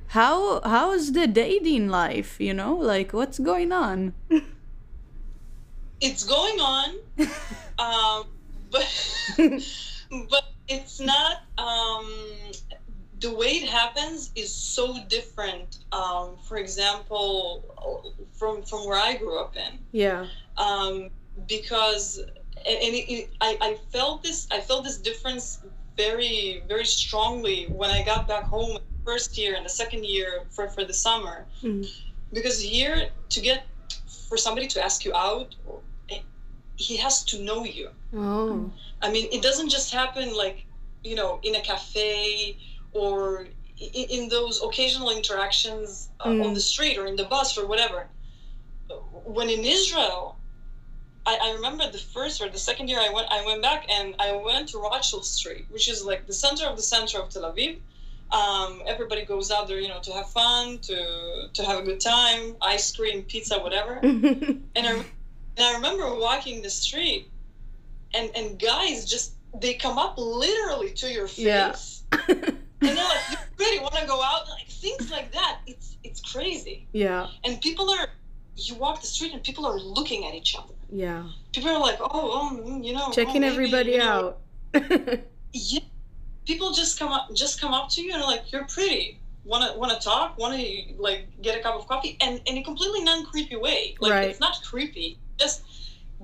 How 0.08 0.60
how's 0.66 1.14
the 1.14 1.28
dating 1.28 1.88
life? 1.88 2.36
You 2.42 2.54
know, 2.54 2.76
like 2.76 3.14
what's 3.14 3.40
going 3.40 3.72
on? 3.72 4.14
It's 6.02 6.26
going 6.26 6.60
on. 6.60 6.96
um, 7.80 8.28
but 8.72 8.86
but 10.30 10.44
it's 10.68 11.00
not 11.00 11.44
um, 11.58 12.12
the 13.22 13.34
way 13.34 13.48
it 13.62 13.68
happens 13.70 14.32
is 14.36 14.54
so 14.54 14.86
different 15.08 15.80
um, 15.92 16.38
for 16.48 16.58
example 16.58 17.64
from 18.38 18.64
from 18.64 18.86
where 18.88 19.00
i 19.00 19.16
grew 19.16 19.40
up 19.40 19.56
in 19.56 19.80
Yeah. 19.92 20.28
um, 20.58 21.10
because 21.48 22.20
and 22.66 22.94
it, 23.00 23.06
it, 23.16 23.30
I, 23.42 23.58
I 23.62 23.72
felt 23.94 24.24
this 24.24 24.48
i 24.52 24.60
felt 24.60 24.84
this 24.84 24.98
difference 24.98 25.60
very 25.98 26.64
very 26.68 26.86
strongly 26.86 27.66
when 27.80 27.90
i 27.90 28.02
got 28.04 28.28
back 28.28 28.44
home 28.44 28.78
first 29.06 29.38
year 29.38 29.56
and 29.56 29.66
the 29.66 29.70
second 29.84 30.06
year 30.06 30.30
for, 30.50 30.68
for 30.70 30.84
the 30.86 30.94
summer 30.94 31.46
Mhm. 31.64 31.86
because 32.34 32.58
here 32.62 33.10
to 33.30 33.40
get 33.42 33.60
for 34.30 34.38
somebody 34.38 34.68
to 34.68 34.84
ask 34.88 35.04
you 35.06 35.14
out 35.16 35.56
eh, 36.10 36.20
he 36.76 36.96
has 36.98 37.24
to 37.32 37.36
know 37.42 37.64
you 37.64 37.90
Oh. 38.14 38.72
I 39.02 39.12
mean, 39.12 39.28
it 39.32 39.42
doesn't 39.44 39.70
just 39.70 39.94
happen 39.94 40.36
like, 40.36 40.66
you 41.04 41.16
know, 41.16 41.40
in 41.44 41.54
a 41.56 41.62
cafe 41.62 42.58
or 42.94 43.48
in, 43.80 44.28
those 44.30 44.62
occasional 44.62 45.10
interactions 45.10 46.10
uh, 46.20 46.28
Mm. 46.30 46.46
on 46.48 46.54
the 46.54 46.60
street 46.60 46.98
or 46.98 47.06
in 47.08 47.16
the 47.16 47.24
bus 47.26 47.58
or 47.58 47.66
whatever. 47.66 48.08
When 49.26 49.50
in 49.50 49.64
Israel, 49.64 50.38
I, 51.26 51.38
I 51.42 51.52
remember 51.54 51.90
the 51.92 51.98
first 51.98 52.42
or 52.42 52.50
the 52.50 52.58
second 52.58 52.88
year 52.90 53.00
I 53.00 53.10
went, 53.10 53.28
I 53.32 53.46
went 53.46 53.62
back 53.62 53.86
and 53.90 54.16
I 54.20 54.32
went 54.34 54.70
to 54.70 54.80
Rothschild 54.80 55.26
Street, 55.26 55.66
which 55.70 55.88
is 55.88 56.04
like 56.04 56.26
the 56.28 56.34
center 56.34 56.66
of 56.66 56.76
the 56.76 56.82
center 56.82 57.20
of 57.20 57.30
Tel 57.30 57.44
Aviv. 57.44 57.78
Um, 58.32 58.82
everybody 58.86 59.24
goes 59.26 59.50
out 59.52 59.68
there, 59.68 59.80
you 59.80 59.88
know, 59.88 60.00
to 60.02 60.12
have 60.14 60.30
fun, 60.30 60.80
to 60.80 61.50
to 61.54 61.64
have 61.64 61.80
a 61.80 61.82
good 61.84 62.00
time, 62.00 62.56
ice 62.62 62.96
cream, 62.96 63.24
pizza, 63.24 63.58
whatever. 63.60 64.00
And 64.04 64.88
I, 64.88 64.92
and 65.58 65.66
I 65.66 65.74
remember 65.74 66.14
walking 66.16 66.62
the 66.62 66.70
street, 66.70 67.28
and 68.14 68.30
and 68.36 68.60
guys 68.60 69.06
just 69.10 69.34
they 69.60 69.74
come 69.74 69.98
up 69.98 70.14
literally 70.18 70.92
to 70.92 71.12
your 71.12 71.28
face, 71.28 72.04
Yeah. 72.28 72.40
and 72.82 72.90
they're 72.98 73.04
like, 73.16 73.22
"You 73.32 73.38
really 73.58 73.80
want 73.80 73.96
to 73.96 74.06
go 74.08 74.22
out?" 74.22 74.48
Like 74.50 74.68
things 74.68 75.12
like 75.12 75.32
that. 75.34 75.60
It's 75.68 75.98
it's 76.04 76.22
crazy, 76.22 76.88
yeah. 76.94 77.28
and 77.44 77.60
people 77.62 77.90
are. 77.90 78.08
You 78.62 78.76
walk 78.76 79.00
the 79.00 79.08
street 79.08 79.32
and 79.34 79.42
people 79.42 79.66
are 79.66 79.80
looking 79.80 80.26
at 80.28 80.34
each 80.34 80.54
other. 80.54 80.74
Yeah. 80.92 81.24
People 81.54 81.70
are 81.72 81.80
like, 81.80 81.98
"Oh, 82.02 82.40
um, 82.42 82.84
you 82.84 82.92
know, 82.94 83.06
oh, 83.08 83.12
Checking 83.14 83.42
maybe, 83.42 83.54
everybody 83.54 83.92
you 83.92 83.98
know." 84.00 84.36
out. 84.74 84.82
Yeah, 85.54 85.80
people 86.46 86.72
just 86.74 87.00
come 87.00 87.12
up 87.12 87.34
just 87.34 87.60
come 87.62 87.74
up 87.74 87.90
to 87.92 88.02
you 88.04 88.14
and 88.14 88.22
like, 88.24 88.52
"You're 88.52 88.66
pretty." 88.66 89.20
Want 89.46 89.72
to 89.72 89.80
want 89.80 89.92
to 89.94 90.00
talk? 90.06 90.38
Want 90.38 90.60
to 90.60 90.94
like 91.02 91.28
get 91.42 91.58
a 91.58 91.64
cup 91.64 91.76
of 91.76 91.88
coffee? 91.88 92.18
And 92.22 92.42
in 92.46 92.58
a 92.58 92.64
completely 92.64 93.02
non 93.02 93.26
creepy 93.26 93.56
way. 93.56 93.96
Like 94.00 94.12
Right. 94.12 94.30
it's 94.30 94.40
not 94.40 94.62
creepy. 94.64 95.18
Just 95.40 95.64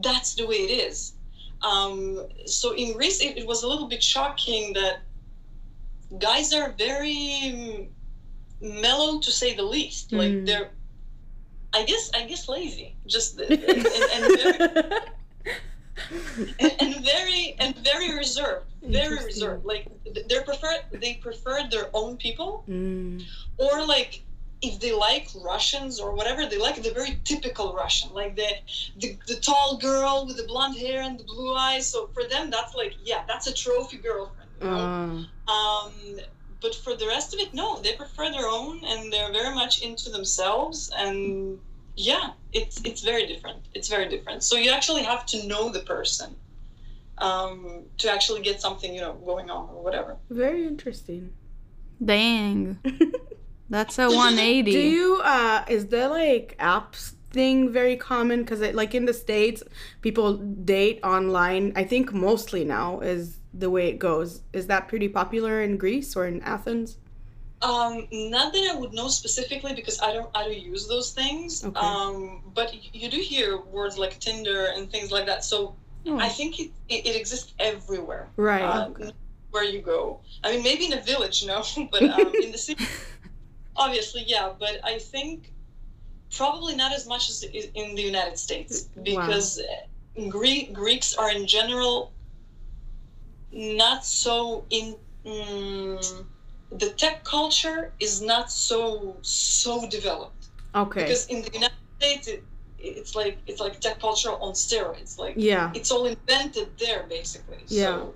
that's 0.03 0.36
the 0.36 0.45
way 0.45 0.58
it 0.58 0.72
is. 0.91 1.14
Um, 1.64 2.28
so 2.45 2.76
in 2.76 2.93
Greece, 2.93 3.22
it, 3.22 3.38
it 3.38 3.47
was 3.47 3.64
a 3.64 3.68
little 3.68 3.88
bit 3.88 4.03
shocking 4.03 4.74
that 4.74 4.97
guys 6.20 6.53
are 6.53 6.72
very 6.78 7.89
mellow, 8.62 9.20
to 9.20 9.32
say 9.32 9.56
the 9.56 9.64
least. 9.64 10.12
Like 10.12 10.32
Mm. 10.32 10.45
they're, 10.45 10.70
I 11.74 11.84
guess, 11.86 12.10
I 12.16 12.26
guess 12.26 12.47
lazy. 12.47 12.95
Just 13.06 13.39
and, 13.41 13.51
and, 13.51 13.88
and 14.16 14.24
very 14.41 14.60
and, 16.60 16.72
and 16.82 17.06
very 17.06 17.56
and 17.60 17.76
very 17.78 18.16
reserved. 18.16 18.66
Very 18.84 19.24
reserved. 19.26 19.66
Like 19.66 19.88
they 20.30 20.39
prefer 20.43 20.74
they 20.91 21.16
prefer 21.16 21.68
their 21.70 21.89
own 21.93 22.18
people, 22.18 22.64
Mm. 22.70 23.24
or 23.58 23.86
like 23.86 24.22
if 24.62 24.80
they 24.80 24.93
like 24.93 25.28
Russians 25.43 25.99
or 25.99 26.14
whatever, 26.16 26.45
they 26.47 26.58
like 26.58 26.82
the 26.82 26.91
very 26.91 27.20
typical 27.24 27.74
Russian, 27.74 28.14
like 28.14 28.36
the, 28.36 28.49
the 28.97 29.18
the 29.28 29.36
tall 29.36 29.78
girl 29.78 30.26
with 30.28 30.38
the 30.38 30.43
blonde 30.47 30.78
hair 30.78 31.01
and 31.01 31.20
the 31.20 31.24
blue 31.24 31.53
eyes. 31.56 31.88
So 31.88 32.10
for 32.14 32.24
them, 32.24 32.49
that's 32.49 32.74
like 32.76 32.93
yeah, 33.03 33.24
that's 33.28 33.47
a 33.47 33.53
trophy 33.53 33.97
girlfriend. 33.97 34.44
You 34.66 34.72
know? 34.72 35.28
Uh, 35.47 35.51
Um, 35.51 36.20
but 36.61 36.74
for 36.74 36.95
the 36.95 37.07
rest 37.07 37.34
of 37.34 37.39
it, 37.39 37.53
no, 37.53 37.80
they 37.82 37.93
prefer 37.93 38.32
their 38.32 38.47
own, 38.47 38.84
and 38.84 39.13
they're 39.13 39.32
very 39.32 39.53
much 39.53 39.82
into 39.82 40.09
themselves. 40.09 40.91
And 40.97 41.59
yeah, 41.95 42.32
it's 42.53 42.82
it's 42.84 43.01
very 43.01 43.26
different. 43.28 43.61
It's 43.74 43.88
very 43.88 44.07
different. 44.09 44.43
So 44.43 44.57
you 44.57 44.72
actually 44.72 45.03
have 45.03 45.26
to 45.28 45.47
know 45.47 45.70
the 45.70 45.82
person 45.82 46.36
um, 47.20 47.84
to 47.99 48.11
actually 48.11 48.41
get 48.41 48.59
something, 48.61 48.93
you 48.93 49.01
know, 49.01 49.13
going 49.13 49.49
on 49.49 49.70
or 49.70 49.84
whatever. 49.84 50.18
very 50.30 50.66
interesting. 50.66 51.32
Dang. 52.03 52.80
That's 53.70 53.97
a 53.97 54.07
180. 54.07 54.72
Do 54.72 54.80
you 54.80 55.22
uh 55.24 55.63
is 55.68 55.88
there 55.88 56.09
like 56.09 56.55
apps 56.59 57.13
thing 57.32 57.70
very 57.72 57.97
common 57.97 58.41
because 58.43 58.61
like 58.74 58.95
in 58.95 59.05
the 59.05 59.13
states 59.13 59.61
people 60.01 60.38
date 60.74 60.97
online 61.03 61.74
i 61.76 61.84
think 61.84 62.13
mostly 62.13 62.63
now 62.63 63.01
is 63.01 63.39
the 63.58 63.70
way 63.70 63.88
it 63.88 63.99
goes 63.99 64.41
is 64.53 64.68
that 64.68 64.88
pretty 64.88 65.08
popular 65.08 65.62
in 65.62 65.78
greece 65.78 66.16
or 66.16 66.28
in 66.28 66.41
athens 66.41 66.97
Um, 67.62 68.08
not 68.12 68.53
that 68.53 68.66
I 68.72 68.76
would 68.80 68.93
know 68.93 69.08
specifically 69.08 69.74
because 69.74 69.97
I 70.01 70.14
don't 70.14 70.30
I 70.36 70.43
don't 70.43 70.62
use 70.74 70.88
those 70.88 71.10
things. 71.14 71.64
Okay. 71.64 71.80
Um, 71.80 72.43
but 72.53 72.68
you 72.93 73.10
do 73.10 73.18
hear 73.18 73.47
words 73.78 73.97
like 73.97 74.20
Tinder 74.20 74.62
and 74.76 74.91
things 74.91 75.10
like 75.16 75.26
that. 75.32 75.43
So 75.43 75.76
Oh. 76.08 76.20
I 76.20 76.30
think 76.30 76.60
it, 76.60 76.70
it, 76.93 77.01
it 77.10 77.16
exists 77.16 77.53
everywhere. 77.58 78.30
right 78.38 78.62
uh, 78.62 78.89
where 79.51 79.64
you 79.64 79.82
go. 79.82 80.22
I 80.43 80.51
mean, 80.51 80.62
maybe 80.64 80.86
in 80.86 80.93
a 80.93 81.01
village, 81.01 81.38
no, 81.51 81.64
but 81.91 82.03
um, 82.03 82.32
in 82.43 82.51
the 82.51 82.58
city, 82.60 82.86
obviously, 83.76 84.24
yeah. 84.28 84.51
But 84.60 84.76
I 84.84 84.99
think 84.99 85.51
probably 86.36 86.76
not 86.76 86.91
as 86.93 87.08
much 87.08 87.30
as 87.30 87.43
in 87.82 87.95
the 87.95 88.01
United 88.03 88.38
States 88.38 88.89
because 89.03 89.60
uh 89.60 90.30
Greek 90.30 90.74
Greeks 90.74 91.16
are 91.16 91.32
in 91.32 91.47
general 91.47 92.12
not 93.56 94.06
so 94.06 94.66
in. 94.70 94.95
Mm, 95.26 96.26
the 96.72 96.89
tech 96.91 97.24
culture 97.24 97.91
is 97.99 98.22
not 98.22 98.51
so 98.51 99.18
so 99.22 99.89
developed 99.89 100.49
okay 100.76 101.01
because 101.01 101.26
in 101.28 101.41
the 101.41 101.51
United 101.51 101.76
States 101.99 102.28
it, 102.28 102.43
it's 102.78 103.16
like 103.16 103.38
it's 103.47 103.60
like 103.60 103.80
tech 103.80 103.99
culture 103.99 104.30
on 104.30 104.53
steroids 104.53 105.18
like 105.18 105.34
yeah 105.38 105.72
it's 105.74 105.91
all 105.91 106.06
invented 106.06 106.70
there 106.78 107.06
basically. 107.10 107.58
Yeah. 107.68 107.86
So, 107.86 108.16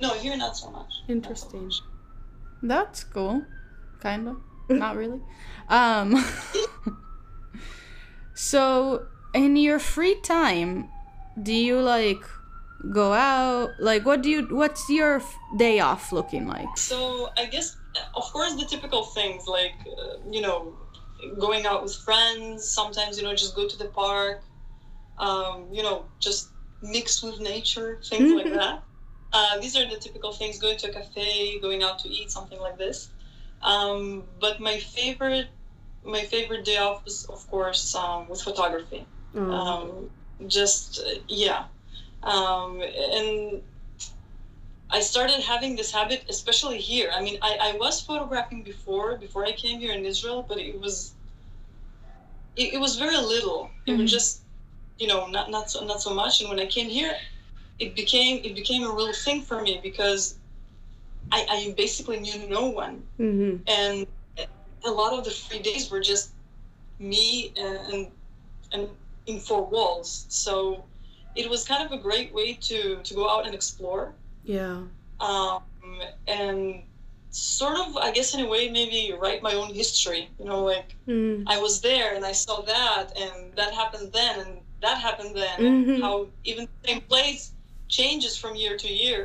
no, 0.00 0.10
here 0.10 0.36
not 0.36 0.56
so 0.56 0.70
much. 0.70 0.76
Not 0.82 1.06
so 1.06 1.12
Interesting. 1.12 1.64
much. 1.64 1.80
That's 2.62 3.04
cool. 3.04 3.44
Kind 4.00 4.28
of. 4.28 4.36
Not 4.68 4.96
really. 4.96 5.20
Um 5.68 6.22
So, 8.34 9.06
in 9.32 9.56
your 9.56 9.78
free 9.78 10.16
time, 10.20 10.90
do 11.42 11.54
you 11.54 11.80
like 11.80 12.22
go 12.92 13.12
out? 13.12 13.70
Like 13.78 14.04
what 14.04 14.22
do 14.22 14.30
you 14.30 14.46
what's 14.50 14.88
your 14.88 15.16
f- 15.16 15.36
day 15.56 15.80
off 15.80 16.12
looking 16.12 16.46
like? 16.46 16.76
So 16.76 17.30
I 17.36 17.46
guess, 17.46 17.76
of 18.14 18.24
course, 18.32 18.54
the 18.54 18.64
typical 18.64 19.04
things 19.04 19.46
like 19.46 19.74
uh, 19.86 20.18
you 20.30 20.40
know, 20.40 20.74
going 21.38 21.66
out 21.66 21.82
with 21.82 21.94
friends. 21.94 22.68
Sometimes 22.68 23.18
you 23.18 23.24
know, 23.24 23.34
just 23.34 23.54
go 23.54 23.68
to 23.68 23.76
the 23.76 23.86
park. 23.86 24.42
Um, 25.18 25.68
you 25.72 25.82
know, 25.82 26.04
just 26.20 26.50
mix 26.82 27.22
with 27.22 27.40
nature, 27.40 27.98
things 28.08 28.30
like 28.32 28.52
that. 28.52 28.82
Uh, 29.32 29.58
these 29.58 29.76
are 29.76 29.88
the 29.88 29.96
typical 29.96 30.32
things: 30.32 30.58
going 30.58 30.78
to 30.78 30.90
a 30.90 30.92
cafe, 30.92 31.58
going 31.60 31.82
out 31.82 31.98
to 32.00 32.08
eat, 32.08 32.30
something 32.30 32.60
like 32.60 32.78
this. 32.78 33.08
Um, 33.62 34.24
but 34.40 34.60
my 34.60 34.78
favorite 34.78 35.48
my 36.04 36.20
favorite 36.20 36.64
day 36.64 36.76
off 36.76 37.04
was, 37.04 37.24
of 37.24 37.46
course, 37.48 37.94
um, 37.94 38.28
with 38.28 38.40
photography. 38.40 39.06
Oh. 39.34 39.50
Um, 39.50 40.10
just 40.48 41.00
uh, 41.00 41.18
yeah, 41.28 41.64
um, 42.26 42.82
and 42.82 43.62
I 44.90 45.00
started 45.00 45.40
having 45.42 45.76
this 45.76 45.92
habit, 45.92 46.24
especially 46.28 46.78
here. 46.80 47.10
I 47.14 47.22
mean, 47.22 47.38
I, 47.42 47.58
I 47.74 47.76
was 47.78 48.00
photographing 48.00 48.62
before 48.62 49.16
before 49.18 49.44
I 49.46 49.52
came 49.52 49.80
here 49.80 49.92
in 49.94 50.04
Israel, 50.04 50.44
but 50.48 50.58
it 50.58 50.80
was 50.80 51.14
it, 52.56 52.74
it 52.74 52.78
was 52.80 52.96
very 52.96 53.16
little. 53.16 53.70
It 53.86 53.92
Mhm. 53.92 54.02
was 54.02 54.12
just 54.12 54.42
you 54.98 55.08
know 55.08 55.26
not 55.28 55.50
not 55.50 55.70
so 55.70 55.84
not 55.84 56.02
so 56.02 56.14
much. 56.14 56.40
And 56.40 56.50
when 56.50 56.60
I 56.60 56.66
came 56.66 56.90
here, 56.90 57.14
it 57.78 57.94
became 57.96 58.40
it 58.44 58.54
became 58.54 58.84
a 58.84 58.92
real 58.92 59.12
thing 59.12 59.42
for 59.42 59.62
me 59.62 59.80
because 59.82 60.38
I, 61.32 61.46
I 61.50 61.74
basically 61.76 62.20
knew 62.20 62.48
no 62.48 62.66
one 62.68 63.04
hmm 63.18 63.56
and 63.66 64.06
a 64.84 64.90
lot 64.90 65.14
of 65.18 65.24
the 65.24 65.30
free 65.30 65.60
days 65.60 65.90
were 65.90 66.00
just 66.00 66.32
me 66.98 67.52
and 67.56 67.78
and, 67.92 68.12
and 68.72 68.88
in 69.26 69.40
four 69.40 69.64
walls 69.64 70.26
so 70.28 70.84
it 71.36 71.48
was 71.50 71.64
kind 71.64 71.82
of 71.86 71.92
a 71.98 72.00
great 72.08 72.30
way 72.34 72.48
to 72.68 72.78
to 73.02 73.14
go 73.14 73.24
out 73.28 73.46
and 73.46 73.54
explore 73.54 74.04
Yeah. 74.44 74.82
um, 75.20 75.60
and 76.26 76.82
sort 77.30 77.76
of 77.78 77.96
i 78.06 78.10
guess 78.16 78.34
in 78.34 78.40
a 78.40 78.48
way 78.54 78.62
maybe 78.70 79.00
write 79.22 79.40
my 79.48 79.52
own 79.60 79.70
history 79.82 80.22
you 80.38 80.44
know 80.50 80.60
like 80.64 80.90
Mm. 81.06 81.44
i 81.54 81.56
was 81.66 81.74
there 81.88 82.10
and 82.16 82.24
i 82.24 82.32
saw 82.32 82.56
that 82.74 83.06
and 83.22 83.36
that 83.58 83.70
happened 83.80 84.08
then 84.12 84.34
and 84.42 84.52
that 84.84 84.96
happened 85.06 85.32
then 85.36 85.58
Mhm. 85.60 85.94
and 85.94 86.02
how 86.04 86.14
even 86.50 86.62
the 86.72 86.88
same 86.88 87.00
place 87.12 87.52
changes 87.88 88.32
from 88.40 88.52
year 88.56 88.76
to 88.84 88.88
year 89.04 89.20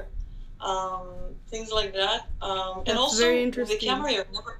um, 0.71 1.07
things 1.51 1.69
like 1.79 1.91
that 1.93 2.21
um, 2.41 2.83
and 2.87 2.97
also 3.03 3.23
very 3.25 3.45
with 3.61 3.69
the 3.73 3.77
camera 3.87 4.09
you're 4.15 4.31
never 4.39 4.53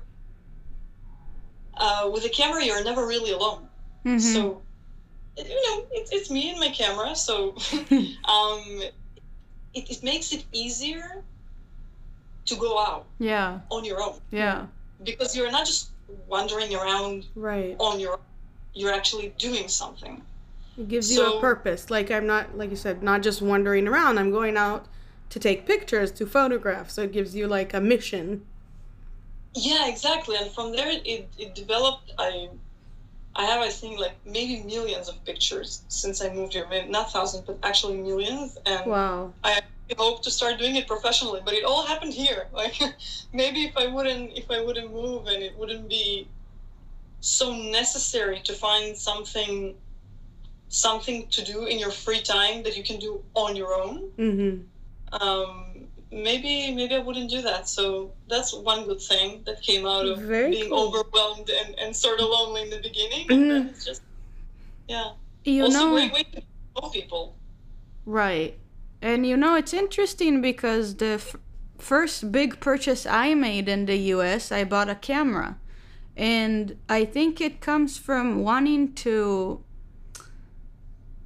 uh, 1.77 2.09
with 2.13 2.23
the 2.23 2.29
camera 2.29 2.63
you're 2.63 2.83
never 2.83 3.05
really 3.13 3.31
alone 3.31 3.63
Mhm. 4.05 4.19
so 4.19 4.61
you 5.37 5.43
know 5.69 5.85
it's, 5.91 6.11
it's 6.11 6.29
me 6.29 6.49
and 6.51 6.59
my 6.59 6.69
camera 6.69 7.15
so 7.15 7.49
um, 8.25 8.81
it, 9.73 9.89
it 9.89 10.03
makes 10.03 10.33
it 10.33 10.43
easier 10.51 11.23
to 12.45 12.55
go 12.55 12.79
out 12.79 13.05
yeah, 13.19 13.59
on 13.69 13.85
your 13.85 14.01
own 14.01 14.15
yeah, 14.31 14.65
because 15.03 15.35
you're 15.35 15.51
not 15.51 15.65
just 15.65 15.91
wandering 16.27 16.73
around 16.75 17.25
Right. 17.35 17.75
on 17.79 17.99
your 17.99 18.19
you're 18.73 18.91
actually 18.93 19.33
doing 19.37 19.67
something 19.67 20.21
It 20.77 20.87
gives 20.87 21.11
you 21.13 21.21
a 21.37 21.39
purpose. 21.39 21.89
Like 21.89 22.09
I'm 22.09 22.25
not, 22.25 22.57
like 22.57 22.69
you 22.69 22.75
said, 22.77 23.03
not 23.03 23.21
just 23.21 23.41
wandering 23.41 23.87
around. 23.87 24.17
I'm 24.17 24.31
going 24.31 24.55
out 24.57 24.85
to 25.29 25.39
take 25.39 25.65
pictures, 25.67 26.11
to 26.13 26.25
photograph. 26.25 26.89
So 26.89 27.03
it 27.03 27.11
gives 27.11 27.35
you 27.35 27.47
like 27.47 27.73
a 27.73 27.81
mission. 27.81 28.45
yeah 29.53 29.87
exactly 29.87 30.35
and 30.37 30.49
from 30.51 30.71
there 30.71 30.89
it, 31.05 31.27
it 31.37 31.53
developed 31.53 32.11
i 32.17 32.47
i 33.35 33.45
have 33.45 33.61
i 33.61 33.69
think 33.69 33.99
like 33.99 34.15
maybe 34.25 34.63
millions 34.63 35.07
of 35.09 35.23
pictures 35.25 35.83
since 35.87 36.21
i 36.21 36.29
moved 36.33 36.53
here 36.53 36.67
maybe 36.69 36.89
not 36.89 37.11
thousands 37.11 37.43
but 37.45 37.57
actually 37.63 37.97
millions 37.97 38.57
and 38.65 38.85
Wow. 38.85 39.33
I 39.43 39.61
hope 39.97 40.23
to 40.23 40.31
start 40.31 40.57
doing 40.57 40.77
it 40.77 40.87
professionally, 40.87 41.41
but 41.43 41.53
it 41.53 41.65
all 41.65 41.85
happened 41.85 42.13
here. 42.13 42.47
Like 42.53 42.79
maybe 43.33 43.63
if 43.63 43.75
I 43.75 43.87
wouldn't 43.87 44.37
if 44.37 44.51
I 44.51 44.61
wouldn't 44.61 44.91
move 44.91 45.27
and 45.27 45.41
it 45.41 45.57
wouldn't 45.57 45.89
be 45.89 46.27
so 47.21 47.53
necessary 47.53 48.39
to 48.41 48.53
find 48.53 48.95
something 48.95 49.75
something 50.69 51.27
to 51.27 51.43
do 51.43 51.65
in 51.65 51.79
your 51.79 51.91
free 51.91 52.21
time 52.21 52.63
that 52.63 52.77
you 52.77 52.83
can 52.83 52.99
do 52.99 53.23
on 53.33 53.55
your 53.55 53.73
own. 53.73 54.11
Mm-hmm. 54.17 55.23
Um, 55.23 55.70
maybe 56.11 56.73
maybe 56.73 56.95
I 56.95 56.99
wouldn't 56.99 57.29
do 57.29 57.41
that. 57.41 57.67
So 57.67 58.11
that's 58.27 58.53
one 58.53 58.85
good 58.85 59.01
thing 59.01 59.43
that 59.45 59.61
came 59.61 59.85
out 59.85 60.05
of 60.05 60.19
Very 60.19 60.51
being 60.51 60.69
cool. 60.69 60.87
overwhelmed 60.87 61.49
and, 61.49 61.77
and 61.79 61.95
sort 61.95 62.19
of 62.19 62.27
lonely 62.27 62.63
in 62.63 62.69
the 62.69 62.79
beginning. 62.81 63.27
Mm. 63.27 63.33
And 63.33 63.51
then 63.51 63.67
it's 63.67 63.85
just 63.85 64.01
yeah. 64.87 65.11
you 65.43 65.63
also 65.63 65.79
know, 65.79 65.91
great 65.93 66.13
way 66.13 66.23
to 66.23 66.41
know 66.75 66.89
people. 66.89 67.35
Right. 68.05 68.57
And 69.01 69.25
you 69.25 69.37
know, 69.37 69.55
it's 69.55 69.73
interesting 69.73 70.41
because 70.41 70.95
the 70.95 71.13
f- 71.13 71.35
first 71.79 72.31
big 72.31 72.59
purchase 72.59 73.05
I 73.05 73.33
made 73.33 73.67
in 73.67 73.85
the 73.85 73.97
US, 74.15 74.51
I 74.51 74.63
bought 74.63 74.89
a 74.89 74.95
camera. 74.95 75.57
And 76.17 76.77
I 76.89 77.05
think 77.05 77.39
it 77.39 77.61
comes 77.61 77.97
from 77.97 78.43
wanting 78.43 78.93
to, 78.95 79.63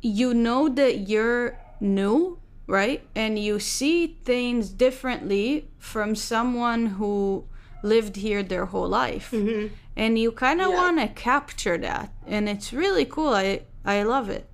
you 0.02 0.34
know, 0.34 0.70
that 0.70 1.10
you're 1.10 1.60
new, 1.82 2.40
right? 2.68 3.06
And 3.16 3.38
you 3.38 3.60
see 3.60 4.18
things 4.24 4.70
differently 4.70 5.68
from 5.78 6.16
someone 6.16 6.86
who 6.98 7.46
lived 7.84 8.16
here 8.16 8.42
their 8.44 8.66
whole 8.66 8.88
life. 8.88 9.32
Mm-hmm. 9.32 9.74
And 9.96 10.18
you 10.20 10.32
kind 10.32 10.62
of 10.62 10.70
Yeah. 10.72 10.76
want 10.76 11.00
to 11.00 11.08
capture 11.08 11.78
that. 11.78 12.12
And 12.28 12.50
it's 12.50 12.74
really 12.74 13.06
cool. 13.06 13.30
I, 13.34 13.62
I 13.86 14.04
love 14.04 14.30
it. 14.30 14.48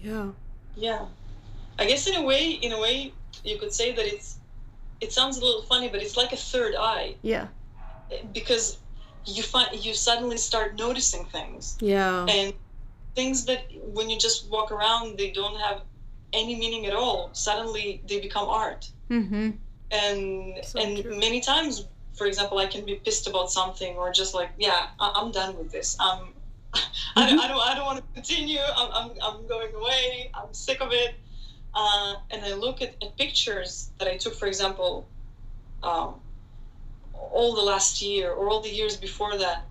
Yeah. 0.00 0.30
Yeah, 0.76 1.06
I 1.78 1.86
guess 1.86 2.06
in 2.06 2.14
a 2.14 2.22
way, 2.22 2.50
in 2.50 2.72
a 2.72 2.80
way, 2.80 3.12
you 3.44 3.58
could 3.58 3.72
say 3.72 3.92
that 3.92 4.06
it's. 4.06 4.36
It 5.00 5.12
sounds 5.12 5.38
a 5.38 5.44
little 5.44 5.62
funny, 5.62 5.88
but 5.88 6.02
it's 6.02 6.16
like 6.16 6.32
a 6.32 6.36
third 6.36 6.74
eye 6.76 7.14
Yeah. 7.22 7.46
because 8.32 8.78
you 9.26 9.42
find 9.42 9.68
you 9.84 9.94
suddenly 9.94 10.36
start 10.36 10.76
noticing 10.78 11.24
things 11.26 11.76
Yeah. 11.80 12.26
and 12.28 12.52
things 13.14 13.44
that 13.46 13.64
when 13.94 14.08
you 14.10 14.18
just 14.18 14.48
walk 14.50 14.72
around 14.72 15.18
they 15.18 15.30
don't 15.30 15.58
have 15.60 15.82
any 16.32 16.54
meaning 16.56 16.86
at 16.86 16.94
all. 16.94 17.30
Suddenly 17.32 18.02
they 18.08 18.20
become 18.20 18.48
art, 18.48 18.90
Mm-hmm. 19.10 19.50
and 19.90 20.64
So 20.64 20.78
and 20.80 21.02
true. 21.02 21.18
many 21.18 21.40
times, 21.40 21.86
for 22.14 22.26
example, 22.26 22.58
I 22.58 22.66
can 22.66 22.84
be 22.84 22.96
pissed 22.96 23.26
about 23.26 23.50
something 23.50 23.96
or 23.96 24.12
just 24.12 24.34
like, 24.34 24.50
yeah, 24.58 24.88
I- 25.00 25.12
I'm 25.16 25.32
done 25.32 25.56
with 25.56 25.70
this. 25.72 25.96
I'm. 26.00 26.34
I 27.16 27.28
don't, 27.30 27.40
I 27.40 27.48
don't, 27.48 27.60
I 27.68 27.74
don't 27.74 27.86
want 27.86 27.98
to 27.98 28.04
continue. 28.14 28.60
I'm, 28.76 28.90
I'm, 28.92 29.10
I'm 29.22 29.48
going 29.48 29.72
away. 29.74 30.30
I'm 30.34 30.52
sick 30.52 30.80
of 30.82 30.90
it. 30.92 31.14
Uh, 31.74 32.14
and 32.30 32.44
I 32.44 32.52
look 32.54 32.82
at, 32.82 32.94
at 33.02 33.16
pictures 33.16 33.90
that 33.98 34.06
I 34.08 34.16
took, 34.18 34.34
for 34.34 34.46
example, 34.46 35.08
um, 35.82 36.16
all 37.14 37.54
the 37.54 37.62
last 37.62 38.02
year 38.02 38.32
or 38.32 38.50
all 38.50 38.60
the 38.60 38.68
years 38.72 38.96
before 38.96 39.38
that. 39.38 39.66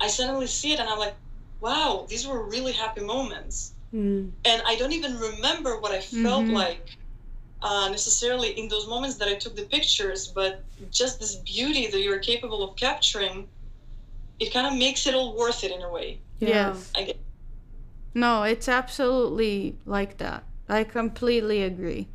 I 0.00 0.08
suddenly 0.08 0.46
see 0.46 0.72
it 0.72 0.80
and 0.80 0.88
I'm 0.88 0.98
like, 0.98 1.16
wow, 1.60 2.06
these 2.08 2.26
were 2.26 2.42
really 2.48 2.72
happy 2.72 3.02
moments. 3.02 3.74
Mm. 3.94 4.30
And 4.44 4.62
I 4.66 4.76
don't 4.76 4.92
even 4.92 5.18
remember 5.18 5.78
what 5.80 5.92
I 5.92 6.00
felt 6.00 6.44
Mhm. 6.44 6.52
like 6.52 6.96
uh, 7.60 7.88
necessarily 7.90 8.50
in 8.50 8.68
those 8.68 8.86
moments 8.86 9.16
that 9.16 9.26
I 9.28 9.34
took 9.34 9.56
the 9.56 9.64
pictures, 9.64 10.28
but 10.28 10.62
just 10.92 11.18
this 11.18 11.36
beauty 11.36 11.88
that 11.88 12.00
you're 12.00 12.20
capable 12.20 12.62
of 12.62 12.76
capturing, 12.76 13.48
it 14.38 14.52
kind 14.52 14.66
of 14.66 14.74
makes 14.74 15.06
it 15.08 15.14
all 15.14 15.36
worth 15.36 15.64
it 15.64 15.72
in 15.72 15.82
a 15.82 15.90
way. 15.90 16.20
Yeah. 16.38 16.48
Yes. 16.48 16.92
I 16.94 17.02
get, 17.02 17.16
No, 18.14 18.44
it's 18.44 18.68
absolutely 18.68 19.76
like 19.86 20.18
that. 20.18 20.44
I 20.68 20.84
completely 20.84 21.62
agree. 21.64 22.06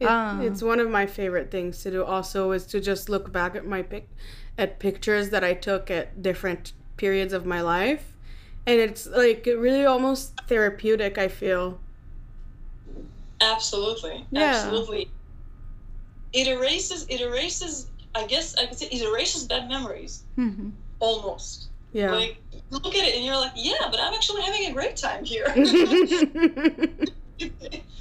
It, 0.00 0.06
Ah. 0.06 0.40
It's 0.42 0.62
one 0.62 0.80
of 0.80 0.90
my 0.90 1.06
favorite 1.06 1.50
things 1.50 1.82
to 1.82 1.90
do. 1.90 2.04
Also, 2.04 2.52
is 2.52 2.66
to 2.66 2.80
just 2.80 3.08
look 3.08 3.32
back 3.32 3.54
at 3.56 3.64
my 3.66 3.82
pic, 3.82 4.08
at 4.58 4.78
pictures 4.78 5.30
that 5.30 5.42
I 5.42 5.54
took 5.54 5.90
at 5.90 6.22
different 6.22 6.72
periods 6.96 7.32
of 7.32 7.46
my 7.46 7.60
life, 7.62 8.12
and 8.66 8.80
it's 8.80 9.06
like 9.06 9.46
really 9.46 9.84
almost 9.84 10.32
therapeutic. 10.48 11.18
I 11.18 11.28
feel. 11.28 11.78
absolutely, 13.40 14.24
Yeah. 14.30 14.42
absolutely. 14.54 15.10
It 16.32 16.46
erases, 16.48 17.06
it 17.08 17.20
erases. 17.20 17.86
I 18.14 18.26
guess 18.26 18.56
I 18.56 18.66
could 18.66 18.78
say 18.78 18.86
it 18.86 19.00
erases 19.02 19.44
bad 19.44 19.68
memories 19.68 20.24
Mhm. 20.36 20.72
almost. 20.98 21.68
Yeah. 21.92 22.12
Like 22.12 22.36
look 22.70 22.94
at 22.94 23.06
it 23.06 23.14
and 23.16 23.24
you're 23.24 23.36
like, 23.36 23.52
yeah, 23.54 23.88
but 23.90 24.00
I'm 24.00 24.12
actually 24.12 24.42
having 24.42 24.66
a 24.66 24.72
great 24.72 24.96
time 24.96 25.24
here. 25.24 25.46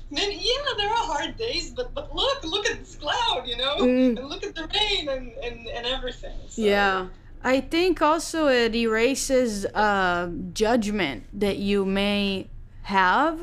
Then 0.10 0.32
yeah, 0.32 0.74
there 0.78 0.88
are 0.90 1.06
hard 1.14 1.36
days, 1.38 1.72
but 1.72 1.94
but 1.94 2.16
look, 2.16 2.42
look 2.46 2.66
at 2.66 2.80
this 2.80 2.96
cloud, 2.96 3.44
you 3.46 3.58
know, 3.58 3.76
Mm. 3.78 4.18
and 4.18 4.30
look 4.30 4.42
at 4.44 4.56
the 4.56 4.66
rain 4.74 5.10
and 5.10 5.32
and, 5.44 5.68
and 5.68 5.86
everything. 5.86 6.36
So, 6.48 6.62
yeah. 6.62 7.08
I 7.44 7.62
think 7.62 8.02
also 8.02 8.48
it 8.48 8.76
erases 8.76 9.66
uh, 9.68 10.30
judgment 10.54 11.26
that 11.34 11.58
you 11.58 11.86
may 11.86 12.50
have 12.84 13.40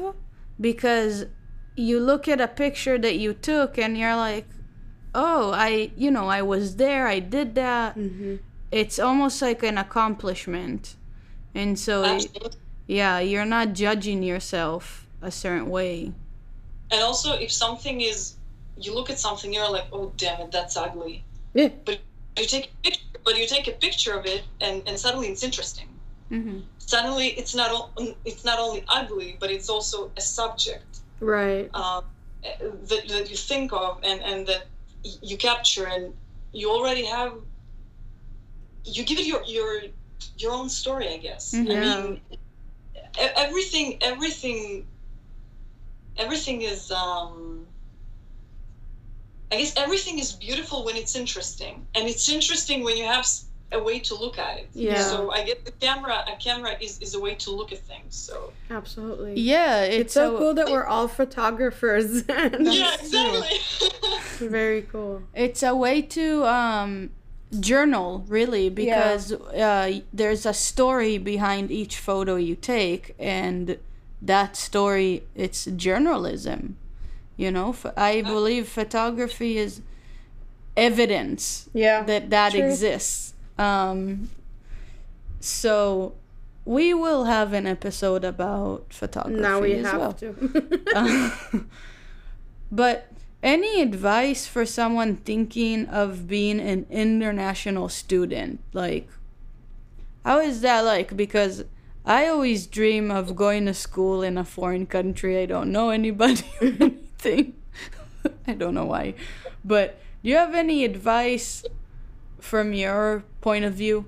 because 0.61 1.26
you 1.76 2.01
look 2.01 2.28
at 2.28 2.40
a 2.40 2.49
picture 2.49 2.99
that 2.99 3.16
you 3.16 3.34
took 3.34 3.78
and 3.78 3.97
you're 3.97 4.16
like, 4.16 4.47
oh, 5.14 5.53
I, 5.53 5.92
you 5.97 6.11
know, 6.11 6.28
I 6.28 6.42
was 6.42 6.76
there, 6.76 7.07
I 7.07 7.20
did 7.20 7.55
that. 7.55 7.95
hmm 7.95 8.36
It's 8.70 8.99
almost 8.99 9.40
like 9.40 9.62
an 9.62 9.78
accomplishment. 9.78 10.97
And 11.55 11.78
so, 11.78 12.05
Absolutely. 12.05 12.59
yeah, 12.88 13.20
you're 13.20 13.45
not 13.47 13.72
judging 13.74 14.22
yourself 14.22 15.07
a 15.22 15.30
certain 15.30 15.68
way. 15.70 16.12
And 16.90 17.03
also, 17.03 17.34
if 17.34 17.53
something 17.53 18.01
is, 18.01 18.36
you 18.76 18.95
look 18.95 19.11
at 19.11 19.18
something, 19.18 19.53
you're 19.53 19.70
like, 19.70 19.86
oh 19.92 20.12
damn 20.16 20.40
it, 20.40 20.51
that's 20.53 20.76
ugly. 20.76 21.24
Yeah. 21.55 21.68
But 21.84 22.01
you 22.38 22.47
take 22.47 22.66
a 22.66 22.82
picture, 22.82 23.14
but 23.25 23.37
you 23.39 23.47
take 23.47 23.66
a 23.68 23.72
picture 23.72 24.14
of 24.18 24.27
it, 24.27 24.43
and 24.61 24.83
and 24.87 24.99
suddenly 24.99 25.29
it's 25.29 25.43
interesting. 25.43 25.89
Mm-hmm. 26.31 26.61
Suddenly, 26.79 27.29
it's 27.41 27.55
not 27.55 27.70
o- 27.72 28.16
it's 28.25 28.45
not 28.45 28.59
only 28.59 28.85
ugly, 28.89 29.37
but 29.41 29.51
it's 29.51 29.68
also 29.68 30.11
a 30.16 30.20
subject 30.20 31.01
Right. 31.20 31.70
um, 31.75 32.03
that, 32.91 33.03
that 33.09 33.31
you 33.31 33.37
think 33.37 33.72
of 33.72 33.99
and 34.03 34.20
and 34.22 34.47
that 34.47 34.66
you 35.22 35.37
capture, 35.37 35.87
and 35.87 36.12
you 36.53 36.70
already 36.70 37.05
have. 37.07 37.33
You 38.85 39.05
give 39.05 39.18
it 39.18 39.27
your 39.27 39.43
your 39.47 39.83
your 40.39 40.53
own 40.53 40.68
story, 40.68 41.09
I 41.09 41.18
guess. 41.18 41.55
I 41.55 41.59
mean, 41.62 42.20
e- 42.33 42.37
everything, 43.37 43.99
everything, 44.03 44.87
everything 46.16 46.62
is. 46.62 46.91
um 46.91 47.66
I 49.55 49.59
guess 49.59 49.73
everything 49.77 50.19
is 50.19 50.33
beautiful 50.33 50.85
when 50.85 50.97
it's 50.97 51.15
interesting, 51.15 51.87
and 51.95 52.09
it's 52.09 52.29
interesting 52.29 52.83
when 52.83 52.97
you 52.97 53.05
have 53.05 53.25
a 53.71 53.81
way 53.83 54.01
to 54.01 54.15
look 54.15 54.37
at 54.39 54.59
it. 54.59 54.69
Yeah. 54.75 55.01
So 55.01 55.31
I 55.31 55.45
get 55.45 55.65
the 55.65 55.71
camera. 55.73 56.25
A 56.27 56.37
camera 56.37 56.77
is, 56.81 56.99
is 57.01 57.15
a 57.15 57.21
way 57.21 57.35
to 57.37 57.51
look 57.53 57.73
at 57.73 57.79
things. 57.79 58.17
So 58.17 58.53
Absolutely. 58.71 59.39
Yeah, 59.41 59.83
it's, 59.83 59.97
It's 59.97 60.15
so 60.15 60.35
a- 60.35 60.39
cool 60.39 60.55
that 60.55 60.71
we're 60.71 60.85
all 60.85 61.07
photographers. 61.09 62.25
yeah, 62.29 62.95
exactly. 62.95 63.59
Very 64.49 64.83
cool. 64.83 65.23
It's 65.35 65.63
a 65.63 65.75
way 65.75 66.03
to 66.03 66.45
um, 66.47 67.11
journal, 67.59 68.25
really, 68.27 68.71
because 68.71 69.33
uh, 69.33 70.01
there's 70.13 70.47
a 70.47 70.55
story 70.55 71.19
behind 71.19 71.71
each 71.71 71.99
photo 71.99 72.35
you 72.37 72.57
take, 72.57 73.15
and 73.19 73.79
that 74.21 74.57
story, 74.57 75.25
it's 75.37 75.65
journalism. 75.67 76.77
You 77.37 77.51
know, 77.51 77.74
i 77.97 78.22
believe 78.22 78.68
photography 78.68 79.59
is 79.59 79.80
evidence 80.76 81.68
Yeah. 81.72 82.03
that 82.05 82.30
that 82.30 82.53
True. 82.53 82.64
exists. 82.64 83.35
Um, 83.59 84.30
so 85.41 86.14
we 86.64 86.95
will 86.95 87.24
have 87.24 87.53
an 87.53 87.66
episode 87.66 88.24
about 88.24 88.93
photography 88.93 89.41
now 89.41 89.61
we 89.61 89.74
as 89.74 89.87
have 89.87 90.01
well. 90.01 90.12
to. 90.14 91.64
but 92.72 93.09
any 93.43 93.82
advice 93.82 94.47
for 94.47 94.64
someone 94.64 95.16
thinking 95.16 95.87
of 95.87 96.26
being 96.26 96.61
an 96.61 96.87
international 96.91 97.89
student? 97.89 98.61
Like, 98.72 99.09
how 100.24 100.41
is 100.41 100.62
that 100.62 100.80
like? 100.80 101.14
Because 101.16 101.64
I 102.07 102.26
always 102.28 102.66
dream 102.66 103.11
of 103.11 103.37
going 103.37 103.66
to 103.66 103.74
school 103.74 104.22
in 104.22 104.39
a 104.39 104.45
foreign 104.45 104.87
country. 104.87 105.43
I 105.43 105.47
don't 105.47 105.70
know 105.70 105.91
anybody 105.91 106.45
or 107.23 107.29
anything. 107.29 107.55
I 108.47 108.55
don't 108.55 108.75
know 108.75 108.87
why. 108.87 109.15
But 109.65 110.01
do 110.23 110.31
you 110.31 110.37
have 110.37 110.55
any 110.55 110.85
advice 110.85 111.65
from 112.41 112.73
your 112.73 113.25
point 113.41 113.65
of 113.65 113.75
view? 113.75 114.07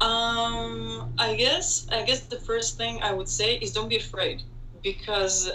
Um, 0.00 1.12
I 1.16 1.36
guess 1.36 1.86
I 1.92 2.02
guess 2.02 2.20
the 2.20 2.40
first 2.40 2.76
thing 2.76 3.00
I 3.02 3.12
would 3.12 3.28
say 3.28 3.56
is 3.56 3.72
don't 3.72 3.88
be 3.88 3.96
afraid 3.96 4.42
because 4.82 5.48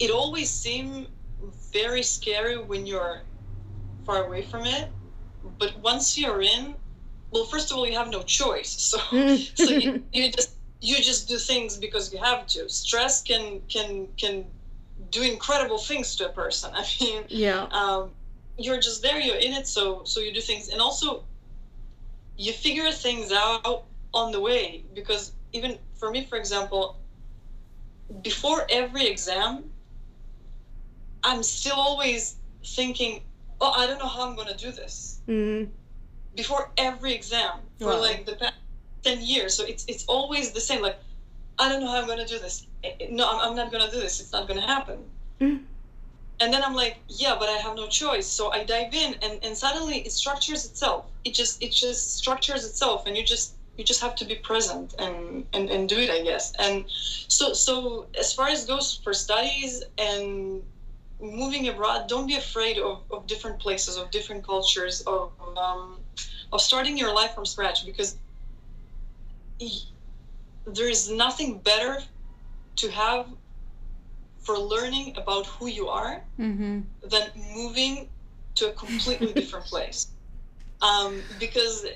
it 0.00 0.10
always 0.10 0.50
seems 0.50 1.06
very 1.72 2.02
scary 2.02 2.58
when 2.58 2.84
you're 2.84 3.22
far 4.04 4.26
away 4.26 4.42
from 4.42 4.66
it. 4.66 4.90
But 5.58 5.78
once 5.78 6.18
you're 6.18 6.42
in, 6.42 6.74
well, 7.30 7.44
first 7.44 7.70
of 7.70 7.76
all, 7.76 7.86
you 7.86 7.96
have 7.96 8.10
no 8.10 8.22
choice. 8.22 8.70
So 8.70 8.98
so 9.54 9.70
you, 9.70 10.02
you 10.12 10.32
just 10.32 10.56
you 10.82 10.96
just 10.96 11.28
do 11.28 11.38
things 11.38 11.76
because 11.78 12.12
you 12.12 12.18
have 12.18 12.46
to. 12.48 12.68
Stress 12.68 13.22
can 13.22 13.60
can 13.68 14.08
can 14.16 14.44
do 15.10 15.22
incredible 15.22 15.78
things 15.78 16.16
to 16.16 16.28
a 16.28 16.32
person. 16.32 16.70
I 16.82 16.84
mean, 17.00 17.24
yeah. 17.28 17.66
um, 17.70 18.10
you're 18.58 18.80
just 18.80 19.02
there 19.02 19.18
you're 19.18 19.36
in 19.46 19.52
it 19.54 19.66
so 19.66 20.04
so 20.04 20.20
you 20.20 20.30
do 20.32 20.40
things 20.40 20.68
and 20.68 20.80
also 20.80 21.24
you 22.36 22.52
figure 22.52 22.90
things 22.92 23.32
out 23.32 23.84
on 24.12 24.30
the 24.30 24.40
way 24.40 24.84
because 24.94 25.32
even 25.54 25.78
for 25.98 26.10
me 26.10 26.24
for 26.26 26.36
example 26.36 26.98
before 28.22 28.66
every 28.70 29.06
exam 29.06 29.64
i'm 31.24 31.42
still 31.42 31.76
always 31.76 32.36
thinking 32.76 33.22
oh 33.62 33.72
i 33.74 33.86
don't 33.86 33.98
know 33.98 34.06
how 34.16 34.28
i'm 34.28 34.36
going 34.36 34.48
to 34.48 34.56
do 34.66 34.70
this 34.70 35.20
Mm. 35.28 35.68
before 36.36 36.70
every 36.76 37.14
exam 37.14 37.54
for 37.78 37.86
Wow. 37.86 38.00
like 38.00 38.26
the 38.26 38.36
past 38.36 38.54
10 39.02 39.20
years 39.20 39.54
so 39.54 39.64
it's 39.64 39.84
it's 39.88 40.04
always 40.06 40.52
the 40.52 40.60
same 40.60 40.82
like 40.82 40.96
i 41.58 41.68
don't 41.68 41.80
know 41.80 41.90
how 41.90 42.00
i'm 42.00 42.06
going 42.06 42.18
to 42.18 42.26
do 42.26 42.38
this. 42.38 42.66
Eh, 42.84 42.92
eh, 43.00 43.06
no 43.10 43.28
i'm, 43.28 43.50
I'm 43.50 43.56
not 43.56 43.70
going 43.70 43.84
to 43.84 43.90
do 43.90 44.00
this 44.00 44.20
it's 44.20 44.32
not 44.32 44.48
going 44.48 44.60
to 44.60 44.66
happen. 44.66 44.98
Mm. 45.40 45.64
and 46.40 46.52
then 46.52 46.62
i'm 46.62 46.74
like 46.74 46.96
yeah 47.08 47.36
but 47.38 47.48
i 47.48 47.56
have 47.56 47.76
no 47.76 47.86
choice. 47.88 48.26
So 48.26 48.52
i 48.52 48.64
dive 48.64 48.94
in 48.94 49.14
and, 49.22 49.38
and 49.42 49.56
suddenly 49.56 49.98
it 50.06 50.12
structures 50.12 50.64
itself. 50.64 51.06
It 51.24 51.34
just 51.34 51.62
it 51.62 51.72
just 51.72 52.16
structures 52.16 52.64
itself 52.64 53.06
and 53.06 53.16
you 53.16 53.24
just 53.24 53.54
you 53.76 53.84
just 53.84 54.02
have 54.02 54.14
to 54.16 54.24
be 54.24 54.36
present 54.36 54.94
and, 54.98 55.46
and 55.54 55.70
and 55.70 55.88
do 55.88 55.98
it 55.98 56.10
i 56.10 56.20
guess. 56.22 56.52
And 56.58 56.84
so 56.88 57.52
so 57.52 58.06
as 58.18 58.32
far 58.32 58.48
as 58.48 58.66
goes 58.66 59.00
for 59.02 59.12
studies 59.12 59.82
and 59.98 60.62
moving 61.20 61.68
abroad 61.68 62.08
don't 62.08 62.26
be 62.26 62.36
afraid 62.36 62.78
of, 62.78 63.02
of 63.10 63.26
different 63.26 63.58
places 63.60 63.96
of 63.96 64.10
different 64.10 64.44
cultures 64.44 65.02
of 65.02 65.30
um, 65.56 65.98
of 66.52 66.60
starting 66.60 66.98
your 66.98 67.14
life 67.14 67.32
from 67.34 67.46
scratch 67.46 67.86
because 67.86 68.16
there 70.66 70.88
is 70.88 71.10
nothing 71.10 71.58
better 71.60 71.98
to 72.76 72.90
have 72.90 73.26
for 74.40 74.58
learning 74.58 75.14
about 75.16 75.46
who 75.46 75.66
you 75.68 75.88
are 75.88 76.22
Mm-hmm. 76.40 76.80
than 77.08 77.30
moving 77.54 78.08
to 78.56 78.68
a 78.68 78.72
completely 78.72 79.32
different 79.40 79.66
place 79.66 80.06
um, 80.82 81.24
because 81.38 81.86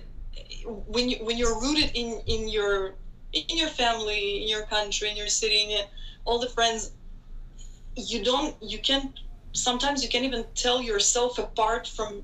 when 0.87 1.09
you 1.11 1.17
when 1.25 1.37
you're 1.39 1.59
rooted 1.61 1.91
in 1.95 2.21
in 2.27 2.49
your 2.49 2.95
in 3.33 3.57
your 3.57 3.69
family 3.69 4.43
in 4.43 4.49
your 4.49 4.65
country 4.67 5.11
in 5.11 5.17
your 5.17 5.29
city 5.29 5.63
in 5.65 5.71
your, 5.71 5.85
all 6.25 6.39
the 6.39 6.49
friends 6.49 6.93
you 7.97 8.23
don't 8.23 8.55
you 8.63 8.79
can't 8.79 9.19
sometimes 9.53 10.03
you 10.03 10.09
can't 10.09 10.25
even 10.25 10.45
tell 10.55 10.81
yourself 10.83 11.39
apart 11.39 11.87
from 11.89 12.23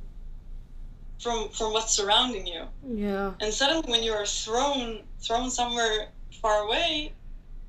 from 1.19 1.49
from 1.51 1.73
what's 1.73 1.93
surrounding 1.95 2.47
you 2.47 2.65
Yeah. 2.87 3.33
and 3.41 3.53
suddenly 3.53 3.91
when 3.91 4.03
you're 4.03 4.27
thrown 4.27 5.03
thrown 5.23 5.51
somewhere 5.51 6.09
far 6.41 6.65
away 6.67 7.13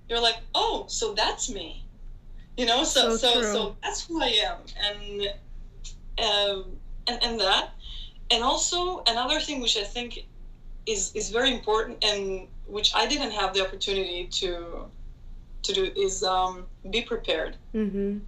you're 0.10 0.22
like 0.22 0.38
oh 0.54 0.86
so 0.88 1.14
that's 1.14 1.50
me. 1.50 1.84
You 2.58 2.66
know 2.66 2.84
so 2.84 3.16
So 3.16 3.34
so 3.34 3.42
so, 3.42 3.76
that's 3.82 4.06
who 4.06 4.22
i 4.22 4.28
am. 4.28 4.58
And 4.88 5.22
um 6.20 6.66
and, 7.08 7.24
and 7.24 7.40
that 7.40 7.72
and 8.32 8.44
also 8.44 9.04
another 9.08 9.40
thing 9.40 9.60
which 9.62 9.78
i 9.78 9.84
think 9.84 10.26
is 10.86 11.12
is 11.16 11.30
very 11.30 11.52
important 11.54 12.04
and 12.04 12.48
which 12.68 12.94
i 12.96 13.08
didn't 13.08 13.32
have 13.32 13.54
the 13.54 13.62
opportunity 13.66 14.28
to 14.28 14.86
to 15.64 15.74
do 15.74 15.84
is 15.96 16.24
um 16.24 16.66
be 16.92 17.02
prepared. 17.02 17.56
Mm-hmm. 17.74 18.20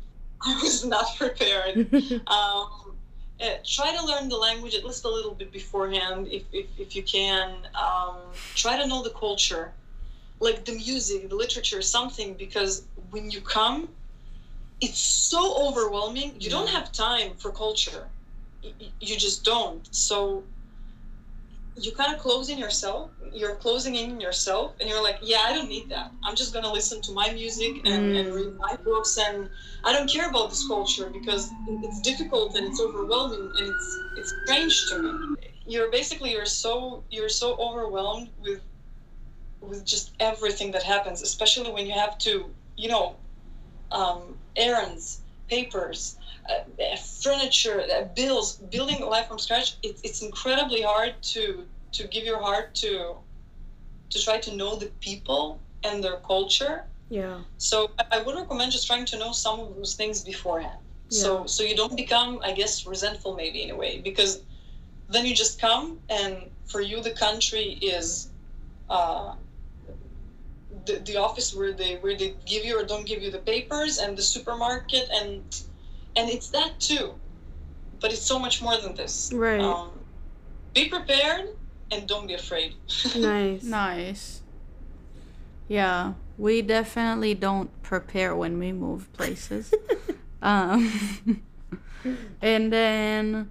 i 0.42 0.60
was 0.64 0.86
not 0.86 1.06
prepared. 1.18 1.76
Um, 2.28 2.85
uh, 3.42 3.46
try 3.66 3.96
to 3.96 4.06
learn 4.06 4.30
the 4.30 4.38
language 4.38 4.76
at 4.76 4.86
least 4.86 5.06
a 5.06 5.10
little 5.10 5.34
bit 5.34 5.52
beforehand 5.52 6.28
if, 6.30 6.44
if, 6.52 6.68
if 6.78 6.96
you 6.96 7.04
can. 7.04 7.52
Um, 7.80 8.18
try 8.56 8.78
to 8.78 8.88
know 8.88 9.04
the 9.04 9.12
culture 9.12 9.74
like 10.42 10.66
the 10.66 10.74
music 10.74 11.30
the 11.30 11.36
literature 11.36 11.82
something 11.82 12.34
because 12.34 12.84
when 13.10 13.32
you 13.32 13.40
come 13.42 13.88
it's 14.82 15.00
so 15.00 15.68
overwhelming. 15.68 16.36
You 16.40 16.50
don't 16.50 16.70
have 16.70 16.92
time 16.92 17.34
for 17.38 17.52
culture. 17.52 18.08
You 18.62 19.18
just 19.18 19.44
don't. 19.44 19.88
So 19.96 20.44
you 21.78 21.92
kind 21.92 22.14
of 22.14 22.20
close 22.22 22.50
in 22.50 22.58
yourself 22.58 23.10
you're 23.34 23.56
closing 23.56 23.96
in 23.96 24.20
yourself 24.22 24.74
and 24.80 24.90
you're 24.90 25.04
like 25.04 25.18
yeah 25.22 25.42
i 25.46 25.54
don't 25.54 25.68
need 25.70 25.90
that 25.90 26.12
i'm 26.24 26.36
just 26.36 26.54
going 26.54 26.64
to 26.64 26.72
listen 26.72 27.02
to 27.02 27.12
my 27.12 27.30
music 27.32 27.74
and, 27.86 28.16
and 28.16 28.28
Mm. 28.28 28.36
read 28.36 28.54
my 28.58 28.76
books 28.84 29.18
and 29.18 29.50
I 29.88 29.94
don't 29.94 30.10
care 30.10 30.28
about 30.30 30.50
this 30.50 30.68
culture 30.68 31.10
because 31.12 31.52
it's 31.84 32.02
difficult 32.02 32.56
and 32.56 32.66
it's 32.66 32.82
overwhelming 32.82 33.52
and 33.60 33.68
it's 33.70 34.00
it's 34.18 34.34
strange 34.44 34.88
to 34.90 35.00
me. 35.04 35.12
You're 35.68 35.92
basically 35.92 36.32
you're 36.32 36.48
so 36.64 37.04
you're 37.12 37.30
so 37.30 37.56
overwhelmed 37.58 38.30
with 38.40 38.62
with 39.62 39.86
just 39.86 40.12
everything 40.20 40.72
that 40.72 40.84
happens, 40.84 41.22
especially 41.22 41.72
when 41.72 41.86
you 41.86 41.94
have 41.94 42.18
to 42.20 42.50
you 42.78 42.90
know 42.90 43.16
um, 43.92 44.22
errands, 44.56 45.22
papers, 45.50 46.18
uh, 46.50 46.96
furniture, 46.98 47.84
uh, 47.96 48.04
bills, 48.16 48.58
building 48.72 49.02
a 49.02 49.06
life 49.06 49.28
from 49.28 49.39
scratch. 49.39 49.78
It's 49.84 50.02
it's 50.04 50.22
incredibly 50.22 50.82
hard 50.82 51.14
to 51.34 51.66
to 51.93 52.08
give 52.08 52.24
your 52.26 52.41
heart 52.41 52.74
to 52.76 53.16
to 54.12 54.24
try 54.24 54.38
to 54.39 54.56
know 54.56 54.76
the 54.76 54.88
people 55.02 55.60
and 55.84 56.04
their 56.04 56.18
culture 56.18 56.86
yeah. 57.10 57.39
so 57.58 57.91
I- 58.12 58.22
would 58.22 58.36
recommend 58.36 58.72
just 58.72 58.88
trying 58.88 59.06
to 59.06 59.18
know 59.18 59.32
some 59.32 59.60
of 59.60 59.76
those 59.76 59.93
things 59.96 60.24
beforehand. 60.24 60.80
So 61.10 61.39
Yeah. 61.39 61.46
so 61.46 61.64
you 61.64 61.76
don't 61.76 61.96
become, 61.96 62.39
I 62.43 62.52
guess, 62.54 62.86
resentful 62.86 63.36
maybe 63.36 63.60
in 63.64 63.70
a 63.72 63.76
way 63.76 64.02
because 64.02 64.41
then 65.08 65.26
you 65.26 65.36
just 65.36 65.60
come 65.62 66.00
and 66.10 66.50
for 66.66 66.82
you 66.82 67.02
the 67.02 67.12
country 67.26 67.68
is 67.96 68.30
uh, 68.89 69.36
the, 70.86 70.96
the 71.06 71.18
office 71.18 71.54
where 71.54 71.72
they 71.72 71.96
where 71.98 72.18
they 72.18 72.36
give 72.46 72.66
you 72.66 72.80
or 72.80 72.84
don't 72.86 73.06
give 73.06 73.22
you 73.22 73.32
the 73.32 73.43
papers 73.54 73.98
and 73.98 74.18
the 74.18 74.22
supermarket 74.36 75.08
and 75.22 75.43
and 76.16 76.30
it's 76.30 76.49
that 76.49 76.80
too, 76.80 77.16
but 77.99 78.11
it's 78.11 78.22
so 78.22 78.39
much 78.39 78.61
more 78.61 78.78
than 78.78 78.95
this. 78.95 79.32
Right. 79.34 79.61
Um, 79.61 79.91
be 80.74 80.89
prepared 80.89 81.49
and 81.91 82.07
don't 82.07 82.28
be 82.28 82.34
afraid. 82.34 82.76
nice. 83.16 83.63
Nice. 83.63 84.41
Yeah, 85.68 86.13
we 86.38 86.61
definitely 86.61 87.34
don't 87.34 87.72
prepare 87.82 88.36
when 88.36 88.59
we 88.59 88.72
move 88.72 89.11
places. 89.13 89.74
um, 90.41 91.41
and 92.41 92.72
then 92.72 93.49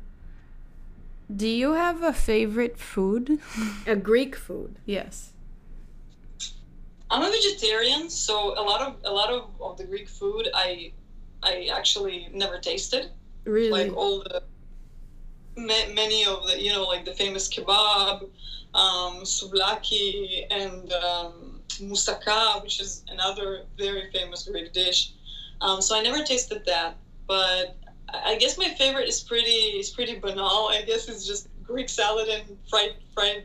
Do 1.35 1.49
you 1.49 1.73
have 1.73 2.03
a 2.03 2.13
favorite 2.13 2.79
food? 2.79 3.41
A 3.87 3.97
Greek 3.97 4.37
food. 4.37 4.77
Yes. 4.85 5.33
I'm 7.11 7.23
a 7.23 7.31
vegetarian, 7.31 8.11
so 8.11 8.59
a 8.59 8.63
lot 8.63 8.81
of 8.83 8.97
a 9.05 9.11
lot 9.13 9.31
of, 9.31 9.51
of 9.61 9.77
the 9.79 9.85
Greek 9.85 10.09
food 10.09 10.49
I 10.55 10.93
I 11.45 11.69
actually 11.73 12.29
never 12.33 12.59
tasted. 12.59 13.11
Really? 13.45 13.71
Like 13.71 13.97
all 13.97 14.19
the 14.21 14.43
ma- 15.57 15.93
many 15.93 16.25
of 16.25 16.47
the 16.47 16.61
you 16.61 16.73
know 16.73 16.85
like 16.85 17.05
the 17.05 17.13
famous 17.13 17.49
kebab, 17.49 18.23
um, 18.75 19.23
souvlaki, 19.23 20.47
and 20.51 20.93
um, 20.93 21.61
moussaka, 21.81 22.63
which 22.63 22.81
is 22.81 23.05
another 23.09 23.67
very 23.79 24.11
famous 24.11 24.49
Greek 24.49 24.73
dish. 24.73 25.13
Um, 25.61 25.81
so 25.81 25.97
I 25.97 26.03
never 26.03 26.25
tasted 26.25 26.65
that, 26.67 26.97
but 27.27 27.77
I 28.13 28.37
guess 28.37 28.59
my 28.59 28.71
favorite 28.75 29.09
is 29.09 29.21
pretty 29.21 29.79
is 29.81 29.91
pretty 29.91 30.19
banal. 30.19 30.69
I 30.71 30.83
guess 30.83 31.09
it's 31.09 31.27
just 31.27 31.49
Greek 31.63 31.89
salad 31.89 32.29
and 32.29 32.59
fried 32.69 32.95
fried 33.15 33.45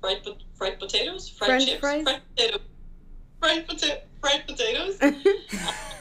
fried 0.00 0.24
pot- 0.24 0.42
fried 0.54 0.78
potatoes, 0.78 1.28
fried 1.28 1.48
French 1.48 1.66
chips, 1.66 1.80
fries? 1.80 2.02
fried 2.02 2.22
potatoes, 2.34 2.60
fried, 3.40 3.68
pota- 3.68 4.00
fried 4.20 4.46
potatoes. 4.46 4.98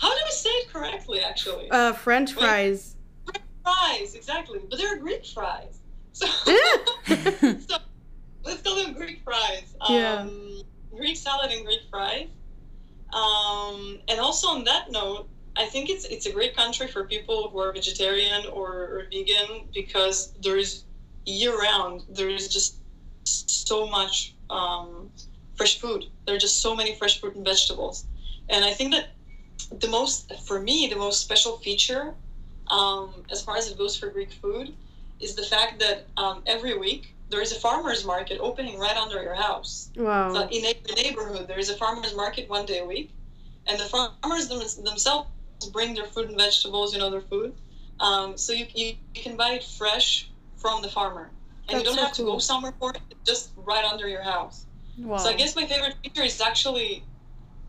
How 0.00 0.08
do 0.08 0.20
we 0.24 0.30
say 0.30 0.50
it 0.50 0.72
correctly? 0.72 1.20
Actually, 1.20 1.70
uh, 1.70 1.92
French 1.92 2.32
fries. 2.32 2.96
French 3.24 3.44
fries 3.62 4.14
exactly, 4.14 4.58
but 4.68 4.78
they're 4.78 4.98
Greek 4.98 5.26
fries. 5.26 5.78
So, 6.12 6.26
so 7.06 7.76
let's 8.42 8.62
call 8.62 8.76
them 8.76 8.94
Greek 8.94 9.20
fries. 9.22 9.74
Um, 9.80 9.94
Yeah. 9.94 10.28
Greek 10.96 11.16
salad 11.16 11.50
and 11.52 11.64
Greek 11.66 11.82
fries. 11.90 12.28
Um, 13.12 13.98
and 14.08 14.18
also 14.20 14.48
on 14.48 14.64
that 14.64 14.90
note, 14.90 15.28
I 15.56 15.66
think 15.66 15.90
it's 15.90 16.04
it's 16.06 16.26
a 16.26 16.32
great 16.32 16.56
country 16.56 16.86
for 16.88 17.04
people 17.04 17.50
who 17.50 17.58
are 17.58 17.72
vegetarian 17.72 18.46
or, 18.46 18.72
or 18.72 19.06
vegan 19.12 19.68
because 19.74 20.32
there 20.42 20.56
is 20.56 20.84
year 21.26 21.58
round 21.58 22.04
there 22.08 22.30
is 22.30 22.48
just 22.48 22.78
so 23.24 23.86
much 23.86 24.34
um, 24.48 25.10
fresh 25.56 25.78
food. 25.78 26.06
There 26.24 26.36
are 26.36 26.38
just 26.38 26.60
so 26.60 26.74
many 26.74 26.94
fresh 26.94 27.20
fruit 27.20 27.34
and 27.34 27.44
vegetables, 27.44 28.06
and 28.48 28.64
I 28.64 28.72
think 28.72 28.92
that 28.92 29.10
the 29.78 29.88
most 29.88 30.34
for 30.46 30.60
me 30.60 30.88
the 30.88 30.96
most 30.96 31.20
special 31.20 31.58
feature 31.58 32.14
um, 32.70 33.10
as 33.30 33.42
far 33.42 33.56
as 33.56 33.70
it 33.70 33.78
goes 33.78 33.96
for 33.96 34.08
Greek 34.08 34.32
food 34.32 34.74
is 35.20 35.34
the 35.34 35.42
fact 35.42 35.78
that 35.80 36.06
um, 36.16 36.42
every 36.46 36.76
week 36.78 37.14
there 37.30 37.40
is 37.40 37.52
a 37.52 37.60
farmers 37.60 38.04
market 38.04 38.38
opening 38.40 38.78
right 38.78 38.96
under 38.96 39.22
your 39.22 39.34
house. 39.34 39.90
Wow. 39.96 40.32
So 40.32 40.48
in 40.48 40.62
the 40.62 40.94
neighborhood, 40.94 41.46
there 41.46 41.58
is 41.58 41.70
a 41.70 41.76
farmers 41.76 42.14
market 42.16 42.48
one 42.48 42.66
day 42.66 42.80
a 42.80 42.84
week, 42.84 43.12
and 43.66 43.78
the 43.78 43.84
farmers 43.84 44.48
them, 44.48 44.60
themselves 44.84 45.28
bring 45.72 45.94
their 45.94 46.06
fruit 46.06 46.28
and 46.28 46.38
vegetables, 46.38 46.92
you 46.92 46.98
know, 46.98 47.10
their 47.10 47.20
food. 47.20 47.54
Um, 48.00 48.36
so 48.36 48.52
you, 48.52 48.66
you, 48.74 48.94
you 49.14 49.22
can 49.22 49.36
buy 49.36 49.52
it 49.52 49.64
fresh 49.64 50.30
from 50.56 50.82
the 50.82 50.88
farmer, 50.88 51.30
and 51.68 51.76
That's 51.76 51.78
you 51.78 51.84
don't 51.84 51.98
so 51.98 52.04
have 52.04 52.12
to 52.14 52.22
go 52.22 52.38
somewhere 52.38 52.74
for 52.78 52.90
it. 52.90 53.00
It's 53.10 53.20
just 53.24 53.50
right 53.56 53.84
under 53.84 54.08
your 54.08 54.22
house. 54.22 54.66
Wow. 54.98 55.18
So 55.18 55.30
I 55.30 55.34
guess 55.34 55.54
my 55.54 55.66
favorite 55.66 55.96
feature 56.02 56.22
is 56.22 56.40
actually 56.40 57.04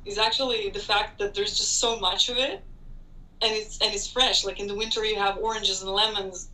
is 0.05 0.17
actually 0.17 0.69
the 0.69 0.79
fact 0.79 1.19
that 1.19 1.33
there's 1.33 1.57
just 1.57 1.79
so 1.79 1.99
much 1.99 2.29
of 2.29 2.37
it, 2.37 2.61
and 3.41 3.51
it's 3.51 3.79
and 3.81 3.93
it's 3.93 4.07
fresh. 4.07 4.45
Like 4.45 4.59
in 4.59 4.67
the 4.67 4.75
winter, 4.75 5.03
you 5.05 5.17
have 5.17 5.37
oranges 5.37 5.81
and 5.81 5.91
lemons 5.91 6.49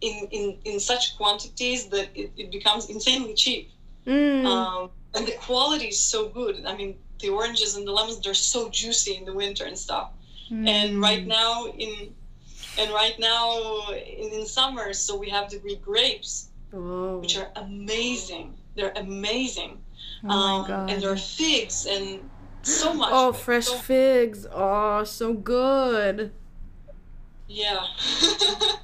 in 0.00 0.28
in, 0.30 0.58
in 0.64 0.80
such 0.80 1.16
quantities 1.16 1.88
that 1.88 2.08
it, 2.14 2.32
it 2.36 2.50
becomes 2.50 2.88
insanely 2.90 3.34
cheap. 3.34 3.70
Mm. 4.06 4.44
Um, 4.44 4.90
and 5.14 5.26
the 5.26 5.32
quality 5.32 5.88
is 5.88 6.00
so 6.00 6.28
good. 6.28 6.64
I 6.66 6.76
mean, 6.76 6.98
the 7.20 7.30
oranges 7.30 7.76
and 7.76 7.86
the 7.86 7.92
lemons 7.92 8.20
they're 8.20 8.34
so 8.34 8.68
juicy 8.68 9.16
in 9.16 9.24
the 9.24 9.32
winter 9.32 9.64
and 9.64 9.78
stuff. 9.78 10.10
And 10.50 11.00
right 11.00 11.26
now 11.26 11.66
in 11.66 12.14
and 12.78 12.90
right 12.92 13.18
now 13.18 13.88
in, 13.90 14.32
in 14.32 14.46
summer, 14.46 14.92
so 14.92 15.16
we 15.16 15.30
have 15.30 15.50
the 15.50 15.58
Greek 15.58 15.82
grapes, 15.82 16.48
oh. 16.72 17.18
which 17.18 17.36
are 17.36 17.50
amazing. 17.56 18.54
They're 18.74 18.92
amazing. 18.96 19.80
Oh 20.24 20.28
my 20.28 20.34
um, 20.34 20.68
god. 20.68 20.90
And 20.90 21.02
there 21.02 21.10
are 21.10 21.16
figs 21.16 21.86
and 21.86 22.28
so 22.64 22.92
much. 22.94 23.10
Oh, 23.12 23.28
of 23.30 23.38
fresh 23.40 23.66
So- 23.66 23.76
figs. 23.78 24.46
Oh, 24.52 25.04
so 25.04 25.32
good. 25.34 26.32
Yeah. 27.48 27.84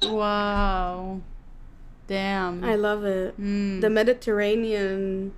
Wow. 0.03 1.21
Damn. 2.07 2.63
I 2.63 2.75
love 2.75 3.05
it. 3.05 3.39
Mm. 3.39 3.79
The 3.81 3.89
Mediterranean 3.89 5.31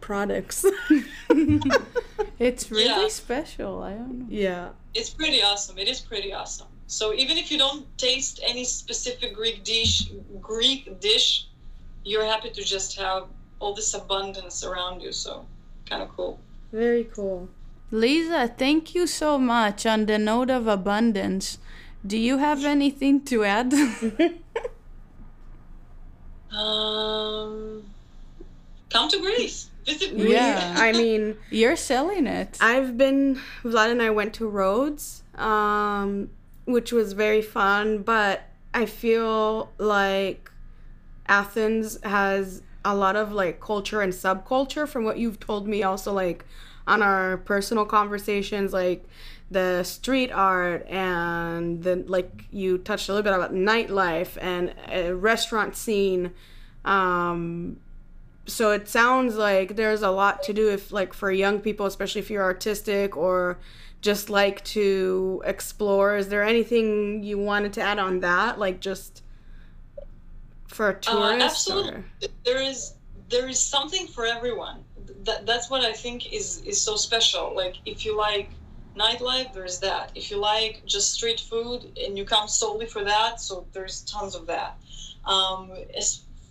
products. 0.00 0.64
it's 2.38 2.70
really 2.70 2.84
Yeah. 2.84 3.08
special. 3.08 3.82
I 3.82 3.94
don't 3.94 4.18
know. 4.20 4.26
yeah. 4.28 4.68
it's 4.94 5.10
pretty 5.10 5.42
awesome. 5.42 5.78
It 5.78 5.88
is 5.88 6.00
pretty 6.00 6.32
awesome. 6.32 6.68
So 6.86 7.12
even 7.14 7.36
if 7.38 7.50
you 7.50 7.58
don't 7.58 7.86
taste 7.98 8.40
any 8.46 8.64
specific 8.64 9.34
Greek 9.34 9.64
dish, 9.64 10.10
Greek 10.40 11.00
dish, 11.00 11.46
you're 12.04 12.24
happy 12.24 12.50
to 12.50 12.62
just 12.62 12.96
have 12.98 13.24
all 13.60 13.74
this 13.74 13.94
abundance 13.94 14.64
around 14.64 15.00
you. 15.02 15.12
So 15.12 15.44
kind 15.86 16.02
of 16.02 16.08
cool. 16.10 16.38
Very 16.72 17.04
cool. 17.04 17.48
Lisa, 17.90 18.48
thank 18.48 18.94
you 18.94 19.06
so 19.06 19.38
much. 19.38 19.86
On 19.86 20.06
the 20.06 20.18
note 20.18 20.50
of 20.50 20.66
abundance, 20.66 21.58
do 22.06 22.18
you 22.18 22.38
have 22.38 22.64
anything 22.64 23.24
to 23.24 23.44
add? 23.44 23.72
Um, 26.50 27.84
come 28.90 29.08
to 29.10 29.20
Greece. 29.20 29.70
Visit 29.84 30.16
Greece. 30.16 30.30
Yeah. 30.30 30.74
I 30.78 30.92
mean, 30.92 31.36
You're 31.50 31.76
selling 31.76 32.26
it. 32.26 32.56
I've 32.60 32.96
been 32.96 33.40
Vlad 33.62 33.90
and 33.90 34.02
I 34.02 34.10
went 34.10 34.34
to 34.34 34.48
Rhodes, 34.48 35.22
um, 35.34 36.30
which 36.64 36.92
was 36.92 37.12
very 37.12 37.42
fun, 37.42 38.02
but 38.02 38.42
I 38.74 38.86
feel 38.86 39.72
like 39.78 40.50
Athens 41.26 41.98
has 42.02 42.62
a 42.84 42.94
lot 42.94 43.16
of 43.16 43.32
like 43.32 43.60
culture 43.60 44.00
and 44.00 44.12
subculture 44.12 44.86
from 44.86 45.04
what 45.04 45.18
you've 45.18 45.40
told 45.40 45.66
me 45.66 45.82
also 45.82 46.12
like 46.12 46.44
on 46.86 47.02
our 47.02 47.36
personal 47.38 47.84
conversations 47.84 48.72
like 48.72 49.04
the 49.50 49.82
street 49.82 50.30
art 50.30 50.86
and 50.88 51.82
the 51.82 51.96
like 52.06 52.44
you 52.50 52.78
touched 52.78 53.08
a 53.08 53.12
little 53.12 53.22
bit 53.22 53.32
about 53.32 53.54
nightlife 53.54 54.36
and 54.40 54.74
a 54.88 55.14
restaurant 55.14 55.76
scene. 55.76 56.32
Um 56.84 57.78
so 58.46 58.70
it 58.70 58.88
sounds 58.88 59.36
like 59.36 59.76
there's 59.76 60.02
a 60.02 60.10
lot 60.10 60.42
to 60.44 60.52
do 60.52 60.70
if 60.70 60.92
like 60.92 61.12
for 61.12 61.30
young 61.30 61.60
people 61.60 61.86
especially 61.86 62.20
if 62.20 62.30
you're 62.30 62.42
artistic 62.42 63.16
or 63.16 63.58
just 64.00 64.30
like 64.30 64.62
to 64.64 65.42
explore. 65.44 66.16
Is 66.16 66.28
there 66.28 66.44
anything 66.44 67.22
you 67.22 67.38
wanted 67.38 67.72
to 67.74 67.80
add 67.80 67.98
on 67.98 68.20
that? 68.20 68.58
Like 68.58 68.80
just 68.80 69.22
for 70.68 70.86
a 70.90 70.92
Uh, 70.92 71.00
tourist 71.00 71.44
absolutely. 71.44 71.90
or- 71.92 72.04
There 72.44 72.60
is 72.62 72.94
there 73.28 73.48
is 73.48 73.60
something 73.60 74.06
for 74.06 74.24
everyone. 74.24 74.78
That, 75.26 75.44
that's 75.44 75.68
what 75.68 75.82
I 75.84 75.92
think 75.92 76.32
is 76.32 76.58
is 76.70 76.80
so 76.80 76.96
special. 76.96 77.44
Like 77.62 77.76
if 77.84 77.98
you 78.06 78.16
like 78.16 78.48
nightlife, 78.96 79.52
there's 79.52 79.78
that. 79.80 80.06
If 80.14 80.30
you 80.30 80.38
like 80.38 80.74
just 80.86 81.12
street 81.12 81.40
food 81.40 81.80
and 82.02 82.16
you 82.16 82.24
come 82.24 82.48
solely 82.48 82.86
for 82.86 83.04
that, 83.04 83.38
so 83.40 83.66
there's 83.74 83.96
tons 84.14 84.34
of 84.34 84.46
that. 84.46 84.78
Um, 85.26 85.72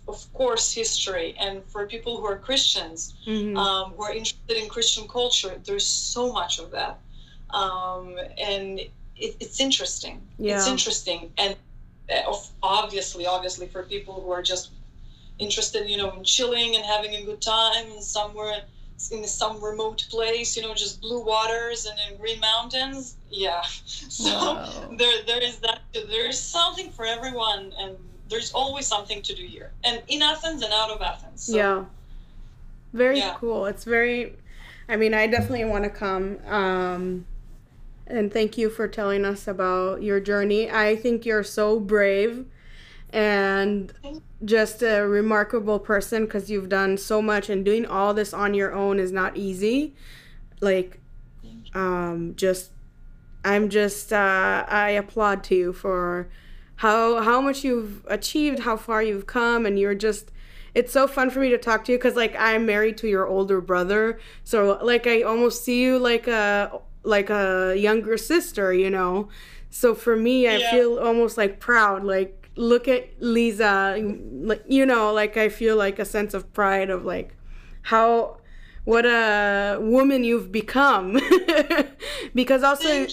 of 0.06 0.32
course, 0.32 0.72
history, 0.72 1.34
and 1.38 1.62
for 1.72 1.86
people 1.86 2.16
who 2.18 2.26
are 2.32 2.38
Christians, 2.38 3.14
Mhm. 3.26 3.56
um, 3.58 3.86
who 3.94 4.02
are 4.04 4.14
interested 4.20 4.56
in 4.62 4.68
Christian 4.68 5.06
culture, 5.08 5.60
there's 5.66 5.86
so 6.14 6.32
much 6.32 6.58
of 6.60 6.70
that, 6.70 6.94
um, 7.50 8.16
and 8.38 8.78
it, 9.24 9.32
it's 9.40 9.58
interesting. 9.60 10.16
It's 10.38 10.66
interesting, 10.74 11.20
and 11.36 11.52
uh, 11.54 11.58
obviously, 12.62 13.26
obviously, 13.26 13.66
for 13.66 13.82
people 13.82 14.20
who 14.20 14.30
are 14.30 14.42
just 14.42 14.70
interested, 15.38 15.88
you 15.88 15.96
know, 15.96 16.10
in 16.12 16.24
chilling 16.24 16.74
and 16.76 16.84
having 16.84 17.14
a 17.14 17.24
good 17.24 17.40
time 17.40 17.90
and 17.92 18.02
somewhere 18.02 18.62
in 19.12 19.24
some 19.24 19.62
remote 19.62 20.04
place, 20.10 20.56
you 20.56 20.62
know, 20.62 20.74
just 20.74 21.00
blue 21.00 21.24
waters 21.24 21.86
and 21.86 21.96
then 21.98 22.18
green 22.18 22.40
mountains. 22.40 23.16
Yeah. 23.30 23.62
So 24.10 24.30
Wow. 24.54 24.94
there, 24.98 25.22
there 25.26 25.42
is 25.42 25.58
that. 25.58 25.80
There 25.92 26.26
is 26.26 26.38
something 26.38 26.90
for 26.90 27.04
everyone, 27.04 27.72
and 27.78 27.96
there's 28.28 28.52
always 28.52 28.86
something 28.86 29.22
to 29.22 29.34
do 29.34 29.44
here, 29.44 29.70
and 29.84 30.02
in 30.08 30.22
Athens 30.22 30.62
and 30.62 30.72
out 30.72 30.90
of 30.90 31.00
Athens. 31.00 31.44
So, 31.44 31.56
yeah 31.56 31.84
very 32.92 33.18
Yeah. 33.18 33.34
cool 33.36 33.66
it's 33.66 33.84
very 33.84 34.34
i 34.88 34.96
mean 34.96 35.14
i 35.14 35.26
definitely 35.26 35.64
want 35.64 35.84
to 35.84 35.90
come 35.90 36.38
um 36.46 37.24
and 38.08 38.32
thank 38.32 38.58
you 38.58 38.70
for 38.70 38.88
telling 38.88 39.24
us 39.24 39.46
about 39.46 40.02
your 40.02 40.20
journey. 40.20 40.70
I 40.70 40.96
think 40.96 41.24
you're 41.24 41.44
so 41.44 41.78
brave 41.78 42.46
and 43.10 43.92
just 44.44 44.82
a 44.82 45.00
remarkable 45.02 45.78
person 45.78 46.24
because 46.24 46.50
you've 46.50 46.68
done 46.68 46.96
so 46.96 47.22
much 47.22 47.48
and 47.48 47.64
doing 47.64 47.86
all 47.86 48.14
this 48.14 48.32
on 48.32 48.54
your 48.54 48.72
own 48.72 48.98
is 48.98 49.12
not 49.12 49.36
easy. 49.36 49.94
Like 50.60 51.00
um 51.74 52.34
just 52.34 52.70
i'm 53.44 53.68
just 53.68 54.10
uh 54.12 54.64
i 54.68 54.90
applaud 54.90 55.44
to 55.44 55.54
you 55.54 55.72
for 55.72 56.28
how 56.76 57.20
how 57.22 57.40
much 57.40 57.62
you've 57.62 58.04
achieved 58.06 58.60
how 58.60 58.76
far 58.76 59.02
you've 59.02 59.26
come 59.26 59.66
and 59.66 59.78
you're 59.78 59.94
just 59.94 60.30
it's 60.74 60.92
so 60.92 61.06
fun 61.06 61.28
for 61.28 61.40
me 61.40 61.48
to 61.50 61.58
talk 61.58 61.84
to 61.84 61.92
you 61.92 61.98
because 61.98 62.14
like 62.14 62.34
i'm 62.38 62.64
married 62.64 62.96
to 62.96 63.08
your 63.08 63.26
older 63.26 63.60
brother. 63.60 64.18
So 64.44 64.78
like 64.82 65.06
i 65.06 65.22
almost 65.22 65.64
see 65.64 65.82
you 65.82 65.98
like 65.98 66.26
a 66.26 66.80
like 67.02 67.30
a 67.30 67.74
younger 67.76 68.16
sister 68.16 68.72
you 68.72 68.90
know 68.90 69.28
so 69.70 69.94
for 69.94 70.16
me 70.16 70.48
i 70.48 70.56
Yeah. 70.56 70.70
feel 70.70 70.98
almost 70.98 71.36
like 71.36 71.60
proud 71.60 72.04
like 72.04 72.34
look 72.56 72.88
at 72.88 73.08
Lisa, 73.20 73.96
like 74.32 74.64
you 74.66 74.84
know, 74.84 75.12
like 75.12 75.36
I 75.36 75.48
feel 75.48 75.76
like 75.76 76.00
a 76.00 76.04
sense 76.04 76.34
of 76.34 76.52
pride 76.52 76.90
of 76.90 77.04
like 77.04 77.36
how 77.82 78.38
what 78.84 79.04
a 79.06 79.78
woman 79.80 80.24
you've 80.24 80.50
become. 80.50 81.20
because 82.34 82.64
also 82.64 83.06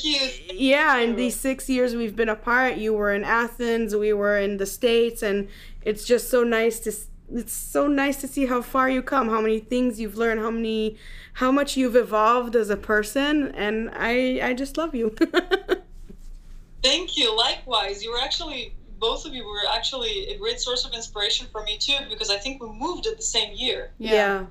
yeah, 0.54 0.98
in 0.98 1.16
these 1.16 1.36
6 1.40 1.70
years 1.70 1.96
we've 1.96 2.16
been 2.16 2.30
apart, 2.30 2.78
you 2.78 2.94
were 2.94 3.14
in 3.14 3.24
Athens, 3.24 3.96
we 3.96 4.14
were 4.14 4.38
in 4.40 4.58
the 4.58 4.66
States 4.66 5.22
and 5.22 5.48
it's 5.84 6.06
just 6.06 6.30
so 6.30 6.44
nice 6.44 6.80
to 6.82 6.92
it's 7.34 7.54
so 7.54 7.88
nice 7.88 8.18
to 8.22 8.28
see 8.28 8.46
how 8.46 8.62
far 8.62 8.90
you 8.90 9.02
come, 9.02 9.30
how 9.30 9.42
many 9.42 9.60
things 9.60 10.00
you've 10.00 10.18
learned, 10.18 10.40
how 10.40 10.52
many 10.52 10.98
how 11.34 11.52
much 11.52 11.76
you've 11.76 11.96
evolved 11.96 12.56
as 12.56 12.70
a 12.70 12.78
person 12.78 13.50
and 13.56 13.90
I 13.94 14.40
I 14.42 14.54
just 14.54 14.78
love 14.78 14.96
you. 14.96 15.16
Thank 16.84 17.18
you. 17.18 17.36
Likewise, 17.36 18.04
you 18.04 18.12
were 18.12 18.20
actually 18.20 18.76
both 19.00 19.26
of 19.26 19.34
you 19.34 19.46
were 19.46 19.62
actually 19.72 20.28
a 20.30 20.38
great 20.38 20.60
source 20.60 20.86
of 20.86 20.94
inspiration 20.94 21.48
for 21.52 21.64
me 21.64 21.78
too 21.78 21.98
because 22.10 22.30
I 22.30 22.38
think 22.38 22.62
we 22.62 22.70
moved 22.70 23.08
at 23.08 23.18
the 23.18 23.24
same 23.24 23.54
year. 23.56 23.92
Yeah. 23.98 24.46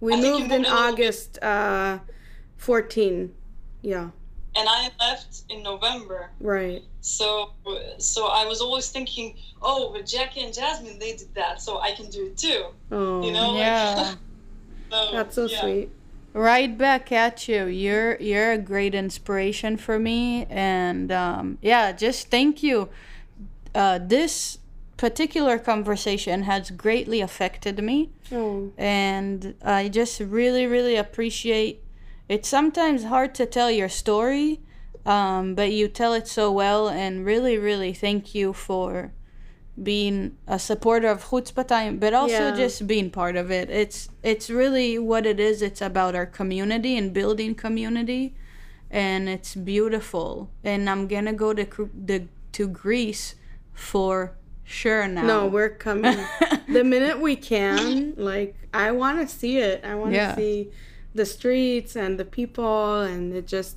We 0.00 0.14
I 0.14 0.20
think 0.20 0.24
you 0.26 0.32
moved 0.40 0.52
in 0.52 0.62
moved 0.62 0.70
bit- 0.70 0.72
August 0.72 1.38
uh 1.42 1.98
14. 2.56 3.34
Yeah, 3.82 4.10
and 4.58 4.68
I 4.68 4.90
left 5.00 5.42
in 5.48 5.62
November. 5.62 6.30
right. 6.40 6.82
So 7.00 7.52
so 7.98 8.26
I 8.26 8.44
was 8.44 8.60
always 8.60 8.90
thinking, 8.90 9.36
oh, 9.62 9.92
but 9.92 10.04
Jackie 10.04 10.42
and 10.42 10.52
Jasmine 10.52 10.98
they 10.98 11.12
did 11.16 11.32
that, 11.34 11.62
so 11.62 11.78
I 11.78 11.92
can 11.92 12.10
do 12.10 12.26
it 12.26 12.36
too. 12.36 12.66
Oh. 12.90 13.24
You 13.24 13.32
know? 13.32 13.56
Yeah. 13.56 14.14
So, 14.90 15.08
That's 15.12 15.34
so 15.34 15.44
yeah. 15.46 15.60
sweet. 15.60 15.88
right 16.32 16.78
back 16.78 17.12
at 17.12 17.46
you 17.46 17.66
you're 17.66 18.16
you're 18.28 18.52
a 18.52 18.58
great 18.72 18.94
inspiration 18.94 19.76
for 19.76 19.98
me 19.98 20.46
and 20.48 21.12
um, 21.12 21.58
yeah 21.60 21.92
just 21.92 22.30
thank 22.30 22.62
you 22.62 22.88
uh, 23.74 23.98
this 24.00 24.58
particular 24.96 25.58
conversation 25.58 26.44
has 26.44 26.70
greatly 26.70 27.20
affected 27.20 27.82
me 27.84 27.98
Oh. 28.32 28.72
and 28.78 29.54
i 29.62 29.88
just 29.88 30.20
really 30.20 30.66
really 30.66 30.96
appreciate 30.96 31.82
it's 32.28 32.48
sometimes 32.48 33.04
hard 33.04 33.34
to 33.34 33.46
tell 33.46 33.70
your 33.70 33.88
story 33.88 34.60
um, 35.06 35.54
but 35.54 35.72
you 35.72 35.88
tell 35.88 36.12
it 36.12 36.26
so 36.28 36.50
well 36.52 36.88
and 36.88 37.24
really 37.24 37.56
really 37.58 37.92
thank 37.92 38.34
you 38.34 38.52
for 38.52 39.12
being 39.80 40.36
a 40.46 40.58
supporter 40.58 41.08
of 41.08 41.24
chutzpah 41.24 41.66
time 41.66 41.98
but 41.98 42.12
also 42.12 42.48
Yeah. 42.48 42.56
just 42.56 42.86
being 42.86 43.10
part 43.10 43.36
of 43.36 43.50
it 43.50 43.70
it's 43.70 44.08
it's 44.22 44.50
really 44.50 44.98
what 44.98 45.24
it 45.26 45.38
is 45.40 45.62
it's 45.62 45.80
about 45.80 46.14
our 46.14 46.26
community 46.26 46.96
and 46.96 47.12
building 47.14 47.54
community 47.54 48.34
and 48.90 49.28
it's 49.28 49.54
beautiful 49.54 50.50
and 50.64 50.90
i'm 50.90 51.06
gonna 51.06 51.32
go 51.32 51.54
to 51.54 51.64
the 52.06 52.24
to 52.52 52.66
greece 52.66 53.36
for 53.72 54.32
sure 54.64 55.06
now 55.06 55.22
No, 55.26 55.46
we're 55.46 55.70
coming. 55.70 56.18
the 56.68 56.82
minute 56.84 57.20
we 57.20 57.36
can, 57.36 58.14
like 58.16 58.54
I 58.74 58.90
want 58.92 59.20
to 59.20 59.26
see 59.34 59.58
it. 59.58 59.82
I 59.84 59.94
want 59.94 60.10
to 60.12 60.16
Yeah. 60.16 60.36
see 60.36 60.70
the 61.20 61.26
streets 61.36 61.92
and 62.02 62.12
the 62.22 62.24
people 62.38 63.00
and 63.12 63.22
it 63.38 63.46
just 63.56 63.76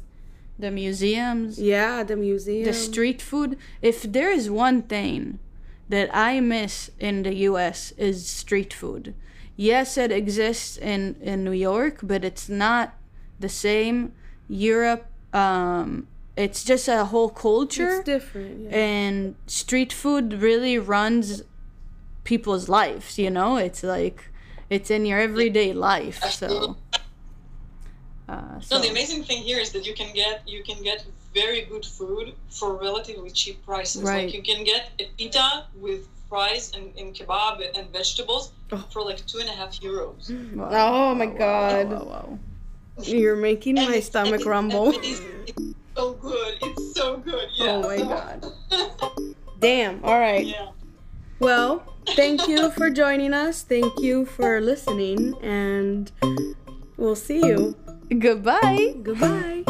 the 0.64 0.72
museums 0.72 1.60
yeah, 1.60 2.04
the 2.12 2.16
museum. 2.16 2.66
the 2.70 2.74
street 2.88 3.22
food 3.30 3.58
if 3.82 3.98
there 4.16 4.32
is 4.39 4.46
one 4.68 4.80
thing 4.96 5.39
that 5.94 6.08
i 6.30 6.39
miss 6.39 6.74
in 7.08 7.16
the 7.24 7.34
us 7.34 7.80
is 8.08 8.18
street 8.42 8.74
food 8.82 9.04
yes 9.70 9.98
it 9.98 10.12
exists 10.22 10.78
in 10.92 11.02
in 11.32 11.38
new 11.44 11.58
york 11.72 11.96
but 12.12 12.24
it's 12.30 12.48
not 12.66 12.86
the 13.46 13.50
same 13.68 13.98
europe 14.48 15.06
um 15.34 16.08
it's 16.38 16.64
just 16.72 16.88
a 16.88 17.06
whole 17.12 17.30
culture 17.48 17.98
It's 17.98 18.06
different. 18.16 18.56
Yeah. 18.64 18.78
and 18.88 19.36
street 19.48 19.92
food 20.02 20.26
really 20.48 20.78
runs 20.96 21.44
people's 22.24 22.70
lives 22.70 23.18
you 23.24 23.30
know 23.38 23.52
it's 23.68 23.84
like 23.84 24.20
it's 24.70 24.89
in 24.98 25.06
your 25.10 25.20
everyday 25.20 25.74
life 25.74 26.20
so 26.42 26.78
uh, 28.32 28.60
so 28.62 28.76
No, 28.76 28.82
the 28.84 28.90
amazing 28.96 29.24
thing 29.30 29.40
here 29.50 29.60
is 29.66 29.70
that 29.76 29.84
you 29.90 29.94
can 30.02 30.10
get 30.22 30.36
you 30.54 30.62
can 30.70 30.80
get 30.90 31.00
very 31.34 31.62
good 31.72 31.86
food 31.98 32.28
for 32.58 32.70
relatively 32.88 33.32
cheap 33.40 33.58
prices. 33.66 34.02
Right. 34.04 34.26
Like 34.26 34.34
you 34.38 34.44
can 34.52 34.64
get 34.72 34.82
a 35.00 35.06
pita 35.18 35.48
with 35.86 36.02
fries 36.30 36.66
and, 36.76 36.86
and 37.00 37.08
kebab 37.18 37.56
and 37.78 37.86
vegetables 37.92 38.44
Oh. 38.72 38.78
for 38.94 39.02
like 39.10 39.20
two 39.32 39.40
and 39.44 39.50
a 39.50 39.56
half 39.62 39.72
euros. 39.88 40.24
Oh 40.32 41.14
my 41.22 41.26
God. 41.44 41.90
wow, 41.92 42.04
wow. 42.14 42.40
You're 43.04 43.36
making 43.52 43.78
And 43.78 43.88
my 43.90 43.96
it's- 43.98 44.06
and 44.08 44.12
stomach 44.14 44.42
it's- 44.42 44.46
rumble. 44.56 44.88
and 44.96 45.04
it's, 45.04 45.22
it's 45.48 45.64
so 45.98 46.14
good. 46.28 46.54
It's 46.68 46.86
so 47.00 47.18
good. 47.18 47.48
Yeah. 47.56 47.72
Oh 47.76 47.82
my 47.92 47.98
God. 47.98 48.38
Damn. 49.60 49.96
All 50.04 50.20
right. 50.20 50.46
yeah. 50.46 50.70
Well, 51.40 51.84
thank 52.20 52.48
you 52.48 52.72
for 52.72 52.90
joining 52.90 53.34
us. 53.34 53.64
Thank 53.64 54.00
you 54.00 54.26
for 54.26 54.62
listening 54.62 55.34
and 55.42 56.12
we'll 56.98 57.16
see 57.28 57.40
you. 57.50 57.76
Goodbye 58.20 58.95
Goodbye. 59.03 59.64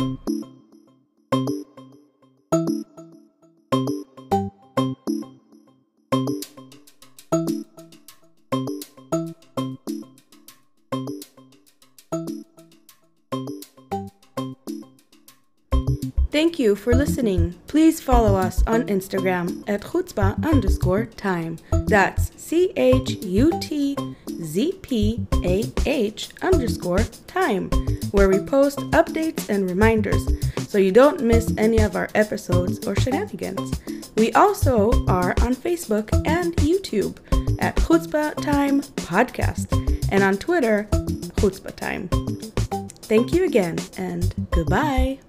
Thank 16.31 16.57
you 16.57 16.75
for 16.77 16.95
listening. 16.95 17.55
Please 17.67 17.99
follow 17.99 18.35
us 18.35 18.63
on 18.65 18.83
Instagram 18.83 19.63
at 19.67 19.81
chutzpah 19.81 20.43
underscore 20.49 21.05
time. 21.05 21.57
That's 21.87 22.31
C 22.41 22.71
H 22.77 23.11
U 23.21 23.51
T 23.59 23.97
ZPAH 24.41 26.41
underscore 26.41 27.03
time, 27.27 27.69
where 28.11 28.29
we 28.29 28.39
post 28.39 28.79
updates 28.91 29.49
and 29.49 29.69
reminders 29.69 30.21
so 30.67 30.77
you 30.77 30.91
don't 30.91 31.21
miss 31.21 31.53
any 31.57 31.79
of 31.79 31.95
our 31.95 32.09
episodes 32.15 32.85
or 32.87 32.95
shenanigans. 32.95 33.79
We 34.15 34.31
also 34.33 35.05
are 35.07 35.31
on 35.41 35.55
Facebook 35.55 36.11
and 36.27 36.55
YouTube 36.57 37.17
at 37.59 37.75
Chutzpah 37.77 38.41
Time 38.41 38.81
Podcast 38.81 39.71
and 40.11 40.23
on 40.23 40.37
Twitter, 40.37 40.87
Chutzpah 41.37 41.75
Time. 41.75 42.09
Thank 43.03 43.33
you 43.33 43.45
again 43.45 43.77
and 43.97 44.33
goodbye. 44.51 45.19